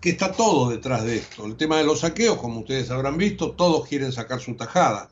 que 0.00 0.10
está 0.10 0.32
todo 0.32 0.70
detrás 0.70 1.04
de 1.04 1.16
esto. 1.16 1.46
El 1.46 1.56
tema 1.56 1.78
de 1.78 1.84
los 1.84 2.00
saqueos, 2.00 2.38
como 2.38 2.60
ustedes 2.60 2.90
habrán 2.90 3.16
visto, 3.16 3.52
todos 3.52 3.86
quieren 3.86 4.10
sacar 4.10 4.40
su 4.40 4.56
tajada. 4.56 5.10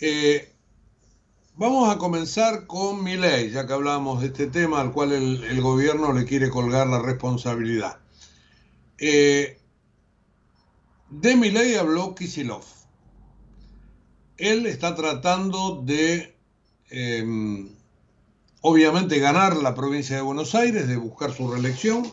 Eh, 0.00 0.52
vamos 1.56 1.92
a 1.92 1.98
comenzar 1.98 2.68
con 2.68 3.02
mi 3.02 3.16
ley, 3.16 3.50
ya 3.50 3.66
que 3.66 3.72
hablamos 3.72 4.20
de 4.20 4.28
este 4.28 4.46
tema 4.46 4.80
al 4.80 4.92
cual 4.92 5.12
el, 5.12 5.42
el 5.42 5.60
gobierno 5.60 6.12
le 6.12 6.24
quiere 6.24 6.48
colgar 6.48 6.86
la 6.86 7.00
responsabilidad. 7.00 7.98
Eh, 8.98 9.58
de 11.10 11.36
mi 11.36 11.50
ley 11.50 11.74
habló 11.74 12.14
Kisilov. 12.14 12.64
Él 14.38 14.66
está 14.66 14.94
tratando 14.94 15.82
de 15.82 16.36
eh, 16.90 17.66
obviamente 18.60 19.18
ganar 19.18 19.56
la 19.56 19.74
provincia 19.74 20.16
de 20.16 20.22
Buenos 20.22 20.54
Aires, 20.54 20.88
de 20.88 20.96
buscar 20.96 21.32
su 21.32 21.50
reelección. 21.50 22.12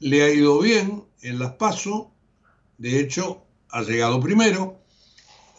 Le 0.00 0.22
ha 0.22 0.30
ido 0.30 0.58
bien 0.60 1.04
en 1.22 1.38
las 1.38 1.52
PASO, 1.52 2.10
de 2.78 3.00
hecho 3.00 3.44
ha 3.70 3.82
llegado 3.82 4.20
primero. 4.20 4.80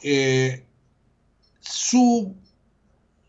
Eh, 0.03 0.65
su, 1.59 2.35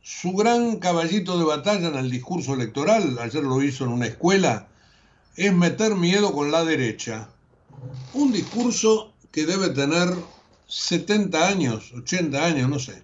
su 0.02 0.32
gran 0.32 0.76
caballito 0.76 1.38
de 1.38 1.44
batalla 1.44 1.88
en 1.88 1.96
el 1.96 2.10
discurso 2.10 2.54
electoral, 2.54 3.18
ayer 3.20 3.42
lo 3.42 3.62
hizo 3.62 3.84
en 3.84 3.90
una 3.90 4.06
escuela, 4.06 4.68
es 5.36 5.52
meter 5.52 5.94
miedo 5.94 6.32
con 6.32 6.50
la 6.50 6.64
derecha. 6.64 7.28
Un 8.14 8.32
discurso 8.32 9.12
que 9.30 9.44
debe 9.44 9.68
tener 9.68 10.08
70 10.66 11.46
años, 11.46 11.92
80 11.92 12.44
años, 12.44 12.68
no 12.70 12.78
sé. 12.78 13.02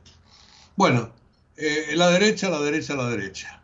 Bueno, 0.76 1.10
eh, 1.56 1.92
la 1.94 2.10
derecha, 2.10 2.48
la 2.48 2.60
derecha, 2.60 2.94
la 2.94 3.10
derecha. 3.10 3.62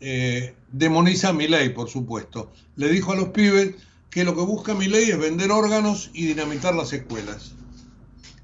Eh, 0.00 0.54
demoniza 0.72 1.28
a 1.28 1.32
Milei, 1.34 1.74
por 1.74 1.90
supuesto. 1.90 2.50
Le 2.76 2.88
dijo 2.88 3.12
a 3.12 3.16
los 3.16 3.28
pibes 3.28 3.74
que 4.08 4.24
lo 4.24 4.34
que 4.34 4.40
busca 4.40 4.74
Milei 4.74 5.10
es 5.10 5.18
vender 5.18 5.52
órganos 5.52 6.10
y 6.14 6.26
dinamitar 6.26 6.74
las 6.74 6.92
escuelas. 6.92 7.52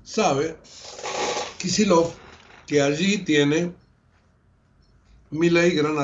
Sabe 0.05 0.57
Kisilov 1.59 2.13
que 2.67 2.83
allí 2.83 3.19
tiene 3.19 3.73
Milei 5.31 5.71
gran, 5.71 5.97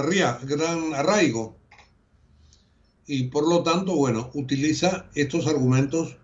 gran 0.43 0.95
arraigo 0.95 1.57
y 3.07 3.25
por 3.25 3.49
lo 3.49 3.63
tanto, 3.63 3.95
bueno, 3.97 4.31
utiliza 4.35 5.07
estos 5.15 5.47
argumentos 5.47 6.17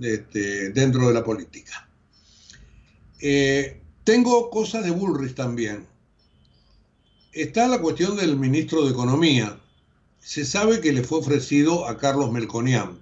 este, 0.00 0.70
dentro 0.70 1.08
de 1.08 1.14
la 1.14 1.24
política. 1.24 1.88
Eh, 3.20 3.80
tengo 4.04 4.50
cosas 4.50 4.84
de 4.84 4.90
Bullrich 4.90 5.34
también. 5.34 5.86
Está 7.32 7.68
la 7.68 7.80
cuestión 7.80 8.16
del 8.16 8.36
ministro 8.36 8.84
de 8.84 8.90
Economía. 8.90 9.58
Se 10.20 10.44
sabe 10.44 10.80
que 10.80 10.92
le 10.92 11.02
fue 11.02 11.18
ofrecido 11.18 11.86
a 11.86 11.98
Carlos 11.98 12.30
Melconian. 12.32 12.98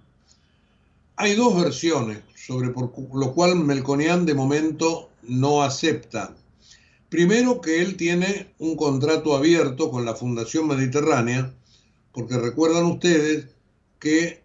Hay 1.17 1.35
dos 1.35 1.61
versiones 1.61 2.19
sobre 2.35 2.71
por 2.71 2.93
lo 3.15 3.35
cual 3.35 3.57
Melconian 3.57 4.25
de 4.25 4.35
momento 4.35 5.11
no 5.23 5.63
acepta. 5.63 6.35
Primero 7.09 7.61
que 7.61 7.83
él 7.83 7.97
tiene 7.97 8.55
un 8.59 8.77
contrato 8.77 9.37
abierto 9.37 9.91
con 9.91 10.05
la 10.05 10.15
Fundación 10.15 10.69
Mediterránea, 10.69 11.53
porque 12.13 12.37
recuerdan 12.39 12.85
ustedes 12.87 13.47
que 13.99 14.43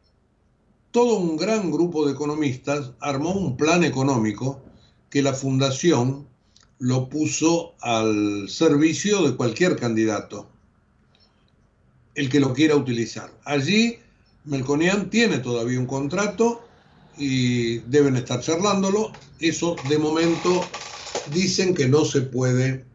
todo 0.92 1.16
un 1.18 1.38
gran 1.38 1.72
grupo 1.72 2.06
de 2.06 2.14
economistas 2.14 2.92
armó 3.00 3.32
un 3.32 3.58
plan 3.58 3.84
económico 3.84 4.62
que 5.10 5.22
la 5.22 5.34
Fundación 5.34 6.28
lo 6.80 7.10
puso 7.10 7.74
al 7.82 8.50
servicio 8.50 9.24
de 9.24 9.36
cualquier 9.36 9.78
candidato, 9.78 10.50
el 12.16 12.30
que 12.30 12.40
lo 12.40 12.54
quiera 12.54 12.76
utilizar. 12.76 13.32
Allí 13.46 14.00
Melconian 14.46 15.10
tiene 15.10 15.40
todavía 15.40 15.80
un 15.80 15.86
contrato 15.86 16.66
y 17.18 17.80
deben 17.80 18.16
estar 18.16 18.42
charlándolo. 18.42 19.12
Eso 19.40 19.76
de 19.90 19.98
momento 19.98 20.64
dicen 21.34 21.74
que 21.74 21.88
no 21.88 22.06
se 22.06 22.22
puede 22.22 22.86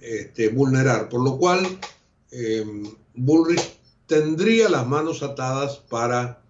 este, 0.00 0.48
vulnerar, 0.48 1.08
por 1.08 1.22
lo 1.22 1.38
cual 1.38 1.66
eh, 2.30 2.64
Bullrich 3.14 3.73
tendría 4.14 4.68
las 4.68 4.86
manos 4.86 5.22
atadas 5.22 5.78
para 5.90 6.40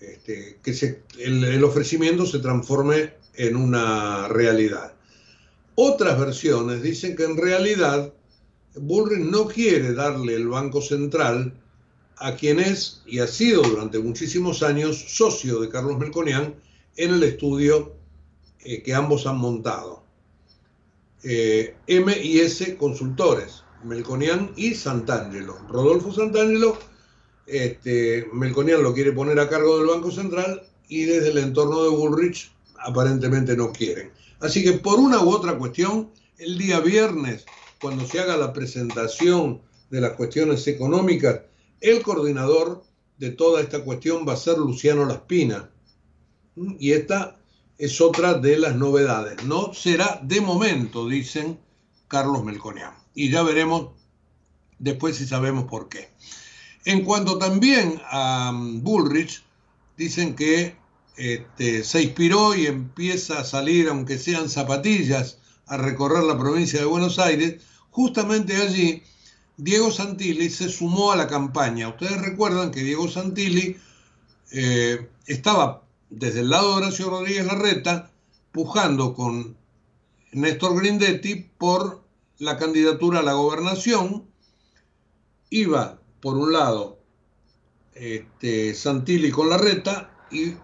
este, 0.00 0.58
que 0.62 1.02
el 1.18 1.64
ofrecimiento 1.64 2.26
se 2.26 2.40
transforme 2.40 3.14
en 3.34 3.56
una 3.56 4.28
realidad. 4.28 4.92
Otras 5.74 6.18
versiones 6.18 6.82
dicen 6.82 7.16
que 7.16 7.24
en 7.24 7.36
realidad 7.36 8.12
Bullrich 8.74 9.24
no 9.24 9.46
quiere 9.46 9.94
darle 9.94 10.34
el 10.34 10.48
Banco 10.48 10.82
Central 10.82 11.54
a 12.16 12.34
quien 12.34 12.60
es 12.60 13.02
y 13.06 13.20
ha 13.20 13.26
sido 13.26 13.62
durante 13.62 13.98
muchísimos 13.98 14.62
años 14.62 15.02
socio 15.08 15.58
de 15.60 15.70
Carlos 15.70 15.98
Melconian 15.98 16.54
en 16.96 17.14
el 17.14 17.22
estudio 17.22 17.94
eh, 18.60 18.82
que 18.82 18.92
ambos 18.92 19.26
han 19.26 19.38
montado. 19.38 20.02
Eh, 21.22 21.74
M 21.86 22.14
y 22.22 22.40
S 22.40 22.76
Consultores, 22.76 23.64
Melconian 23.84 24.52
y 24.56 24.74
Santangelo. 24.74 25.58
Rodolfo 25.68 26.12
Santangelo, 26.12 26.78
este, 27.46 28.28
Melconian 28.32 28.82
lo 28.82 28.94
quiere 28.94 29.12
poner 29.12 29.38
a 29.40 29.48
cargo 29.48 29.78
del 29.78 29.86
Banco 29.86 30.10
Central 30.10 30.62
y 30.88 31.04
desde 31.04 31.30
el 31.30 31.38
entorno 31.38 31.82
de 31.82 31.90
Bullrich 31.90 32.52
aparentemente 32.78 33.56
no 33.56 33.72
quieren. 33.72 34.10
Así 34.40 34.62
que 34.62 34.72
por 34.72 34.98
una 34.98 35.22
u 35.22 35.30
otra 35.30 35.56
cuestión, 35.58 36.10
el 36.38 36.58
día 36.58 36.80
viernes, 36.80 37.44
cuando 37.80 38.06
se 38.06 38.20
haga 38.20 38.36
la 38.36 38.52
presentación 38.52 39.60
de 39.90 40.00
las 40.00 40.12
cuestiones 40.12 40.66
económicas, 40.66 41.40
el 41.80 42.02
coordinador 42.02 42.82
de 43.18 43.30
toda 43.30 43.60
esta 43.60 43.84
cuestión 43.84 44.26
va 44.26 44.34
a 44.34 44.36
ser 44.36 44.58
Luciano 44.58 45.04
Laspina. 45.04 45.70
Y 46.78 46.92
esta 46.92 47.38
es 47.78 48.00
otra 48.00 48.34
de 48.34 48.58
las 48.58 48.76
novedades. 48.76 49.44
No 49.44 49.72
será 49.72 50.20
de 50.22 50.40
momento, 50.40 51.08
dicen 51.08 51.58
Carlos 52.08 52.44
Melconian. 52.44 52.99
Y 53.14 53.30
ya 53.30 53.42
veremos 53.42 53.90
después 54.78 55.16
si 55.16 55.26
sabemos 55.26 55.64
por 55.64 55.88
qué. 55.88 56.10
En 56.84 57.04
cuanto 57.04 57.38
también 57.38 58.00
a 58.06 58.52
Bullrich, 58.54 59.42
dicen 59.96 60.34
que 60.34 60.76
este, 61.16 61.84
se 61.84 62.02
inspiró 62.02 62.54
y 62.54 62.66
empieza 62.66 63.40
a 63.40 63.44
salir, 63.44 63.88
aunque 63.88 64.18
sean 64.18 64.48
zapatillas, 64.48 65.38
a 65.66 65.76
recorrer 65.76 66.24
la 66.24 66.38
provincia 66.38 66.80
de 66.80 66.86
Buenos 66.86 67.18
Aires, 67.18 67.62
justamente 67.90 68.56
allí 68.56 69.02
Diego 69.56 69.90
Santilli 69.90 70.48
se 70.48 70.68
sumó 70.68 71.12
a 71.12 71.16
la 71.16 71.28
campaña. 71.28 71.88
Ustedes 71.88 72.20
recuerdan 72.20 72.70
que 72.70 72.82
Diego 72.82 73.08
Santilli 73.08 73.76
eh, 74.52 75.08
estaba 75.26 75.82
desde 76.08 76.40
el 76.40 76.50
lado 76.50 76.70
de 76.70 76.76
Horacio 76.86 77.10
Rodríguez 77.10 77.46
Larreta 77.46 78.10
pujando 78.52 79.14
con 79.14 79.56
Néstor 80.32 80.80
Grindetti 80.80 81.46
por 81.58 82.02
la 82.40 82.56
candidatura 82.56 83.20
a 83.20 83.22
la 83.22 83.34
gobernación. 83.34 84.26
Iba, 85.50 86.00
por 86.20 86.36
un 86.36 86.52
lado, 86.52 86.98
este, 87.94 88.74
Santilli 88.74 89.30
con 89.30 89.50
Larreta 89.50 90.10
y 90.30 90.54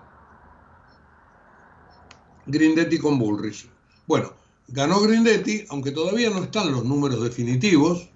Grindetti 2.46 2.98
con 2.98 3.18
Bullrich. 3.18 3.68
Bueno, 4.06 4.32
ganó 4.68 5.00
Grindetti, 5.00 5.66
aunque 5.68 5.90
todavía 5.90 6.30
no 6.30 6.42
están 6.42 6.72
los 6.72 6.84
números 6.84 7.22
definitivos, 7.22 8.08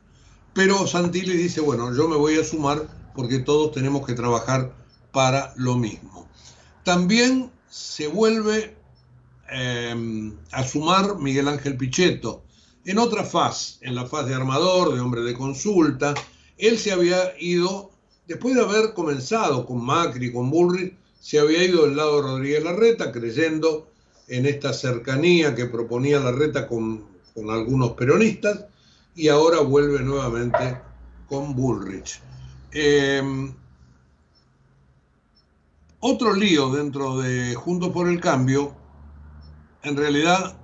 pero 0.55 0.87
Santilli 0.87 1.37
dice, 1.37 1.61
bueno, 1.61 1.95
yo 1.95 2.09
me 2.09 2.17
voy 2.17 2.39
a 2.39 2.45
sumar 2.45 2.89
porque 3.15 3.41
todos 3.41 3.73
tenemos 3.73 4.07
que 4.07 4.15
trabajar 4.15 4.73
para 5.13 5.53
lo 5.57 5.77
mismo. 5.77 6.29
También 6.85 7.51
se 7.69 8.07
vuelve 8.07 8.75
eh, 9.51 10.33
a 10.53 10.65
sumar 10.65 11.19
Miguel 11.19 11.49
Ángel 11.49 11.77
Pichetto 11.77 12.45
en 12.85 12.99
otra 12.99 13.25
faz, 13.25 13.79
en 13.83 13.95
la 13.95 14.07
faz 14.07 14.27
de 14.27 14.35
armador, 14.35 14.95
de 14.95 15.01
hombre 15.01 15.23
de 15.23 15.35
consulta, 15.35 16.15
Él 16.57 16.79
se 16.79 16.93
había 16.93 17.35
ido, 17.39 17.91
después 18.27 18.55
de 18.55 18.63
haber 18.63 18.95
comenzado 18.95 19.67
con 19.67 19.85
Macri, 19.85 20.33
con 20.33 20.51
Bullrich, 20.51 20.95
se 21.21 21.39
había 21.39 21.63
ido 21.65 21.85
del 21.85 21.97
lado 21.97 22.17
de 22.17 22.23
Rodríguez 22.23 22.65
Larreta, 22.65 23.13
creyendo 23.13 23.91
en 24.29 24.47
esta 24.47 24.73
cercanía 24.73 25.55
que 25.55 25.67
proponía 25.67 26.21
Larreta 26.21 26.67
con, 26.67 27.09
algunos 27.51 27.93
peronistas, 27.93 28.67
y 29.15 29.29
ahora 29.29 29.61
vuelve 29.61 30.01
nuevamente 30.01 30.79
con 31.29 31.55
Bullrich. 31.55 32.21
Eh, 32.73 33.23
otro 36.01 36.35
lío 36.35 36.71
dentro 36.71 37.19
de 37.19 37.55
Juntos 37.55 37.91
por 37.91 38.09
el 38.09 38.21
Cambio, 38.21 38.75
en 39.83 39.97
realidad, 39.97 40.60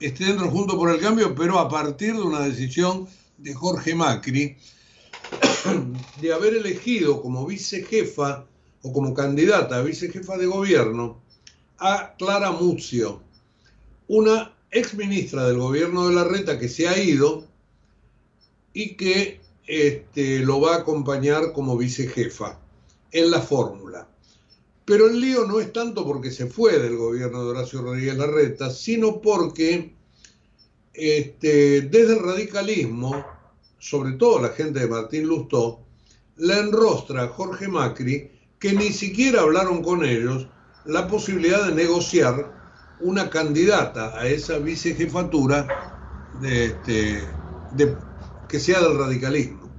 esté 0.00 0.26
dentro 0.26 0.46
de 0.46 0.52
Juntos 0.52 0.76
por 0.76 0.90
el 0.90 1.00
Cambio, 1.00 1.34
pero 1.34 1.58
a 1.58 1.68
partir 1.68 2.14
de 2.14 2.22
una 2.22 2.40
decisión 2.40 3.08
de 3.38 3.54
Jorge 3.54 3.94
Macri 3.94 4.56
de 6.20 6.32
haber 6.32 6.54
elegido 6.54 7.20
como 7.22 7.46
vicejefa 7.46 8.46
o 8.82 8.92
como 8.92 9.14
candidata 9.14 9.76
a 9.76 9.82
vicejefa 9.82 10.36
de 10.36 10.46
gobierno 10.46 11.20
a 11.78 12.14
Clara 12.16 12.52
Muzio, 12.52 13.20
una 14.08 14.54
ex 14.70 14.94
ministra 14.94 15.46
del 15.46 15.58
gobierno 15.58 16.08
de 16.08 16.14
la 16.14 16.24
Reta 16.24 16.58
que 16.58 16.68
se 16.68 16.88
ha 16.88 16.98
ido 16.98 17.44
y 18.72 18.96
que 18.96 19.40
este, 19.66 20.40
lo 20.40 20.60
va 20.60 20.74
a 20.74 20.78
acompañar 20.78 21.52
como 21.52 21.76
vicejefa 21.76 22.58
en 23.12 23.30
la 23.30 23.40
fórmula. 23.40 24.08
Pero 24.88 25.06
el 25.06 25.20
lío 25.20 25.44
no 25.44 25.60
es 25.60 25.70
tanto 25.70 26.06
porque 26.06 26.30
se 26.30 26.46
fue 26.46 26.78
del 26.78 26.96
gobierno 26.96 27.44
de 27.44 27.50
Horacio 27.50 27.82
Rodríguez 27.82 28.16
Larreta, 28.16 28.70
sino 28.70 29.20
porque 29.20 29.92
este, 30.94 31.82
desde 31.82 32.14
el 32.14 32.24
radicalismo, 32.24 33.22
sobre 33.78 34.12
todo 34.12 34.40
la 34.40 34.48
gente 34.48 34.80
de 34.80 34.88
Martín 34.88 35.26
Lustó, 35.26 35.80
le 36.36 36.58
enrostra 36.58 37.24
a 37.24 37.28
Jorge 37.28 37.68
Macri 37.68 38.30
que 38.58 38.72
ni 38.72 38.90
siquiera 38.90 39.42
hablaron 39.42 39.82
con 39.82 40.06
ellos 40.06 40.46
la 40.86 41.06
posibilidad 41.06 41.66
de 41.66 41.74
negociar 41.74 42.96
una 43.00 43.28
candidata 43.28 44.18
a 44.18 44.26
esa 44.26 44.56
vicejefatura 44.56 45.68
este, 46.42 47.22
que 48.48 48.58
sea 48.58 48.80
del 48.80 48.96
radicalismo. 48.96 49.70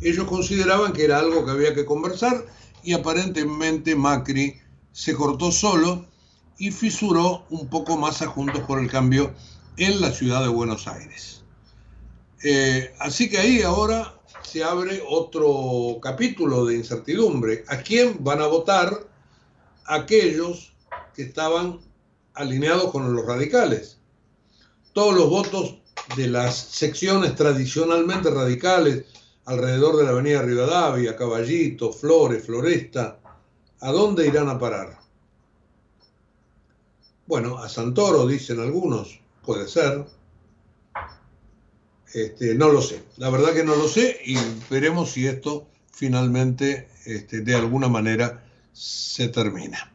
Ellos 0.00 0.24
consideraban 0.24 0.94
que 0.94 1.04
era 1.04 1.18
algo 1.18 1.44
que 1.44 1.50
había 1.50 1.74
que 1.74 1.84
conversar 1.84 2.46
y 2.82 2.92
aparentemente 2.92 3.94
Macri 3.96 4.58
se 4.92 5.14
cortó 5.14 5.52
solo 5.52 6.06
y 6.58 6.70
fisuró 6.70 7.44
un 7.50 7.68
poco 7.68 7.96
más 7.96 8.22
a 8.22 8.26
Juntos 8.26 8.62
por 8.62 8.80
el 8.80 8.90
Cambio 8.90 9.32
en 9.76 10.00
la 10.00 10.10
ciudad 10.10 10.42
de 10.42 10.48
Buenos 10.48 10.88
Aires. 10.88 11.42
Eh, 12.42 12.94
así 12.98 13.28
que 13.28 13.38
ahí 13.38 13.62
ahora 13.62 14.14
se 14.42 14.64
abre 14.64 15.02
otro 15.08 15.98
capítulo 16.00 16.64
de 16.64 16.76
incertidumbre. 16.76 17.64
¿A 17.68 17.78
quién 17.78 18.22
van 18.24 18.40
a 18.40 18.46
votar 18.46 19.06
aquellos 19.84 20.72
que 21.14 21.22
estaban 21.22 21.80
alineados 22.34 22.90
con 22.90 23.14
los 23.14 23.26
radicales? 23.26 23.98
Todos 24.92 25.14
los 25.14 25.28
votos 25.28 25.76
de 26.16 26.28
las 26.28 26.56
secciones 26.56 27.34
tradicionalmente 27.34 28.30
radicales 28.30 29.04
alrededor 29.48 29.96
de 29.96 30.04
la 30.04 30.10
avenida 30.10 30.42
Rivadavia, 30.42 31.16
Caballito, 31.16 31.90
Flores, 31.90 32.44
Floresta, 32.44 33.18
¿a 33.80 33.92
dónde 33.92 34.26
irán 34.26 34.50
a 34.50 34.58
parar? 34.58 34.98
Bueno, 37.26 37.56
a 37.56 37.66
Santoro, 37.70 38.26
dicen 38.26 38.60
algunos, 38.60 39.18
puede 39.42 39.66
ser. 39.66 40.04
Este, 42.12 42.54
no 42.54 42.68
lo 42.68 42.82
sé, 42.82 43.02
la 43.16 43.30
verdad 43.30 43.54
que 43.54 43.64
no 43.64 43.74
lo 43.74 43.88
sé 43.88 44.20
y 44.24 44.36
veremos 44.70 45.12
si 45.12 45.26
esto 45.26 45.66
finalmente 45.92 46.88
este, 47.06 47.40
de 47.40 47.54
alguna 47.54 47.88
manera 47.88 48.44
se 48.72 49.28
termina. 49.28 49.92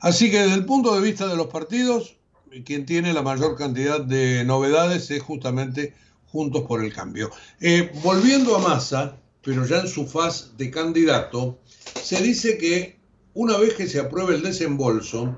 Así 0.00 0.30
que 0.30 0.40
desde 0.40 0.54
el 0.54 0.64
punto 0.64 0.94
de 0.94 1.02
vista 1.02 1.26
de 1.26 1.36
los 1.36 1.48
partidos, 1.48 2.16
quien 2.64 2.86
tiene 2.86 3.12
la 3.12 3.22
mayor 3.22 3.56
cantidad 3.56 4.00
de 4.00 4.44
novedades 4.44 5.10
es 5.10 5.22
justamente 5.22 5.94
Juntos 6.30 6.62
por 6.62 6.84
el 6.84 6.92
Cambio. 6.92 7.30
Eh, 7.60 7.90
volviendo 8.02 8.56
a 8.56 8.58
Massa, 8.58 9.16
pero 9.42 9.64
ya 9.66 9.80
en 9.80 9.88
su 9.88 10.06
faz 10.06 10.56
de 10.56 10.70
candidato, 10.70 11.58
se 12.02 12.22
dice 12.22 12.58
que 12.58 12.98
una 13.34 13.56
vez 13.56 13.74
que 13.74 13.86
se 13.86 14.00
apruebe 14.00 14.34
el 14.34 14.42
desembolso, 14.42 15.34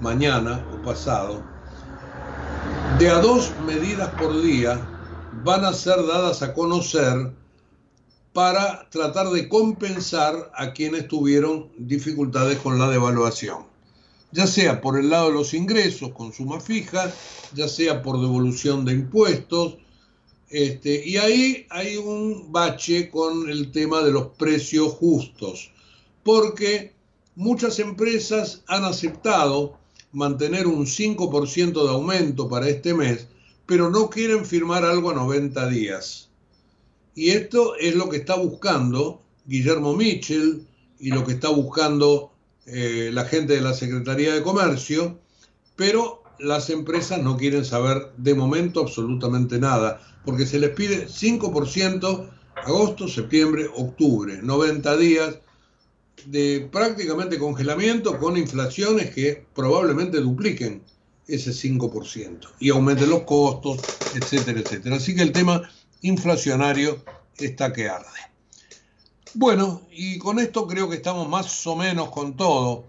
mañana 0.00 0.66
o 0.72 0.82
pasado, 0.82 1.42
de 2.98 3.10
a 3.10 3.20
dos 3.20 3.52
medidas 3.66 4.10
por 4.14 4.42
día 4.42 4.80
van 5.44 5.64
a 5.64 5.72
ser 5.72 5.96
dadas 6.06 6.42
a 6.42 6.52
conocer 6.52 7.32
para 8.32 8.88
tratar 8.90 9.30
de 9.30 9.48
compensar 9.48 10.52
a 10.54 10.72
quienes 10.72 11.08
tuvieron 11.08 11.70
dificultades 11.78 12.58
con 12.58 12.78
la 12.78 12.88
devaluación, 12.88 13.66
ya 14.30 14.46
sea 14.46 14.80
por 14.80 14.98
el 14.98 15.10
lado 15.10 15.28
de 15.28 15.34
los 15.34 15.54
ingresos 15.54 16.10
con 16.12 16.32
suma 16.32 16.60
fija, 16.60 17.10
ya 17.54 17.68
sea 17.68 18.02
por 18.02 18.20
devolución 18.20 18.84
de 18.84 18.92
impuestos, 18.92 19.78
este, 20.50 21.06
y 21.06 21.16
ahí 21.18 21.66
hay 21.70 21.96
un 21.96 22.50
bache 22.50 23.10
con 23.10 23.50
el 23.50 23.70
tema 23.70 24.02
de 24.02 24.12
los 24.12 24.28
precios 24.28 24.92
justos, 24.92 25.72
porque 26.22 26.92
muchas 27.34 27.78
empresas 27.78 28.62
han 28.66 28.84
aceptado 28.84 29.78
mantener 30.12 30.66
un 30.66 30.86
5% 30.86 31.84
de 31.84 31.90
aumento 31.90 32.48
para 32.48 32.68
este 32.68 32.94
mes, 32.94 33.28
pero 33.66 33.90
no 33.90 34.08
quieren 34.08 34.46
firmar 34.46 34.84
algo 34.84 35.10
a 35.10 35.14
90 35.14 35.68
días. 35.68 36.30
Y 37.14 37.30
esto 37.30 37.74
es 37.76 37.94
lo 37.94 38.08
que 38.08 38.16
está 38.18 38.36
buscando 38.36 39.20
Guillermo 39.46 39.94
Mitchell 39.94 40.66
y 40.98 41.10
lo 41.10 41.24
que 41.24 41.32
está 41.32 41.48
buscando 41.48 42.32
eh, 42.66 43.10
la 43.12 43.24
gente 43.24 43.54
de 43.54 43.60
la 43.60 43.74
Secretaría 43.74 44.34
de 44.34 44.42
Comercio, 44.42 45.18
pero 45.76 46.22
las 46.38 46.70
empresas 46.70 47.20
no 47.22 47.36
quieren 47.36 47.64
saber 47.64 48.12
de 48.16 48.34
momento 48.34 48.80
absolutamente 48.80 49.58
nada, 49.58 50.00
porque 50.28 50.44
se 50.44 50.58
les 50.58 50.68
pide 50.72 51.08
5% 51.08 52.30
agosto, 52.54 53.08
septiembre, 53.08 53.66
octubre, 53.74 54.38
90 54.42 54.96
días 54.98 55.38
de 56.26 56.68
prácticamente 56.70 57.38
congelamiento 57.38 58.18
con 58.18 58.36
inflaciones 58.36 59.14
que 59.14 59.46
probablemente 59.54 60.18
dupliquen 60.18 60.82
ese 61.26 61.52
5% 61.52 62.46
y 62.60 62.68
aumenten 62.68 63.08
los 63.08 63.22
costos, 63.22 63.78
etcétera, 64.14 64.60
etcétera. 64.60 64.96
Así 64.96 65.16
que 65.16 65.22
el 65.22 65.32
tema 65.32 65.62
inflacionario 66.02 67.02
está 67.38 67.72
que 67.72 67.88
arde. 67.88 68.20
Bueno, 69.32 69.80
y 69.90 70.18
con 70.18 70.40
esto 70.40 70.66
creo 70.66 70.90
que 70.90 70.96
estamos 70.96 71.26
más 71.26 71.66
o 71.66 71.74
menos 71.74 72.10
con 72.10 72.36
todo. 72.36 72.84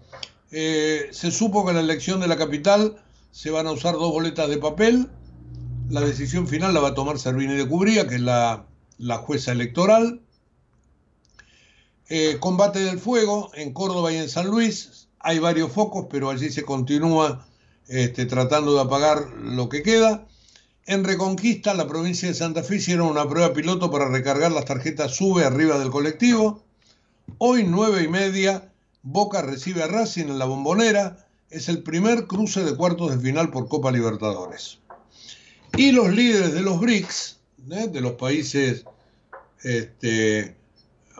Eh, 0.50 1.08
se 1.10 1.30
supo 1.30 1.64
que 1.64 1.70
en 1.70 1.76
la 1.76 1.82
elección 1.82 2.20
de 2.20 2.28
la 2.28 2.36
capital 2.36 3.02
se 3.32 3.48
van 3.48 3.66
a 3.66 3.72
usar 3.72 3.94
dos 3.94 4.12
boletas 4.12 4.50
de 4.50 4.58
papel. 4.58 5.08
La 5.90 6.00
decisión 6.00 6.46
final 6.46 6.72
la 6.72 6.80
va 6.80 6.88
a 6.88 6.94
tomar 6.94 7.18
Servini 7.18 7.54
de 7.54 7.66
Cubría, 7.66 8.06
que 8.06 8.14
es 8.14 8.20
la, 8.20 8.64
la 8.96 9.18
jueza 9.18 9.52
electoral. 9.52 10.20
Eh, 12.08 12.38
combate 12.38 12.78
del 12.78 12.98
fuego 12.98 13.50
en 13.54 13.72
Córdoba 13.72 14.12
y 14.12 14.16
en 14.16 14.28
San 14.28 14.46
Luis. 14.46 15.08
Hay 15.18 15.40
varios 15.40 15.72
focos, 15.72 16.06
pero 16.08 16.30
allí 16.30 16.50
se 16.50 16.62
continúa 16.62 17.44
este, 17.88 18.24
tratando 18.24 18.74
de 18.74 18.80
apagar 18.80 19.30
lo 19.42 19.68
que 19.68 19.82
queda. 19.82 20.26
En 20.86 21.04
Reconquista, 21.04 21.74
la 21.74 21.88
provincia 21.88 22.28
de 22.28 22.34
Santa 22.34 22.62
Fe 22.62 22.76
hicieron 22.76 23.08
una 23.08 23.28
prueba 23.28 23.52
piloto 23.52 23.90
para 23.90 24.08
recargar 24.08 24.52
las 24.52 24.64
tarjetas 24.64 25.16
SUBE 25.16 25.44
arriba 25.44 25.78
del 25.78 25.90
colectivo. 25.90 26.62
Hoy, 27.38 27.64
nueve 27.66 28.02
y 28.02 28.08
media, 28.08 28.72
Boca 29.02 29.42
recibe 29.42 29.82
a 29.82 29.88
Racing 29.88 30.26
en 30.26 30.38
la 30.38 30.44
bombonera 30.44 31.26
es 31.50 31.68
el 31.68 31.82
primer 31.82 32.28
cruce 32.28 32.64
de 32.64 32.76
cuartos 32.76 33.10
de 33.10 33.18
final 33.18 33.50
por 33.50 33.68
Copa 33.68 33.90
Libertadores. 33.90 34.78
Y 35.76 35.92
los 35.92 36.10
líderes 36.10 36.52
de 36.52 36.62
los 36.62 36.80
BRICS, 36.80 37.40
¿eh? 37.70 37.88
de 37.88 38.00
los 38.00 38.12
países 38.12 38.84
este, 39.62 40.56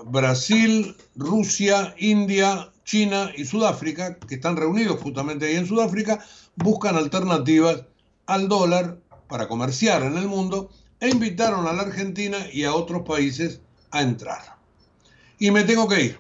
Brasil, 0.05 0.97
Rusia, 1.17 1.95
India, 1.99 2.71
China 2.85 3.31
y 3.37 3.45
Sudáfrica, 3.45 4.19
que 4.19 4.35
están 4.35 4.57
reunidos 4.57 5.01
justamente 5.01 5.47
ahí 5.47 5.57
en 5.57 5.67
Sudáfrica, 5.67 6.25
buscan 6.57 6.97
alternativas 6.97 7.85
al 8.27 8.49
dólar 8.49 8.99
para 9.29 9.49
comerciar 9.49 10.03
en 10.03 10.17
el 10.17 10.27
mundo 10.27 10.71
e 10.99 11.09
invitaron 11.09 11.67
a 11.67 11.73
la 11.73 11.83
Argentina 11.83 12.39
y 12.53 12.65
a 12.65 12.75
otros 12.75 13.03
países 13.03 13.61
a 13.91 14.03
entrar. 14.03 14.57
Y 15.39 15.51
me 15.51 15.65
tengo 15.65 15.89
que 15.89 16.03
ir 16.03 16.19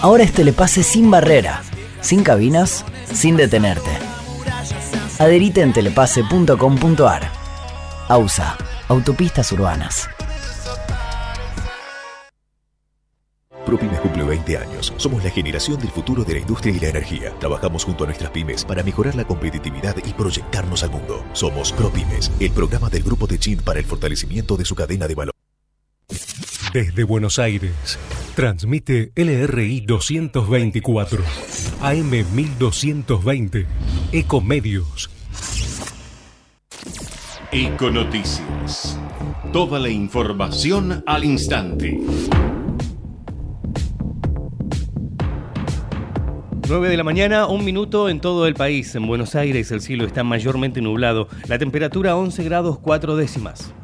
ahora 0.00 0.24
es 0.24 0.32
telepase 0.32 0.82
sin 0.82 1.10
barrera, 1.10 1.62
sin 2.00 2.22
cabinas, 2.22 2.84
sin 3.12 3.36
detenerte. 3.36 3.90
Adherite 5.18 5.60
en 5.62 5.72
telepase.com.ar. 5.72 7.30
AUSA, 8.08 8.56
Autopistas 8.88 9.52
Urbanas. 9.52 10.08
ProPymes 13.66 14.00
cumple 14.00 14.24
20 14.24 14.56
años. 14.58 14.92
Somos 14.96 15.22
la 15.22 15.30
generación 15.30 15.78
del 15.78 15.90
futuro 15.90 16.24
de 16.24 16.32
la 16.34 16.40
industria 16.40 16.74
y 16.74 16.80
la 16.80 16.88
energía. 16.88 17.32
Trabajamos 17.38 17.84
junto 17.84 18.02
a 18.02 18.06
nuestras 18.08 18.30
pymes 18.30 18.64
para 18.64 18.82
mejorar 18.82 19.14
la 19.14 19.24
competitividad 19.24 19.94
y 20.04 20.12
proyectarnos 20.12 20.82
al 20.82 20.90
mundo. 20.90 21.24
Somos 21.34 21.72
ProPymes, 21.72 22.32
el 22.40 22.50
programa 22.50 22.88
del 22.88 23.04
Grupo 23.04 23.28
Techint 23.28 23.62
para 23.62 23.78
el 23.78 23.84
fortalecimiento 23.84 24.56
de 24.56 24.64
su 24.64 24.74
cadena 24.74 25.06
de 25.06 25.14
valor. 25.14 25.34
Desde 26.72 27.02
Buenos 27.02 27.40
Aires, 27.40 27.98
transmite 28.36 29.10
LRI 29.16 29.80
224, 29.80 31.20
AM 31.80 32.10
1220, 32.10 33.66
Ecomedios. 34.12 35.10
Econoticias. 37.50 38.96
Toda 39.52 39.80
la 39.80 39.88
información 39.88 41.02
al 41.06 41.24
instante. 41.24 41.98
9 46.68 46.88
de 46.88 46.96
la 46.96 47.02
mañana, 47.02 47.48
un 47.48 47.64
minuto 47.64 48.08
en 48.08 48.20
todo 48.20 48.46
el 48.46 48.54
país. 48.54 48.94
En 48.94 49.08
Buenos 49.08 49.34
Aires 49.34 49.72
el 49.72 49.80
cielo 49.80 50.04
está 50.04 50.22
mayormente 50.22 50.80
nublado. 50.80 51.26
La 51.48 51.58
temperatura 51.58 52.14
11 52.14 52.44
grados 52.44 52.78
4 52.78 53.16
décimas. 53.16 53.74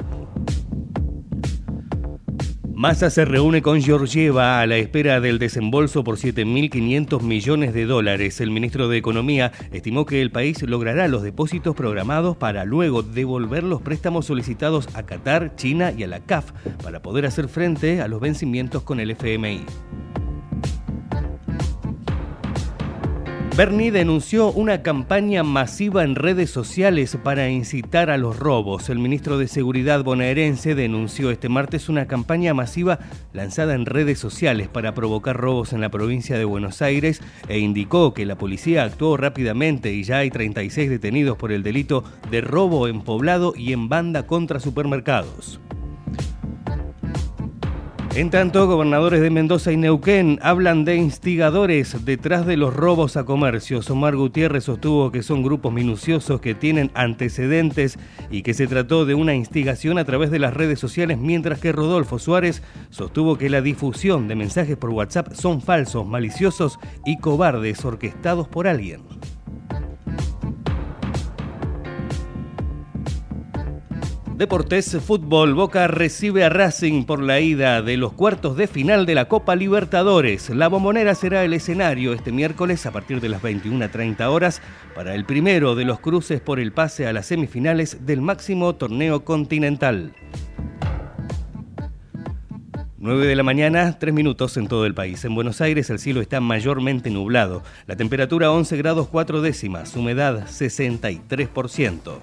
Massa 2.76 3.08
se 3.08 3.24
reúne 3.24 3.62
con 3.62 3.80
Georgieva 3.80 4.60
a 4.60 4.66
la 4.66 4.76
espera 4.76 5.18
del 5.22 5.38
desembolso 5.38 6.04
por 6.04 6.18
7.500 6.18 7.22
millones 7.22 7.72
de 7.72 7.86
dólares. 7.86 8.38
El 8.42 8.50
ministro 8.50 8.86
de 8.88 8.98
Economía 8.98 9.50
estimó 9.72 10.04
que 10.04 10.20
el 10.20 10.30
país 10.30 10.60
logrará 10.60 11.08
los 11.08 11.22
depósitos 11.22 11.74
programados 11.74 12.36
para 12.36 12.66
luego 12.66 13.02
devolver 13.02 13.62
los 13.62 13.80
préstamos 13.80 14.26
solicitados 14.26 14.90
a 14.92 15.04
Qatar, 15.04 15.56
China 15.56 15.90
y 15.96 16.02
a 16.02 16.06
la 16.06 16.20
CAF 16.20 16.52
para 16.82 17.00
poder 17.00 17.24
hacer 17.24 17.48
frente 17.48 18.02
a 18.02 18.08
los 18.08 18.20
vencimientos 18.20 18.82
con 18.82 19.00
el 19.00 19.10
FMI. 19.10 19.64
Bernie 23.56 23.90
denunció 23.90 24.52
una 24.52 24.82
campaña 24.82 25.42
masiva 25.42 26.04
en 26.04 26.14
redes 26.14 26.50
sociales 26.50 27.16
para 27.24 27.48
incitar 27.48 28.10
a 28.10 28.18
los 28.18 28.38
robos. 28.38 28.90
El 28.90 28.98
ministro 28.98 29.38
de 29.38 29.48
Seguridad 29.48 30.04
bonaerense 30.04 30.74
denunció 30.74 31.30
este 31.30 31.48
martes 31.48 31.88
una 31.88 32.06
campaña 32.06 32.52
masiva 32.52 32.98
lanzada 33.32 33.74
en 33.74 33.86
redes 33.86 34.18
sociales 34.18 34.68
para 34.68 34.92
provocar 34.92 35.38
robos 35.38 35.72
en 35.72 35.80
la 35.80 35.88
provincia 35.88 36.36
de 36.36 36.44
Buenos 36.44 36.82
Aires 36.82 37.22
e 37.48 37.58
indicó 37.58 38.12
que 38.12 38.26
la 38.26 38.36
policía 38.36 38.84
actuó 38.84 39.16
rápidamente 39.16 39.90
y 39.90 40.02
ya 40.02 40.18
hay 40.18 40.30
36 40.30 40.90
detenidos 40.90 41.38
por 41.38 41.50
el 41.50 41.62
delito 41.62 42.04
de 42.30 42.42
robo 42.42 42.88
en 42.88 43.00
poblado 43.00 43.54
y 43.56 43.72
en 43.72 43.88
banda 43.88 44.26
contra 44.26 44.60
supermercados. 44.60 45.60
En 48.16 48.30
tanto, 48.30 48.66
gobernadores 48.66 49.20
de 49.20 49.28
Mendoza 49.28 49.72
y 49.72 49.76
Neuquén 49.76 50.38
hablan 50.40 50.86
de 50.86 50.96
instigadores 50.96 52.02
detrás 52.06 52.46
de 52.46 52.56
los 52.56 52.72
robos 52.72 53.18
a 53.18 53.24
comercios. 53.24 53.90
Omar 53.90 54.16
Gutiérrez 54.16 54.64
sostuvo 54.64 55.12
que 55.12 55.22
son 55.22 55.42
grupos 55.42 55.70
minuciosos 55.70 56.40
que 56.40 56.54
tienen 56.54 56.90
antecedentes 56.94 57.98
y 58.30 58.40
que 58.40 58.54
se 58.54 58.68
trató 58.68 59.04
de 59.04 59.12
una 59.12 59.34
instigación 59.34 59.98
a 59.98 60.06
través 60.06 60.30
de 60.30 60.38
las 60.38 60.54
redes 60.54 60.80
sociales, 60.80 61.18
mientras 61.18 61.60
que 61.60 61.72
Rodolfo 61.72 62.18
Suárez 62.18 62.62
sostuvo 62.88 63.36
que 63.36 63.50
la 63.50 63.60
difusión 63.60 64.28
de 64.28 64.34
mensajes 64.34 64.78
por 64.78 64.88
WhatsApp 64.88 65.34
son 65.34 65.60
falsos, 65.60 66.06
maliciosos 66.06 66.78
y 67.04 67.18
cobardes 67.18 67.84
orquestados 67.84 68.48
por 68.48 68.66
alguien. 68.66 69.02
Deportes 74.36 74.98
Fútbol, 75.00 75.54
Boca 75.54 75.88
recibe 75.88 76.44
a 76.44 76.50
Racing 76.50 77.04
por 77.04 77.22
la 77.22 77.40
ida 77.40 77.80
de 77.80 77.96
los 77.96 78.12
cuartos 78.12 78.54
de 78.54 78.66
final 78.66 79.06
de 79.06 79.14
la 79.14 79.28
Copa 79.28 79.56
Libertadores. 79.56 80.50
La 80.50 80.68
bombonera 80.68 81.14
será 81.14 81.42
el 81.42 81.54
escenario 81.54 82.12
este 82.12 82.32
miércoles 82.32 82.84
a 82.84 82.90
partir 82.90 83.22
de 83.22 83.30
las 83.30 83.40
21.30 83.40 84.28
horas 84.28 84.60
para 84.94 85.14
el 85.14 85.24
primero 85.24 85.74
de 85.74 85.86
los 85.86 86.00
cruces 86.00 86.42
por 86.42 86.60
el 86.60 86.72
pase 86.72 87.06
a 87.06 87.14
las 87.14 87.24
semifinales 87.24 88.04
del 88.04 88.20
máximo 88.20 88.74
torneo 88.74 89.24
continental. 89.24 90.12
9 92.98 93.26
de 93.26 93.36
la 93.36 93.42
mañana, 93.42 93.98
3 93.98 94.12
minutos 94.12 94.58
en 94.58 94.68
todo 94.68 94.84
el 94.84 94.92
país. 94.92 95.24
En 95.24 95.34
Buenos 95.34 95.62
Aires 95.62 95.88
el 95.88 95.98
cielo 95.98 96.20
está 96.20 96.42
mayormente 96.42 97.08
nublado. 97.08 97.62
La 97.86 97.96
temperatura 97.96 98.50
11 98.50 98.76
grados 98.76 99.08
4 99.08 99.40
décimas, 99.40 99.96
humedad 99.96 100.46
63%. 100.46 102.20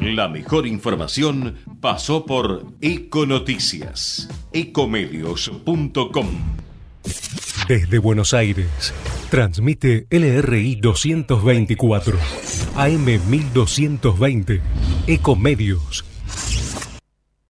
La 0.00 0.28
mejor 0.28 0.66
información 0.66 1.56
pasó 1.80 2.26
por 2.26 2.66
Econoticias. 2.80 4.28
Ecomedios.com. 4.52 6.26
Desde 7.68 7.98
Buenos 7.98 8.34
Aires, 8.34 8.92
transmite 9.30 10.06
LRI 10.10 10.76
224, 10.76 12.18
AM 12.76 13.04
1220, 13.04 14.60
Ecomedios 15.06 16.04